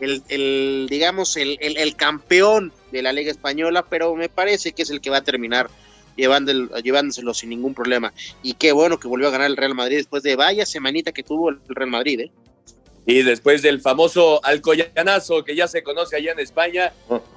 el, 0.00 0.22
el 0.28 0.86
digamos, 0.90 1.38
el, 1.38 1.56
el, 1.58 1.96
campeón 1.96 2.74
de 2.90 3.00
la 3.00 3.14
Liga 3.14 3.30
Española, 3.30 3.86
pero 3.88 4.14
me 4.16 4.28
parece 4.28 4.72
que 4.72 4.82
es 4.82 4.90
el 4.90 5.00
que 5.00 5.08
va 5.08 5.16
a 5.16 5.24
terminar 5.24 5.70
llevándoselo 6.18 7.32
sin 7.32 7.48
ningún 7.48 7.72
problema. 7.72 8.12
Y 8.42 8.52
qué 8.52 8.72
bueno 8.72 9.00
que 9.00 9.08
volvió 9.08 9.28
a 9.28 9.30
ganar 9.30 9.46
el 9.46 9.56
Real 9.56 9.74
Madrid 9.74 9.96
después 9.96 10.22
de 10.22 10.36
vaya 10.36 10.66
semanita 10.66 11.10
que 11.10 11.22
tuvo 11.22 11.48
el 11.48 11.58
Real 11.68 11.88
Madrid, 11.88 12.20
¿eh? 12.20 12.32
Y 13.04 13.22
después 13.22 13.62
del 13.62 13.80
famoso 13.80 14.44
Alcoyanazo 14.44 15.44
que 15.44 15.56
ya 15.56 15.66
se 15.66 15.82
conoce 15.82 16.16
allá 16.16 16.32
en 16.32 16.38
España, 16.38 16.92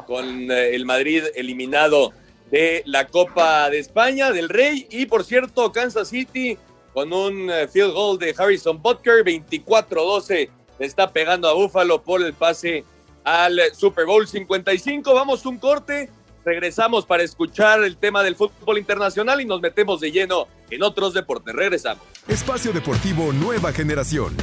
con 0.05 0.51
eh, 0.51 0.76
el 0.76 0.86
Madrid 0.86 1.24
eliminado 1.36 2.13
de 2.51 2.84
la 2.86 3.07
Copa 3.07 3.70
de 3.70 3.80
España, 3.80 4.32
del 4.32 4.49
Rey, 4.49 4.88
y 4.91 5.07
por 5.07 5.24
cierto, 5.24 5.72
Kansas 5.72 6.09
City 6.09 6.57
con 6.93 7.11
un 7.11 7.49
eh, 7.49 7.68
field 7.68 7.93
goal 7.93 8.18
de 8.18 8.34
Harrison 8.38 8.82
Butker, 8.82 9.26
24-12 9.26 10.49
está 10.80 11.11
pegando 11.11 11.47
a 11.47 11.53
Búfalo 11.53 12.01
por 12.01 12.24
el 12.24 12.34
pase 12.34 12.86
al 13.24 13.59
Super 13.76 14.05
Bowl 14.05 14.28
55. 14.28 15.13
Vamos 15.13 15.45
un 15.45 15.57
corte, 15.57 16.09
regresamos 16.43 17.05
para 17.05 17.24
escuchar 17.24 17.84
el 17.84 17.97
tema 17.97 18.24
del 18.24 18.36
fútbol 18.36 18.78
internacional 18.78 19.41
y 19.41 19.45
nos 19.45 19.61
metemos 19.61 19.99
de 19.99 20.11
lleno 20.11 20.47
en 20.70 20.84
otros 20.84 21.13
deportes. 21.13 21.53
Regresamos. 21.53 22.03
Espacio 22.28 22.72
Deportivo 22.72 23.34
Nueva 23.34 23.74
Generación. 23.74 24.36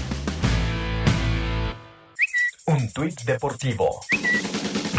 Un 2.67 2.93
tuit 2.93 3.21
deportivo. 3.23 4.01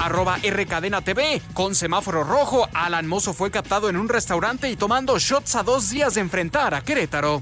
Arroba 0.01 0.37
R 0.43 0.65
Cadena 0.65 1.01
TV. 1.01 1.41
Con 1.53 1.75
semáforo 1.75 2.23
rojo, 2.23 2.67
Alan 2.73 3.07
Mozo 3.07 3.33
fue 3.33 3.51
captado 3.51 3.89
en 3.89 3.95
un 3.95 4.09
restaurante 4.09 4.69
y 4.69 4.75
tomando 4.75 5.17
shots 5.17 5.55
a 5.55 5.63
dos 5.63 5.89
días 5.89 6.15
de 6.15 6.21
enfrentar 6.21 6.73
a 6.73 6.81
Querétaro. 6.81 7.41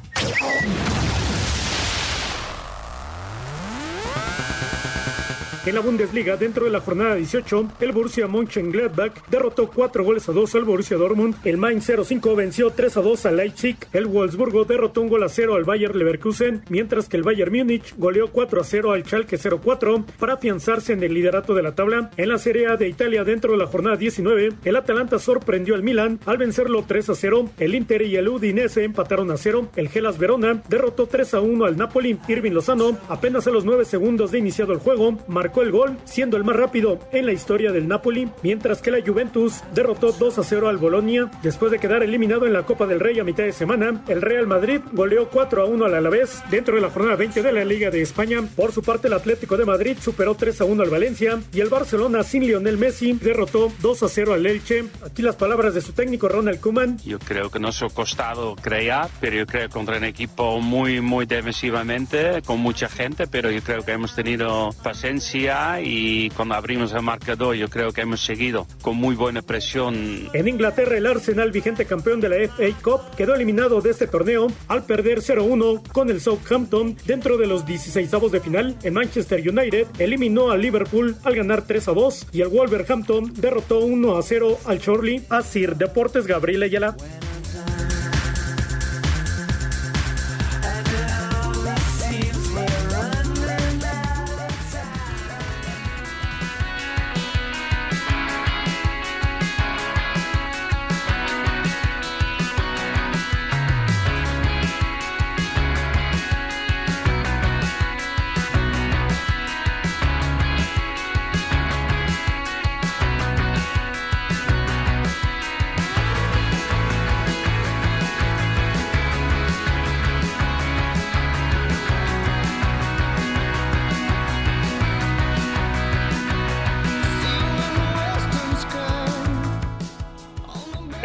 En 5.63 5.75
la 5.75 5.81
Bundesliga, 5.81 6.37
dentro 6.37 6.65
de 6.65 6.71
la 6.71 6.79
jornada 6.79 7.13
18, 7.13 7.73
el 7.81 7.91
Borussia 7.91 8.27
Mönchengladbach 8.27 9.13
derrotó 9.29 9.69
4 9.69 10.03
goles 10.03 10.27
a 10.27 10.31
2 10.31 10.55
al 10.55 10.63
Borussia 10.63 10.97
Dortmund, 10.97 11.35
el 11.43 11.57
Mainz 11.57 11.85
05 11.85 12.35
venció 12.35 12.71
3 12.71 12.97
a 12.97 13.01
2 13.01 13.25
al 13.27 13.37
Leipzig, 13.37 13.77
el 13.93 14.07
Wolfsburgo 14.07 14.65
derrotó 14.65 15.01
un 15.01 15.09
gol 15.09 15.21
a 15.21 15.29
0 15.29 15.53
al 15.53 15.63
Bayer 15.63 15.95
Leverkusen, 15.95 16.63
mientras 16.69 17.07
que 17.07 17.17
el 17.17 17.21
Bayern 17.21 17.55
Múnich 17.55 17.93
goleó 17.95 18.31
4 18.31 18.59
a 18.59 18.63
0 18.63 18.91
al 18.91 19.05
Schalke 19.05 19.37
04 19.37 20.03
para 20.17 20.33
afianzarse 20.33 20.93
en 20.93 21.03
el 21.03 21.13
liderato 21.13 21.53
de 21.53 21.61
la 21.61 21.75
tabla. 21.75 22.09
En 22.17 22.29
la 22.29 22.39
Serie 22.39 22.65
A 22.65 22.75
de 22.75 22.89
Italia, 22.89 23.23
dentro 23.23 23.51
de 23.51 23.59
la 23.59 23.67
jornada 23.67 23.97
19, 23.97 24.53
el 24.65 24.75
Atalanta 24.75 25.19
sorprendió 25.19 25.75
al 25.75 25.83
Milan 25.83 26.19
al 26.25 26.39
vencerlo 26.39 26.85
3 26.87 27.09
a 27.09 27.13
0, 27.13 27.49
el 27.59 27.75
Inter 27.75 28.01
y 28.01 28.15
el 28.15 28.29
Udinese 28.29 28.83
empataron 28.83 29.29
a 29.29 29.37
0, 29.37 29.69
el 29.75 29.89
Gelas 29.89 30.17
Verona 30.17 30.63
derrotó 30.67 31.05
3 31.05 31.35
a 31.35 31.41
1 31.41 31.65
al 31.65 31.77
Napoli, 31.77 32.17
Irving 32.27 32.53
Lozano 32.53 32.97
apenas 33.09 33.45
a 33.45 33.51
los 33.51 33.63
9 33.63 33.85
segundos 33.85 34.31
de 34.31 34.39
iniciado 34.39 34.73
el 34.73 34.79
juego 34.79 35.19
marcó 35.27 35.50
el 35.59 35.71
gol, 35.71 35.97
siendo 36.05 36.37
el 36.37 36.45
más 36.45 36.55
rápido 36.55 36.99
en 37.11 37.25
la 37.25 37.33
historia 37.33 37.73
del 37.73 37.89
Napoli, 37.89 38.29
mientras 38.43 38.81
que 38.81 38.91
la 38.91 39.05
Juventus 39.05 39.61
derrotó 39.73 40.13
2 40.13 40.39
a 40.39 40.43
0 40.43 40.69
al 40.69 40.77
Bolonia. 40.77 41.29
Después 41.43 41.71
de 41.71 41.79
quedar 41.79 42.03
eliminado 42.03 42.45
en 42.45 42.53
la 42.53 42.63
Copa 42.63 42.87
del 42.87 42.99
Rey 43.01 43.19
a 43.19 43.25
mitad 43.25 43.43
de 43.43 43.51
semana, 43.51 44.03
el 44.07 44.21
Real 44.21 44.47
Madrid 44.47 44.79
goleó 44.93 45.29
4 45.29 45.63
a 45.63 45.65
1 45.65 45.85
al 45.85 45.95
Alavés 45.95 46.41
dentro 46.49 46.75
de 46.75 46.81
la 46.81 46.89
jornada 46.89 47.17
20 47.17 47.41
de 47.41 47.51
la 47.51 47.65
Liga 47.65 47.89
de 47.89 48.01
España. 48.01 48.41
Por 48.55 48.71
su 48.71 48.81
parte, 48.81 49.07
el 49.07 49.13
Atlético 49.13 49.57
de 49.57 49.65
Madrid 49.65 49.97
superó 49.99 50.35
3 50.35 50.61
a 50.61 50.65
1 50.65 50.83
al 50.83 50.89
Valencia 50.89 51.41
y 51.53 51.59
el 51.59 51.69
Barcelona 51.69 52.23
sin 52.23 52.45
Lionel 52.45 52.77
Messi 52.77 53.13
derrotó 53.13 53.71
2 53.81 54.03
a 54.03 54.07
0 54.07 54.33
al 54.33 54.45
Elche. 54.45 54.85
Aquí 55.05 55.21
las 55.21 55.35
palabras 55.35 55.73
de 55.73 55.81
su 55.81 55.93
técnico 55.93 56.29
Ronald 56.29 56.59
Koeman. 56.59 56.97
Yo 56.99 57.19
creo 57.19 57.49
que 57.49 57.59
nos 57.59 57.81
ha 57.81 57.89
costado 57.89 58.55
crear, 58.55 59.09
pero 59.19 59.35
yo 59.37 59.45
creo 59.45 59.69
contra 59.69 59.97
un 59.97 60.03
equipo 60.03 60.59
muy, 60.59 61.01
muy 61.01 61.25
defensivamente, 61.25 62.41
con 62.45 62.59
mucha 62.59 62.87
gente, 62.87 63.27
pero 63.27 63.49
yo 63.51 63.61
creo 63.61 63.83
que 63.83 63.91
hemos 63.91 64.15
tenido 64.15 64.69
paciencia 64.83 65.40
y 65.81 66.29
cuando 66.31 66.55
abrimos 66.55 66.93
el 66.93 67.01
marcador 67.01 67.55
yo 67.55 67.69
creo 67.69 67.91
que 67.91 68.01
hemos 68.01 68.21
seguido 68.21 68.67
con 68.81 68.95
muy 68.95 69.15
buena 69.15 69.41
presión. 69.41 70.29
En 70.33 70.47
Inglaterra 70.47 70.97
el 70.97 71.07
Arsenal, 71.07 71.51
vigente 71.51 71.85
campeón 71.85 72.21
de 72.21 72.29
la 72.29 72.35
FA 72.47 72.77
Cup, 72.81 73.15
quedó 73.15 73.33
eliminado 73.33 73.81
de 73.81 73.89
este 73.89 74.07
torneo 74.07 74.47
al 74.67 74.85
perder 74.85 75.19
0-1 75.19 75.81
con 75.91 76.09
el 76.09 76.21
Southampton 76.21 76.95
dentro 77.05 77.37
de 77.37 77.47
los 77.47 77.65
16 77.65 78.13
avos 78.13 78.31
de 78.31 78.39
final. 78.39 78.77
En 78.83 78.93
Manchester 78.93 79.39
United 79.39 79.87
eliminó 79.99 80.51
al 80.51 80.61
Liverpool 80.61 81.15
al 81.23 81.35
ganar 81.35 81.65
3-2 81.65 82.27
y 82.31 82.41
el 82.41 82.49
Wolverhampton 82.49 83.33
derrotó 83.33 83.81
1-0 83.81 84.57
al 84.65 84.79
Chorley. 84.79 85.25
Asir 85.29 85.75
Deportes 85.75 86.27
Gabriel 86.27 86.63
Ayala. 86.63 86.95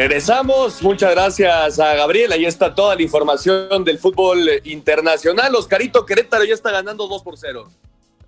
Regresamos, 0.09 0.85
muchas 0.85 1.11
gracias 1.11 1.81
a 1.81 1.97
Gabriel. 1.97 2.31
Ahí 2.31 2.47
está 2.47 2.73
toda 2.73 2.95
la 2.95 3.03
información 3.03 3.83
del 3.83 3.99
fútbol 3.99 4.49
internacional. 4.63 5.53
Oscarito 5.57 6.07
Querétaro 6.07 6.45
ya 6.45 6.55
está 6.55 6.71
ganando 6.71 7.09
2 7.09 7.25
por 7.25 7.37
0. 7.37 7.69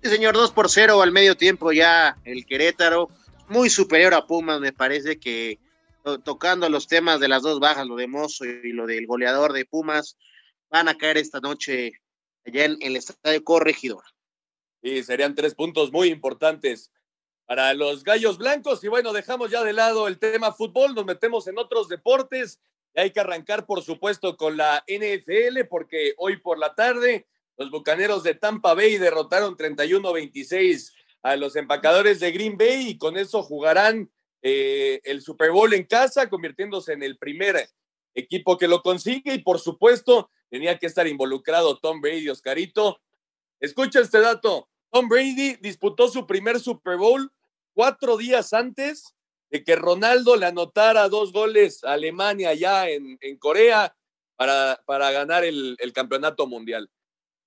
Sí, 0.03 0.09
señor, 0.09 0.33
2 0.33 0.51
por 0.51 0.69
0 0.69 1.01
al 1.01 1.13
medio 1.13 1.37
tiempo 1.37 1.71
ya 1.71 2.17
el 2.25 2.45
Querétaro. 2.45 3.07
Muy 3.47 3.69
superior 3.69 4.13
a 4.13 4.27
Pumas, 4.27 4.59
me 4.59 4.73
parece 4.73 5.21
que 5.21 5.57
tocando 6.25 6.67
los 6.67 6.85
temas 6.85 7.21
de 7.21 7.29
las 7.29 7.43
dos 7.43 7.61
bajas, 7.61 7.87
lo 7.87 7.95
de 7.95 8.07
Mozo 8.07 8.43
y 8.43 8.73
lo 8.73 8.85
del 8.85 9.07
goleador 9.07 9.53
de 9.53 9.63
Pumas, 9.63 10.17
van 10.69 10.89
a 10.89 10.97
caer 10.97 11.15
esta 11.15 11.39
noche 11.39 11.93
allá 12.45 12.65
en 12.65 12.77
el 12.81 12.97
estadio 12.97 13.41
Corregidor. 13.45 14.03
Sí, 14.83 15.01
serían 15.01 15.33
tres 15.33 15.55
puntos 15.55 15.93
muy 15.93 16.09
importantes 16.09 16.91
para 17.49 17.73
los 17.73 18.03
Gallos 18.03 18.37
Blancos. 18.37 18.83
Y 18.83 18.89
bueno, 18.89 19.11
dejamos 19.11 19.49
ya 19.49 19.63
de 19.63 19.73
lado 19.73 20.07
el 20.07 20.19
tema 20.19 20.53
fútbol, 20.53 20.93
nos 20.93 21.03
metemos 21.03 21.47
en 21.47 21.57
otros 21.57 21.89
deportes. 21.89 22.61
Hay 22.93 23.09
que 23.09 23.21
arrancar, 23.21 23.65
por 23.65 23.81
supuesto, 23.81 24.37
con 24.37 24.55
la 24.55 24.85
NFL, 24.87 25.65
porque 25.67 26.13
hoy 26.17 26.37
por 26.37 26.59
la 26.59 26.75
tarde 26.75 27.25
Los 27.57 27.71
Bucaneros 27.71 28.21
de 28.21 28.35
Tampa 28.35 28.75
Bay 28.75 28.99
derrotaron 28.99 29.57
31-26 29.57 30.93
a 31.23 31.37
los 31.37 31.55
empacadores 31.55 32.19
de 32.19 32.31
Green 32.31 32.55
Bay 32.55 32.89
y 32.89 32.97
con 32.99 33.17
eso 33.17 33.41
jugarán 33.41 34.11
eh, 34.43 35.01
el 35.03 35.23
Super 35.23 35.49
Bowl 35.49 35.73
en 35.73 35.85
casa, 35.85 36.29
convirtiéndose 36.29 36.93
en 36.93 37.01
el 37.01 37.17
primer 37.17 37.67
equipo 38.13 38.59
que 38.59 38.67
lo 38.67 38.83
consigue 38.83 39.33
y 39.33 39.39
por 39.39 39.59
supuesto 39.59 40.29
tenía 40.51 40.77
que 40.77 40.85
estar 40.85 41.07
involucrado 41.07 41.79
Tom 41.79 41.99
Brady, 41.99 42.29
Oscarito. 42.29 43.01
Escucha 43.59 44.01
este 44.01 44.19
dato, 44.19 44.69
Tom 44.91 45.09
Brady 45.09 45.55
disputó 45.55 46.09
su 46.09 46.27
primer 46.27 46.59
Super 46.59 46.97
Bowl 46.97 47.31
cuatro 47.79 48.17
días 48.17 48.51
antes 48.51 49.15
de 49.49 49.63
que 49.63 49.77
Ronaldo 49.77 50.35
le 50.35 50.47
anotara 50.47 51.07
dos 51.07 51.31
goles 51.31 51.81
a 51.85 51.93
Alemania 51.93 52.49
allá 52.49 52.89
en, 52.89 53.17
Corea 53.39 53.95
para, 54.35 54.83
para 54.85 55.09
ganar 55.11 55.45
el, 55.45 55.77
campeonato 55.93 56.45
mundial. 56.45 56.91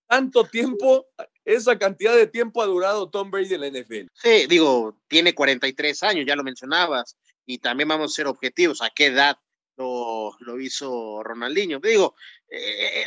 Tanto 0.09 0.45
tiempo 0.45 1.07
esa 1.45 1.78
cantidad 1.78 2.16
de 2.16 2.28
tiempo 2.28 2.62
ha 2.62 2.66
durado 2.66 3.11
Tom 3.11 3.30
Brady 3.30 3.53
en 3.53 3.61
la 3.61 3.68
NFL. 3.68 4.07
Sí, 4.14 4.47
digo, 4.49 4.97
tiene 5.07 5.35
43 5.35 6.03
años, 6.03 6.24
ya 6.26 6.35
lo 6.35 6.45
mencionabas, 6.45 7.18
y 7.45 7.59
también 7.59 7.91
vamos 7.91 8.12
a 8.12 8.14
ser 8.14 8.26
objetivos, 8.26 8.80
¿a 8.80 8.89
qué 8.89 9.09
edad 9.09 9.37
lo, 9.76 10.35
lo 10.41 10.59
hizo 10.59 11.22
Ronaldinho? 11.22 11.78
Digo, 11.78 12.14
eh, 12.49 13.05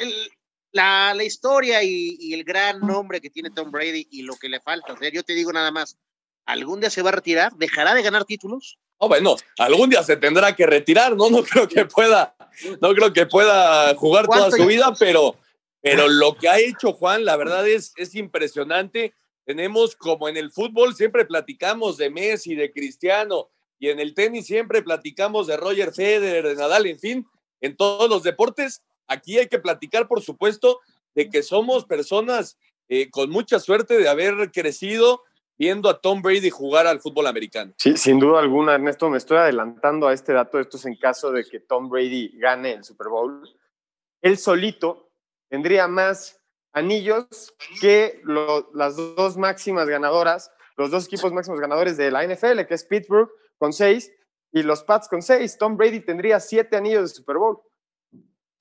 la, 0.74 1.16
la, 1.16 1.24
historia 1.24 1.82
y, 1.82 2.18
y, 2.20 2.36
el 2.36 2.44
gran 2.44 2.82
nombre 2.82 3.20
que 3.20 3.32
tiene 3.32 3.50
Tom 3.50 3.72
Brady 3.72 4.10
y 4.12 4.22
lo 4.22 4.36
que 4.36 4.48
le 4.48 4.60
falta 4.60 4.94
hacer, 4.94 5.12
yo 5.12 5.24
te 5.24 5.34
digo 5.34 5.52
nada 5.52 5.72
más, 5.72 5.98
¿algún 6.46 6.80
día 6.80 6.90
se 6.90 7.02
va 7.02 7.10
a 7.10 7.14
retirar? 7.14 7.54
¿Dejará 7.54 7.94
de 7.94 8.02
ganar 8.02 8.26
títulos? 8.26 8.78
Oh, 8.98 9.08
bueno, 9.08 9.36
algún 9.58 9.90
día 9.90 10.04
se 10.04 10.18
tendrá 10.18 10.56
que 10.56 10.66
retirar, 10.66 11.16
¿no? 11.16 11.30
No 11.30 11.44
creo 11.44 11.68
que 11.68 11.86
pueda, 11.86 12.36
no 12.82 12.94
creo 12.94 13.12
que 13.12 13.26
pueda 13.26 13.94
jugar 13.96 14.28
toda 14.28 14.52
su 14.52 14.66
vida, 14.66 14.94
pero 14.98 15.38
pero 15.86 16.08
lo 16.08 16.36
que 16.36 16.50
ha 16.50 16.58
hecho 16.58 16.94
Juan, 16.94 17.26
la 17.26 17.38
verdad 17.38 17.68
es, 17.68 17.94
es 17.98 18.16
impresionante. 18.16 19.14
Tenemos 19.46 19.96
como 19.96 20.28
en 20.28 20.36
el 20.36 20.52
fútbol 20.52 20.96
siempre 20.96 21.26
platicamos 21.26 21.96
de 21.98 22.10
Messi, 22.10 22.56
de 22.56 22.72
Cristiano, 22.72 23.52
y 23.78 23.90
en 23.90 24.00
el 24.00 24.16
tenis 24.16 24.48
siempre 24.48 24.82
platicamos 24.82 25.46
de 25.46 25.58
Roger 25.58 25.94
Federer, 25.94 26.48
de 26.48 26.56
Nadal, 26.56 26.88
en 26.88 26.98
fin, 26.98 27.28
en 27.62 27.78
todos 27.78 28.10
los 28.10 28.24
deportes. 28.24 28.82
Aquí 29.06 29.38
hay 29.38 29.48
que 29.48 29.60
platicar, 29.60 30.08
por 30.08 30.24
supuesto, 30.24 30.80
de 31.14 31.30
que 31.30 31.44
somos 31.44 31.86
personas 31.86 32.58
eh, 32.90 33.12
con 33.12 33.30
mucha 33.30 33.60
suerte 33.60 33.96
de 34.00 34.10
haber 34.10 34.52
crecido 34.52 35.22
viendo 35.58 35.90
a 35.90 36.00
Tom 36.00 36.22
Brady 36.22 36.50
jugar 36.50 36.88
al 36.88 37.00
fútbol 37.00 37.28
americano. 37.28 37.74
Sí, 37.78 37.98
sin 37.98 38.20
duda 38.20 38.40
alguna, 38.40 38.76
Ernesto, 38.76 39.10
me 39.10 39.18
estoy 39.18 39.38
adelantando 39.38 40.08
a 40.08 40.14
este 40.14 40.34
dato. 40.34 40.60
Esto 40.60 40.78
es 40.78 40.86
en 40.86 40.96
caso 40.98 41.32
de 41.32 41.46
que 41.46 41.60
Tom 41.60 41.90
Brady 41.90 42.38
gane 42.38 42.74
el 42.74 42.84
Super 42.84 43.08
Bowl. 43.08 43.42
Él 44.22 44.38
solito 44.38 45.12
tendría 45.50 45.88
más 45.88 46.42
anillos 46.74 47.56
que 47.80 48.20
lo, 48.24 48.70
las 48.74 48.98
dos 48.98 49.38
máximas 49.38 49.88
ganadoras, 49.88 50.52
los 50.76 50.92
dos 50.92 51.06
equipos 51.06 51.32
máximos 51.32 51.60
ganadores 51.60 51.96
de 51.96 52.12
la 52.12 52.26
NFL, 52.26 52.66
que 52.68 52.74
es 52.74 52.84
Pittsburgh 52.84 53.30
con 53.58 53.72
seis 53.72 54.12
y 54.52 54.64
los 54.64 54.84
Pats 54.84 55.08
con 55.08 55.22
seis. 55.22 55.58
Tom 55.58 55.78
Brady 55.78 56.02
tendría 56.02 56.40
siete 56.40 56.76
anillos 56.76 57.04
de 57.04 57.16
Super 57.16 57.38
Bowl. 57.38 57.62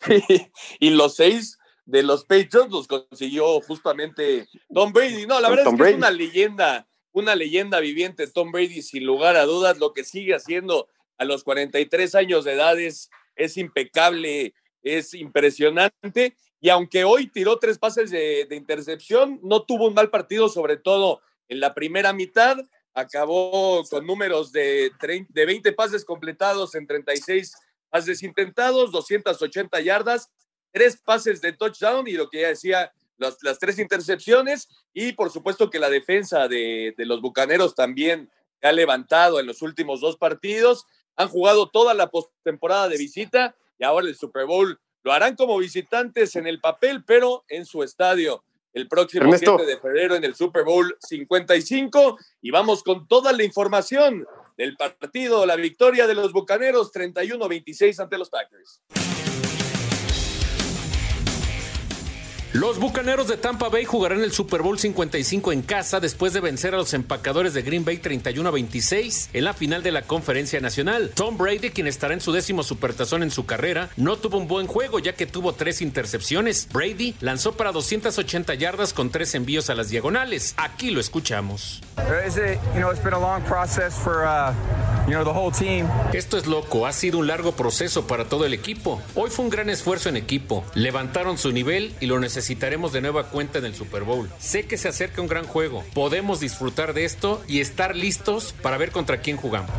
y 0.78 0.90
los 0.90 1.16
seis 1.16 1.58
de 1.86 2.02
los 2.02 2.24
Patriots 2.24 2.70
los 2.70 2.86
consiguió 2.86 3.60
justamente 3.60 4.48
Tom 4.72 4.92
Brady. 4.92 5.26
No, 5.26 5.40
la 5.40 5.50
verdad 5.50 5.64
Tom 5.64 5.74
es 5.74 5.78
que 5.78 5.82
Brady. 5.82 5.92
es 5.92 5.98
una 5.98 6.10
leyenda, 6.10 6.88
una 7.12 7.34
leyenda 7.34 7.80
viviente 7.80 8.26
Tom 8.26 8.52
Brady, 8.52 8.82
sin 8.82 9.04
lugar 9.04 9.36
a 9.36 9.44
dudas. 9.44 9.78
Lo 9.78 9.92
que 9.92 10.04
sigue 10.04 10.34
haciendo 10.34 10.88
a 11.18 11.24
los 11.24 11.44
43 11.44 12.14
años 12.14 12.44
de 12.44 12.52
edad 12.52 12.78
es, 12.78 13.10
es 13.36 13.56
impecable, 13.56 14.54
es 14.82 15.14
impresionante. 15.14 16.36
Y 16.60 16.70
aunque 16.70 17.04
hoy 17.04 17.26
tiró 17.28 17.58
tres 17.58 17.78
pases 17.78 18.10
de, 18.10 18.46
de, 18.48 18.56
intercepción, 18.56 19.38
no 19.42 19.62
tuvo 19.62 19.86
un 19.86 19.94
mal 19.94 20.08
partido, 20.08 20.48
sobre 20.48 20.78
todo 20.78 21.20
en 21.48 21.60
la 21.60 21.74
primera 21.74 22.12
mitad. 22.12 22.56
Acabó 22.94 23.84
con 23.90 24.06
números 24.06 24.52
de, 24.52 24.92
30, 25.00 25.30
de 25.34 25.46
20 25.46 25.72
pases 25.72 26.04
completados 26.04 26.74
en 26.74 26.86
36 26.86 27.52
pases 27.90 28.22
intentados, 28.22 28.92
280 28.92 29.80
yardas, 29.80 30.30
tres 30.74 31.00
pases 31.02 31.40
de 31.40 31.52
touchdown 31.52 32.08
y 32.08 32.12
lo 32.12 32.28
que 32.28 32.40
ya 32.40 32.48
decía, 32.48 32.92
las, 33.16 33.38
las 33.42 33.60
tres 33.60 33.78
intercepciones. 33.78 34.68
Y 34.92 35.12
por 35.12 35.30
supuesto 35.30 35.70
que 35.70 35.78
la 35.78 35.88
defensa 35.88 36.48
de, 36.48 36.94
de 36.98 37.06
los 37.06 37.20
Bucaneros 37.20 37.76
también 37.76 38.28
se 38.60 38.66
ha 38.66 38.72
levantado 38.72 39.38
en 39.38 39.46
los 39.46 39.62
últimos 39.62 40.00
dos 40.00 40.16
partidos. 40.16 40.84
Han 41.16 41.28
jugado 41.28 41.70
toda 41.70 41.94
la 41.94 42.10
postemporada 42.10 42.88
de 42.88 42.98
visita 42.98 43.54
y 43.78 43.84
ahora 43.84 44.08
el 44.08 44.16
Super 44.16 44.46
Bowl 44.46 44.80
lo 45.04 45.12
harán 45.12 45.36
como 45.36 45.56
visitantes 45.58 46.34
en 46.34 46.48
el 46.48 46.60
papel, 46.60 47.04
pero 47.04 47.44
en 47.48 47.64
su 47.66 47.84
estadio 47.84 48.42
el 48.72 48.88
próximo 48.88 49.26
Ernesto. 49.26 49.56
7 49.56 49.70
de 49.70 49.78
febrero 49.78 50.16
en 50.16 50.24
el 50.24 50.34
Super 50.34 50.64
Bowl 50.64 50.96
55. 51.00 52.18
Y 52.42 52.50
vamos 52.50 52.82
con 52.82 53.06
toda 53.06 53.32
la 53.32 53.44
información 53.44 54.26
del 54.56 54.76
partido, 54.76 55.46
la 55.46 55.56
victoria 55.56 56.08
de 56.08 56.14
los 56.14 56.32
Bucaneros 56.32 56.92
31-26 56.92 58.00
ante 58.00 58.18
los 58.18 58.30
Packers. 58.30 58.82
Los 62.54 62.78
Bucaneros 62.78 63.26
de 63.26 63.36
Tampa 63.36 63.68
Bay 63.68 63.84
jugarán 63.84 64.22
el 64.22 64.30
Super 64.30 64.62
Bowl 64.62 64.78
55 64.78 65.50
en 65.50 65.62
casa 65.62 65.98
después 65.98 66.32
de 66.32 66.38
vencer 66.38 66.72
a 66.72 66.76
los 66.76 66.94
empacadores 66.94 67.52
de 67.52 67.62
Green 67.62 67.84
Bay 67.84 67.96
31 67.96 68.48
a 68.48 68.52
26 68.52 69.30
en 69.32 69.44
la 69.44 69.54
final 69.54 69.82
de 69.82 69.90
la 69.90 70.02
Conferencia 70.02 70.60
Nacional. 70.60 71.10
Tom 71.16 71.36
Brady, 71.36 71.70
quien 71.70 71.88
estará 71.88 72.14
en 72.14 72.20
su 72.20 72.30
décimo 72.30 72.62
supertazón 72.62 73.24
en 73.24 73.32
su 73.32 73.44
carrera, 73.44 73.90
no 73.96 74.18
tuvo 74.18 74.38
un 74.38 74.46
buen 74.46 74.68
juego 74.68 75.00
ya 75.00 75.14
que 75.14 75.26
tuvo 75.26 75.54
tres 75.54 75.82
intercepciones. 75.82 76.68
Brady 76.72 77.16
lanzó 77.20 77.56
para 77.56 77.72
280 77.72 78.54
yardas 78.54 78.92
con 78.92 79.10
tres 79.10 79.34
envíos 79.34 79.68
a 79.68 79.74
las 79.74 79.88
diagonales. 79.88 80.54
Aquí 80.56 80.92
lo 80.92 81.00
escuchamos. 81.00 81.82
Esto 86.12 86.38
es 86.38 86.46
loco, 86.46 86.86
ha 86.86 86.92
sido 86.92 87.18
un 87.18 87.26
largo 87.26 87.52
proceso 87.52 88.06
para 88.06 88.24
todo 88.24 88.46
el 88.46 88.54
equipo. 88.54 89.00
Hoy 89.14 89.30
fue 89.30 89.44
un 89.44 89.50
gran 89.50 89.70
esfuerzo 89.70 90.08
en 90.08 90.16
equipo. 90.16 90.64
Levantaron 90.74 91.38
su 91.38 91.52
nivel 91.52 91.94
y 92.00 92.06
lo 92.06 92.18
necesitaremos 92.18 92.92
de 92.92 93.02
nueva 93.02 93.28
cuenta 93.28 93.58
en 93.58 93.66
el 93.66 93.74
Super 93.74 94.02
Bowl. 94.02 94.30
Sé 94.38 94.66
que 94.66 94.78
se 94.78 94.88
acerca 94.88 95.20
un 95.20 95.28
gran 95.28 95.46
juego. 95.46 95.84
Podemos 95.94 96.40
disfrutar 96.40 96.94
de 96.94 97.04
esto 97.04 97.42
y 97.46 97.60
estar 97.60 97.94
listos 97.94 98.54
para 98.62 98.78
ver 98.78 98.90
contra 98.90 99.20
quién 99.20 99.36
jugamos. 99.36 99.70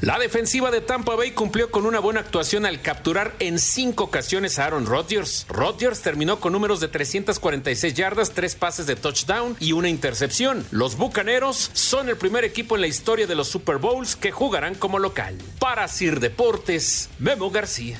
La 0.00 0.18
defensiva 0.18 0.70
de 0.70 0.80
Tampa 0.80 1.16
Bay 1.16 1.32
cumplió 1.32 1.70
con 1.70 1.84
una 1.84 2.00
buena 2.00 2.20
actuación 2.20 2.64
al 2.64 2.80
capturar 2.80 3.34
en 3.38 3.58
cinco 3.58 4.04
ocasiones 4.04 4.58
a 4.58 4.66
Aaron 4.66 4.86
Rodgers. 4.86 5.46
Rodgers 5.48 6.00
terminó 6.00 6.38
con 6.38 6.52
números 6.52 6.80
de 6.80 6.88
346 6.88 7.94
yardas, 7.94 8.32
tres 8.32 8.54
pases 8.54 8.86
de 8.86 8.94
touchdown 8.94 9.25
y 9.58 9.72
una 9.72 9.88
intercepción. 9.88 10.64
Los 10.70 10.96
Bucaneros 10.96 11.70
son 11.72 12.08
el 12.08 12.16
primer 12.16 12.44
equipo 12.44 12.76
en 12.76 12.82
la 12.82 12.86
historia 12.86 13.26
de 13.26 13.34
los 13.34 13.48
Super 13.48 13.78
Bowls 13.78 14.14
que 14.14 14.30
jugarán 14.30 14.76
como 14.76 15.00
local. 15.00 15.36
Para 15.58 15.88
Sir 15.88 16.20
Deportes, 16.20 17.10
Memo 17.18 17.50
García. 17.50 17.98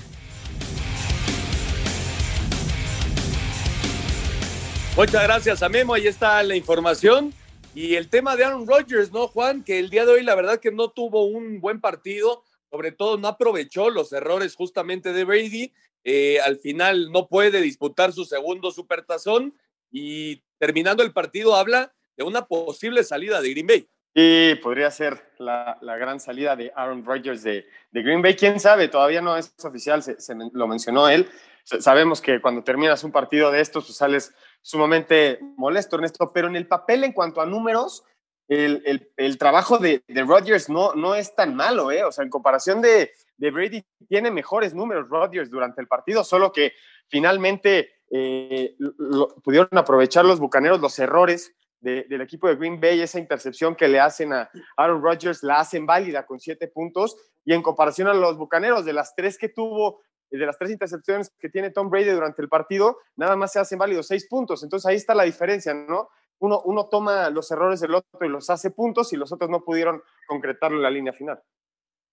Muchas 4.97 5.23
gracias 5.25 5.63
a 5.65 5.69
Memo, 5.69 5.95
ahí 5.95 6.07
está 6.07 6.41
la 6.45 6.55
información. 6.55 7.35
Y 7.75 7.97
el 7.97 8.09
tema 8.09 8.37
de 8.37 8.45
Aaron 8.45 8.67
Rodgers, 8.67 9.11
¿no, 9.11 9.27
Juan? 9.27 9.65
Que 9.65 9.81
el 9.81 9.91
día 9.91 10.07
de 10.07 10.13
hoy 10.13 10.23
la 10.23 10.37
verdad 10.37 10.61
que 10.61 10.71
no 10.71 10.91
tuvo 10.91 11.25
un 11.25 11.61
buen 11.61 11.81
partido, 11.81 12.45
sobre 12.71 12.93
todo 12.93 13.19
no 13.19 13.27
aprovechó 13.27 13.91
los 13.91 14.13
errores 14.13 14.55
justamente 14.55 15.13
de 15.13 15.25
Brady. 15.25 15.73
Eh, 16.05 16.39
al 16.41 16.59
final 16.59 17.11
no 17.11 17.27
puede 17.27 17.61
disputar 17.61 18.13
su 18.13 18.25
segundo 18.25 18.71
supertazón 18.71 19.55
y 19.91 20.45
terminando 20.59 21.03
el 21.03 21.13
partido 21.13 21.57
habla 21.57 21.93
de 22.17 22.25
una 22.25 22.47
posible 22.47 23.05
salida 23.05 23.41
de 23.41 23.51
Green 23.51 23.67
Bay. 23.67 23.89
Y 24.15 24.55
podría 24.57 24.91
ser 24.91 25.21
la, 25.39 25.77
la 25.83 25.97
gran 25.99 26.21
salida 26.21 26.57
de 26.57 26.73
Aaron 26.75 27.05
Rodgers 27.05 27.43
de, 27.43 27.67
de, 27.91 28.03
Green 28.03 28.23
Bay. 28.23 28.35
¿Quién 28.35 28.59
sabe? 28.59 28.89
Todavía 28.89 29.21
no 29.21 29.37
es 29.37 29.53
oficial, 29.63 30.03
se, 30.03 30.17
lo 30.53 30.67
mencionó 30.67 31.09
él. 31.09 31.29
Sabemos 31.65 32.23
que 32.23 32.41
cuando 32.41 32.65
terminas 32.65 33.05
un 33.05 33.13
partido 33.13 33.51
de 33.51 33.61
estos, 33.61 33.85
pues 33.85 33.99
sales 33.99 34.33
sumamente 34.63 35.39
molesto, 35.57 35.97
Ernesto, 35.97 36.33
pero 36.33 36.49
en 36.49 36.57
el 36.57 36.67
papel, 36.67 37.05
en 37.05 37.13
cuanto 37.13 37.43
a 37.43 37.47
números, 37.47 38.05
el, 38.49 38.83
el, 38.87 39.11
el 39.17 39.37
trabajo 39.37 39.79
de, 39.79 40.03
de, 40.07 40.23
Rodgers 40.23 40.71
no, 40.71 40.95
no 40.95 41.15
es 41.15 41.35
tan 41.35 41.55
malo, 41.55 41.91
¿eh? 41.91 42.05
O 42.05 42.13
sea, 42.13 42.25
en 42.25 42.31
comparación 42.31 42.81
de, 42.81 43.13
de 43.37 43.51
Brady, 43.51 43.85
tiene 44.09 44.31
mejores 44.31 44.73
números 44.73 45.09
Rodgers 45.09 45.51
durante 45.51 45.81
el 45.81 45.89
partido, 45.89 46.25
solo 46.25 46.53
que 46.53 46.73
finalmente 47.09 47.96
eh, 48.11 48.77
pudieron 49.43 49.69
aprovechar 49.73 50.25
los 50.25 50.41
bucaneros 50.41 50.81
los 50.81 50.99
errores 50.99 51.55
de, 51.81 52.05
del 52.05 52.21
equipo 52.21 52.49
de 52.49 52.57
Green 52.57 52.81
Bay, 52.81 53.01
esa 53.01 53.19
intercepción 53.19 53.75
que 53.75 53.89
le 53.89 54.01
hacen 54.01 54.33
a 54.33 54.51
Aaron 54.77 55.03
Rodgers 55.03 55.43
la 55.43 55.61
hacen 55.61 55.87
válida 55.87 56.27
con 56.27 56.41
siete 56.41 56.69
puntos, 56.69 57.17
y 57.45 57.53
en 57.53 57.63
comparación 57.63 58.09
a 58.09 58.15
los 58.15 58.37
bucaneros, 58.37 58.85
de 58.85 58.93
las 58.93 59.15
tres 59.15 59.39
que 59.39 59.49
tuvo 59.49 60.01
de 60.31 60.45
las 60.45 60.59
tres 60.59 60.71
intercepciones 60.71 61.31
que 61.39 61.49
tiene 61.49 61.71
Tom 61.71 61.89
Brady 61.89 62.11
durante 62.11 62.43
el 62.43 62.49
partido, 62.49 62.99
nada 63.17 63.37
más 63.37 63.53
se 63.53 63.61
hacen 63.61 63.79
válidos 63.79 64.09
seis 64.09 64.27
puntos. 64.29 64.63
Entonces 64.63 64.87
ahí 64.87 64.97
está 64.97 65.15
la 65.15 65.23
diferencia, 65.23 65.73
¿no? 65.73 66.09
Uno, 66.39 66.61
uno 66.65 66.89
toma 66.89 67.31
los 67.31 67.51
errores 67.51 67.81
del 67.81 67.95
otro 67.95 68.27
y 68.27 68.29
los 68.29 68.51
hace 68.51 68.71
puntos 68.71 69.13
y 69.13 69.17
los 69.17 69.33
otros 69.33 69.49
no 69.49 69.63
pudieron 69.63 70.03
concretarlo 70.27 70.79
en 70.79 70.83
la 70.83 70.91
línea 70.91 71.13
final. 71.13 71.41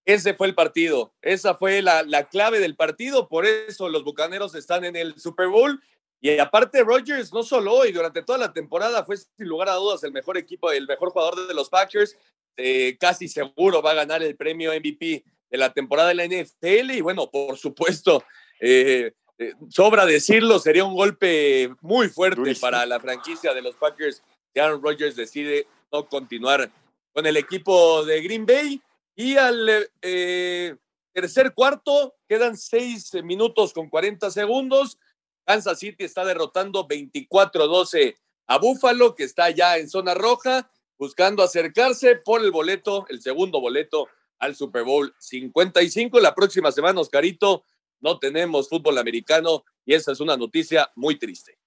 Ese 0.04 0.34
fue 0.34 0.48
el 0.48 0.54
partido, 0.54 1.14
esa 1.22 1.54
fue 1.54 1.80
la, 1.80 2.02
la 2.02 2.28
clave 2.28 2.60
del 2.60 2.76
partido, 2.76 3.28
por 3.28 3.46
eso 3.46 3.88
los 3.88 4.04
Bucaneros 4.04 4.54
están 4.54 4.84
en 4.84 4.96
el 4.96 5.18
Super 5.18 5.48
Bowl. 5.48 5.80
Y 6.20 6.38
aparte, 6.38 6.82
Rodgers 6.82 7.32
no 7.32 7.42
solo 7.42 7.72
hoy, 7.72 7.92
durante 7.92 8.22
toda 8.22 8.38
la 8.38 8.52
temporada 8.52 9.04
fue 9.04 9.16
sin 9.16 9.46
lugar 9.46 9.68
a 9.68 9.74
dudas 9.74 10.02
el 10.04 10.12
mejor 10.12 10.38
equipo, 10.38 10.70
el 10.72 10.86
mejor 10.86 11.10
jugador 11.10 11.46
de 11.46 11.54
los 11.54 11.68
Packers. 11.68 12.16
Eh, 12.56 12.96
casi 12.98 13.28
seguro 13.28 13.82
va 13.82 13.90
a 13.90 13.94
ganar 13.94 14.22
el 14.22 14.36
premio 14.36 14.72
MVP 14.72 15.24
de 15.50 15.58
la 15.58 15.72
temporada 15.72 16.08
de 16.08 16.14
la 16.14 16.24
NFL. 16.24 16.92
Y 16.92 17.00
bueno, 17.00 17.30
por 17.30 17.58
supuesto, 17.58 18.24
eh, 18.60 19.12
eh, 19.38 19.52
sobra 19.68 20.06
decirlo, 20.06 20.58
sería 20.58 20.84
un 20.84 20.94
golpe 20.94 21.70
muy 21.80 22.08
fuerte 22.08 22.54
para 22.60 22.86
la 22.86 23.00
franquicia 23.00 23.52
de 23.52 23.62
los 23.62 23.74
Packers 23.76 24.22
si 24.52 24.60
Aaron 24.60 24.82
Rodgers 24.82 25.16
decide 25.16 25.66
no 25.92 26.08
continuar 26.08 26.70
con 27.12 27.26
el 27.26 27.36
equipo 27.36 28.04
de 28.04 28.22
Green 28.22 28.46
Bay. 28.46 28.80
Y 29.16 29.36
al 29.36 29.88
eh, 30.02 30.76
tercer 31.12 31.54
cuarto 31.54 32.16
quedan 32.28 32.56
seis 32.56 33.12
minutos 33.22 33.72
con 33.72 33.88
40 33.88 34.30
segundos. 34.30 34.98
Kansas 35.46 35.78
City 35.78 36.04
está 36.04 36.24
derrotando 36.24 36.88
24-12 36.88 38.16
a 38.46 38.58
Buffalo, 38.58 39.14
que 39.14 39.24
está 39.24 39.50
ya 39.50 39.78
en 39.78 39.88
zona 39.88 40.14
roja, 40.14 40.70
buscando 40.98 41.42
acercarse 41.42 42.16
por 42.16 42.42
el 42.42 42.50
boleto, 42.50 43.06
el 43.08 43.20
segundo 43.22 43.60
boleto 43.60 44.08
al 44.38 44.54
Super 44.54 44.84
Bowl 44.84 45.14
55. 45.18 46.20
La 46.20 46.34
próxima 46.34 46.72
semana, 46.72 47.00
Oscarito, 47.00 47.64
no 48.00 48.18
tenemos 48.18 48.68
fútbol 48.68 48.98
americano 48.98 49.64
y 49.84 49.94
esa 49.94 50.12
es 50.12 50.20
una 50.20 50.36
noticia 50.36 50.90
muy 50.94 51.18
triste. 51.18 51.58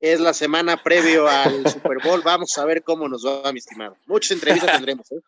Es 0.00 0.20
la 0.20 0.34
semana 0.34 0.82
previo 0.82 1.28
al 1.28 1.68
Super 1.68 1.98
Bowl. 2.02 2.22
Vamos 2.22 2.56
a 2.58 2.64
ver 2.64 2.82
cómo 2.82 3.08
nos 3.08 3.24
va, 3.24 3.52
mi 3.52 3.58
estimado. 3.58 3.96
Muchas 4.06 4.32
entrevistas 4.32 4.72
tendremos. 4.76 5.10
¿eh? 5.12 5.20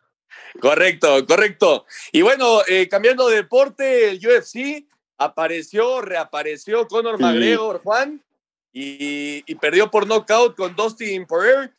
Correcto, 0.59 1.25
correcto. 1.25 1.85
Y 2.11 2.21
bueno, 2.21 2.61
eh, 2.67 2.87
cambiando 2.87 3.27
de 3.27 3.37
deporte, 3.37 4.09
el 4.09 4.17
UFC 4.17 4.85
apareció, 5.17 6.01
reapareció 6.01 6.87
Conor 6.87 7.19
McGregor, 7.19 7.81
Juan, 7.83 8.23
y, 8.71 9.43
y, 9.45 9.55
perdió 9.55 9.89
por 9.89 10.05
knockout 10.05 10.55
con 10.55 10.75
Dustin 10.75 11.25
Poirier. 11.25 11.71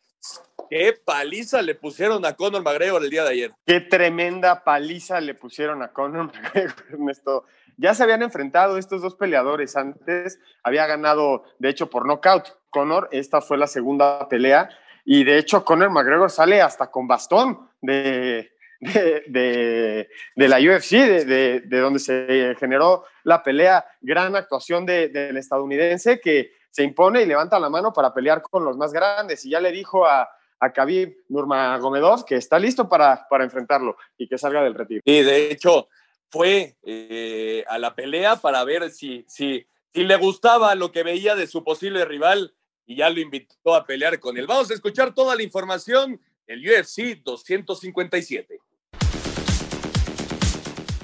Qué 0.70 0.94
paliza 1.04 1.62
le 1.62 1.74
pusieron 1.74 2.24
a 2.24 2.34
Conor 2.34 2.62
McGregor 2.62 3.02
el 3.04 3.10
día 3.10 3.22
de 3.22 3.30
ayer. 3.30 3.52
Qué 3.66 3.80
tremenda 3.80 4.64
paliza 4.64 5.20
le 5.20 5.34
pusieron 5.34 5.82
a 5.82 5.92
Conor 5.92 6.26
McGregor, 6.34 6.84
Ernesto. 6.90 7.44
Ya 7.76 7.94
se 7.94 8.02
habían 8.02 8.22
enfrentado 8.22 8.78
estos 8.78 9.02
dos 9.02 9.14
peleadores 9.14 9.76
antes, 9.76 10.40
había 10.62 10.86
ganado, 10.86 11.44
de 11.58 11.68
hecho, 11.68 11.90
por 11.90 12.06
knockout. 12.06 12.56
Conor, 12.70 13.08
esta 13.12 13.40
fue 13.40 13.58
la 13.58 13.66
segunda 13.66 14.28
pelea, 14.28 14.70
y 15.04 15.24
de 15.24 15.38
hecho, 15.38 15.64
Conor 15.64 15.90
McGregor 15.90 16.30
sale 16.30 16.60
hasta 16.60 16.90
con 16.90 17.06
bastón 17.06 17.65
de, 17.80 18.50
de, 18.80 20.08
de, 20.34 20.48
la 20.48 20.58
UFC, 20.58 20.90
de, 20.90 21.60
de, 21.60 21.78
donde 21.78 21.98
se 21.98 22.54
generó 22.58 23.04
la 23.24 23.42
pelea, 23.42 23.84
gran 24.00 24.36
actuación 24.36 24.86
del 24.86 25.36
estadounidense 25.36 26.20
que 26.20 26.52
se 26.70 26.82
impone 26.82 27.22
y 27.22 27.26
levanta 27.26 27.58
la 27.58 27.70
mano 27.70 27.92
para 27.92 28.12
pelear 28.12 28.42
con 28.42 28.64
los 28.64 28.76
más 28.76 28.92
grandes. 28.92 29.44
Y 29.44 29.50
ya 29.50 29.60
le 29.60 29.72
dijo 29.72 30.06
a, 30.06 30.28
a 30.60 30.72
Khabib 30.72 31.16
Nurmagomedov 31.28 32.24
que 32.24 32.36
está 32.36 32.58
listo 32.58 32.88
para, 32.88 33.26
para 33.28 33.44
enfrentarlo 33.44 33.96
y 34.18 34.28
que 34.28 34.38
salga 34.38 34.62
del 34.62 34.74
retiro. 34.74 35.00
Y 35.04 35.22
de 35.22 35.50
hecho, 35.50 35.88
fue 36.30 36.76
eh, 36.82 37.64
a 37.68 37.78
la 37.78 37.94
pelea 37.94 38.36
para 38.36 38.62
ver 38.64 38.90
si, 38.90 39.24
si, 39.28 39.66
si 39.92 40.04
le 40.04 40.16
gustaba 40.16 40.74
lo 40.74 40.92
que 40.92 41.02
veía 41.02 41.34
de 41.34 41.46
su 41.46 41.64
posible 41.64 42.04
rival 42.04 42.54
y 42.84 42.96
ya 42.96 43.10
lo 43.10 43.20
invitó 43.20 43.74
a 43.74 43.84
pelear 43.84 44.20
con 44.20 44.36
él. 44.36 44.46
Vamos 44.46 44.70
a 44.70 44.74
escuchar 44.74 45.14
toda 45.14 45.34
la 45.34 45.42
información 45.42 46.20
del 46.46 46.64
UFC 46.66 47.22
257. 47.22 48.60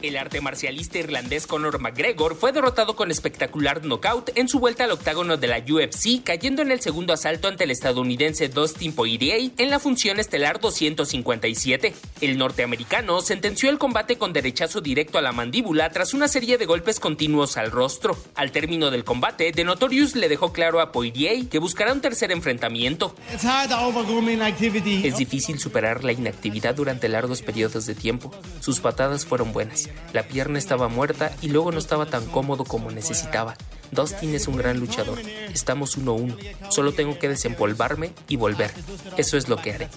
El 0.02 0.16
arte 0.16 0.40
marcialista 0.40 0.98
irlandés 0.98 1.46
Conor 1.46 1.78
McGregor 1.78 2.34
fue 2.34 2.50
derrotado 2.50 2.96
con 2.96 3.12
espectacular 3.12 3.84
knockout 3.84 4.32
en 4.34 4.48
su 4.48 4.58
vuelta 4.58 4.82
al 4.82 4.90
octágono 4.90 5.36
de 5.36 5.46
la 5.46 5.58
UFC, 5.58 6.24
cayendo 6.24 6.60
en 6.60 6.72
el 6.72 6.80
segundo 6.80 7.12
asalto 7.12 7.46
ante 7.46 7.62
el 7.64 7.70
estadounidense 7.70 8.48
Dustin 8.48 8.92
Poirier 8.94 9.52
en 9.56 9.70
la 9.70 9.78
función 9.78 10.18
estelar 10.18 10.58
257. 10.58 11.94
El 12.20 12.36
norteamericano 12.36 13.20
sentenció 13.20 13.70
el 13.70 13.78
combate 13.78 14.18
con 14.18 14.32
derechazo 14.32 14.80
directo 14.80 15.18
a 15.18 15.22
la 15.22 15.30
mandíbula 15.30 15.90
tras 15.90 16.14
una 16.14 16.26
serie 16.26 16.58
de 16.58 16.66
golpes 16.66 16.98
continuos 16.98 17.56
al 17.56 17.70
rostro. 17.70 18.16
Al 18.34 18.50
término 18.50 18.90
del 18.90 19.04
combate, 19.04 19.52
The 19.52 19.62
Notorious 19.62 20.16
le 20.16 20.28
dejó 20.28 20.52
claro 20.52 20.80
a 20.80 20.90
Poirier 20.90 21.46
que 21.46 21.58
buscará 21.60 21.92
un 21.92 22.00
tercer 22.00 22.32
enfrentamiento. 22.32 23.14
Es 25.06 25.16
difícil 25.16 25.60
superar 25.60 26.02
la 26.02 26.10
inactividad 26.10 26.74
durante 26.74 27.08
largos 27.08 27.42
periodos 27.42 27.86
de 27.86 27.94
tiempo. 27.94 28.32
Sus 28.58 28.80
patadas 28.80 29.24
fueron 29.24 29.52
buenas. 29.52 29.91
La 30.12 30.22
pierna 30.24 30.58
estaba 30.58 30.88
muerta 30.88 31.32
y 31.40 31.48
luego 31.48 31.72
no 31.72 31.78
estaba 31.78 32.06
tan 32.06 32.26
cómodo 32.26 32.64
como 32.64 32.90
necesitaba. 32.90 33.54
Dustin 33.90 34.34
es 34.34 34.48
un 34.48 34.56
gran 34.56 34.80
luchador. 34.80 35.18
Estamos 35.52 35.96
uno 35.96 36.12
a 36.12 36.14
uno. 36.14 36.36
Solo 36.70 36.92
tengo 36.92 37.18
que 37.18 37.28
desempolvarme 37.28 38.12
y 38.28 38.36
volver. 38.36 38.72
Eso 39.16 39.36
es 39.36 39.48
lo 39.48 39.56
que 39.56 39.72
haré. 39.72 39.88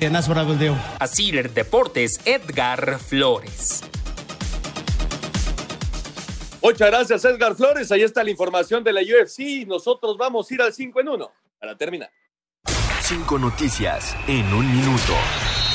Así 1.00 1.32
Deportes, 1.32 2.20
Edgar 2.26 3.00
Flores. 3.00 3.84
Muchas 6.62 6.90
gracias, 6.90 7.26
Edgar 7.26 7.56
Flores. 7.56 7.92
Ahí 7.92 8.02
está 8.02 8.24
la 8.24 8.32
información 8.32 8.84
de 8.84 8.92
la 8.92 9.02
UFC. 9.02 9.68
Nosotros 9.68 10.18
vamos 10.18 10.50
a 10.50 10.54
ir 10.54 10.62
al 10.62 10.74
5 10.74 11.00
en 11.00 11.10
1 11.10 11.32
para 11.60 11.78
terminar. 11.78 12.12
Cinco 13.02 13.38
noticias 13.38 14.16
en 14.28 14.52
un 14.52 14.66
minuto. 14.76 15.14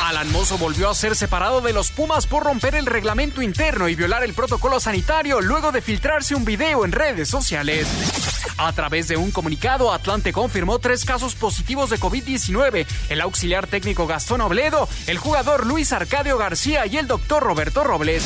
Alan 0.02 0.32
Mozo 0.32 0.56
volvió 0.58 0.88
a 0.88 0.94
ser 0.94 1.14
separado 1.14 1.60
de 1.60 1.72
los 1.72 1.90
Pumas 1.90 2.26
por 2.26 2.44
romper 2.44 2.74
el 2.74 2.86
reglamento 2.86 3.42
interno 3.42 3.88
y 3.88 3.94
violar 3.94 4.24
el 4.24 4.34
protocolo 4.34 4.80
sanitario 4.80 5.40
luego 5.40 5.72
de 5.72 5.82
filtrarse 5.82 6.34
un 6.34 6.44
video 6.44 6.84
en 6.84 6.92
redes 6.92 7.28
sociales. 7.28 7.86
A 8.56 8.72
través 8.72 9.08
de 9.08 9.16
un 9.16 9.30
comunicado, 9.30 9.92
Atlante 9.92 10.32
confirmó 10.32 10.78
tres 10.78 11.04
casos 11.04 11.34
positivos 11.34 11.90
de 11.90 11.98
COVID-19, 11.98 12.86
el 13.08 13.20
auxiliar 13.20 13.66
técnico 13.66 14.06
Gastón 14.06 14.40
Obledo, 14.40 14.88
el 15.06 15.18
jugador 15.18 15.66
Luis 15.66 15.92
Arcadio 15.92 16.36
García 16.38 16.86
y 16.86 16.96
el 16.96 17.06
doctor 17.06 17.42
Roberto 17.42 17.84
Robles. 17.84 18.24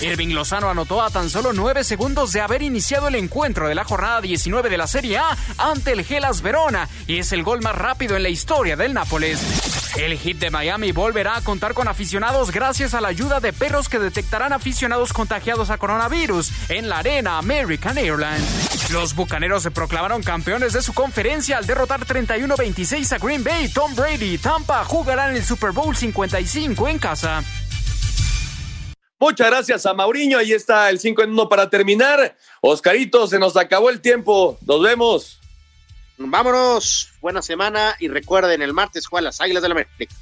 Irving 0.00 0.34
Lozano 0.34 0.70
anotó 0.70 1.02
a 1.02 1.10
tan 1.10 1.30
solo 1.30 1.52
nueve 1.52 1.84
segundos 1.84 2.32
de 2.32 2.40
haber 2.40 2.62
iniciado 2.62 3.08
el 3.08 3.14
encuentro 3.14 3.68
de 3.68 3.74
la 3.74 3.84
jornada 3.84 4.20
19 4.20 4.68
de 4.70 4.78
la 4.78 4.86
Serie 4.86 5.18
A 5.18 5.36
ante 5.58 5.92
el 5.92 6.04
Gelas 6.04 6.42
Verona 6.42 6.88
y 7.06 7.18
es 7.18 7.32
el 7.32 7.42
gol 7.42 7.60
más 7.62 7.74
rápido 7.74 8.16
en 8.16 8.22
la 8.22 8.28
historia 8.28 8.76
del 8.76 8.94
Nápoles. 8.94 9.73
El 9.96 10.18
hit 10.18 10.38
de 10.38 10.50
Miami 10.50 10.90
volverá 10.90 11.36
a 11.36 11.40
contar 11.40 11.72
con 11.72 11.86
aficionados 11.86 12.50
gracias 12.50 12.94
a 12.94 13.00
la 13.00 13.08
ayuda 13.08 13.38
de 13.38 13.52
perros 13.52 13.88
que 13.88 14.00
detectarán 14.00 14.52
aficionados 14.52 15.12
contagiados 15.12 15.70
a 15.70 15.78
coronavirus 15.78 16.50
en 16.68 16.88
la 16.88 16.98
arena 16.98 17.38
American 17.38 17.96
Airlines. 17.96 18.90
Los 18.90 19.14
bucaneros 19.14 19.62
se 19.62 19.70
proclamaron 19.70 20.20
campeones 20.22 20.72
de 20.72 20.82
su 20.82 20.94
conferencia 20.94 21.58
al 21.58 21.66
derrotar 21.66 22.04
31-26 22.04 23.12
a 23.12 23.18
Green 23.18 23.44
Bay. 23.44 23.68
Tom 23.68 23.94
Brady 23.94 24.34
y 24.34 24.38
Tampa 24.38 24.84
jugarán 24.84 25.36
el 25.36 25.44
Super 25.44 25.70
Bowl 25.70 25.94
55 25.94 26.88
en 26.88 26.98
casa. 26.98 27.44
Muchas 29.20 29.46
gracias 29.46 29.86
a 29.86 29.94
Mauriño. 29.94 30.38
Ahí 30.38 30.52
está 30.52 30.90
el 30.90 30.98
5 30.98 31.22
en 31.22 31.30
1 31.30 31.48
para 31.48 31.70
terminar. 31.70 32.36
Oscarito, 32.60 33.28
se 33.28 33.38
nos 33.38 33.56
acabó 33.56 33.90
el 33.90 34.00
tiempo. 34.00 34.58
Nos 34.66 34.82
vemos. 34.82 35.40
Vámonos. 36.16 37.12
Buena 37.20 37.42
semana 37.42 37.96
y 37.98 38.08
recuerden, 38.08 38.62
el 38.62 38.72
martes 38.72 39.06
juegan 39.06 39.24
las 39.24 39.40
Águilas 39.40 39.62
del 39.62 39.70
la 39.70 39.80
América. 39.80 40.14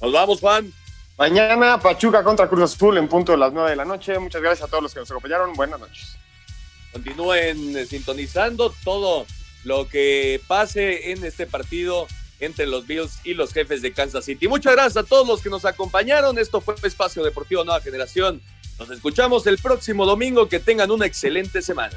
Nos 0.00 0.12
vamos, 0.12 0.40
Juan. 0.40 0.72
Mañana 1.16 1.78
Pachuca 1.78 2.24
contra 2.24 2.48
Cruz 2.48 2.74
Azul 2.74 2.98
en 2.98 3.06
punto 3.08 3.32
de 3.32 3.38
las 3.38 3.52
9 3.52 3.70
de 3.70 3.76
la 3.76 3.84
noche. 3.84 4.18
Muchas 4.18 4.42
gracias 4.42 4.66
a 4.66 4.70
todos 4.70 4.82
los 4.82 4.94
que 4.94 5.00
nos 5.00 5.10
acompañaron. 5.10 5.52
Buenas 5.52 5.78
noches. 5.78 6.16
Continúen 6.92 7.76
eh, 7.76 7.86
sintonizando 7.86 8.74
todo 8.84 9.26
lo 9.64 9.88
que 9.88 10.40
pase 10.46 11.12
en 11.12 11.24
este 11.24 11.46
partido 11.46 12.06
entre 12.40 12.66
los 12.66 12.86
Bills 12.86 13.20
y 13.24 13.34
los 13.34 13.52
jefes 13.52 13.80
de 13.80 13.92
Kansas 13.92 14.24
City. 14.24 14.48
Muchas 14.48 14.72
gracias 14.72 15.04
a 15.04 15.06
todos 15.06 15.26
los 15.26 15.40
que 15.40 15.50
nos 15.50 15.64
acompañaron. 15.64 16.38
Esto 16.38 16.60
fue 16.60 16.74
Espacio 16.82 17.22
Deportivo 17.22 17.64
Nueva 17.64 17.80
Generación. 17.80 18.40
Nos 18.78 18.90
escuchamos 18.90 19.46
el 19.46 19.58
próximo 19.58 20.04
domingo. 20.04 20.48
Que 20.48 20.58
tengan 20.58 20.90
una 20.90 21.06
excelente 21.06 21.62
semana. 21.62 21.96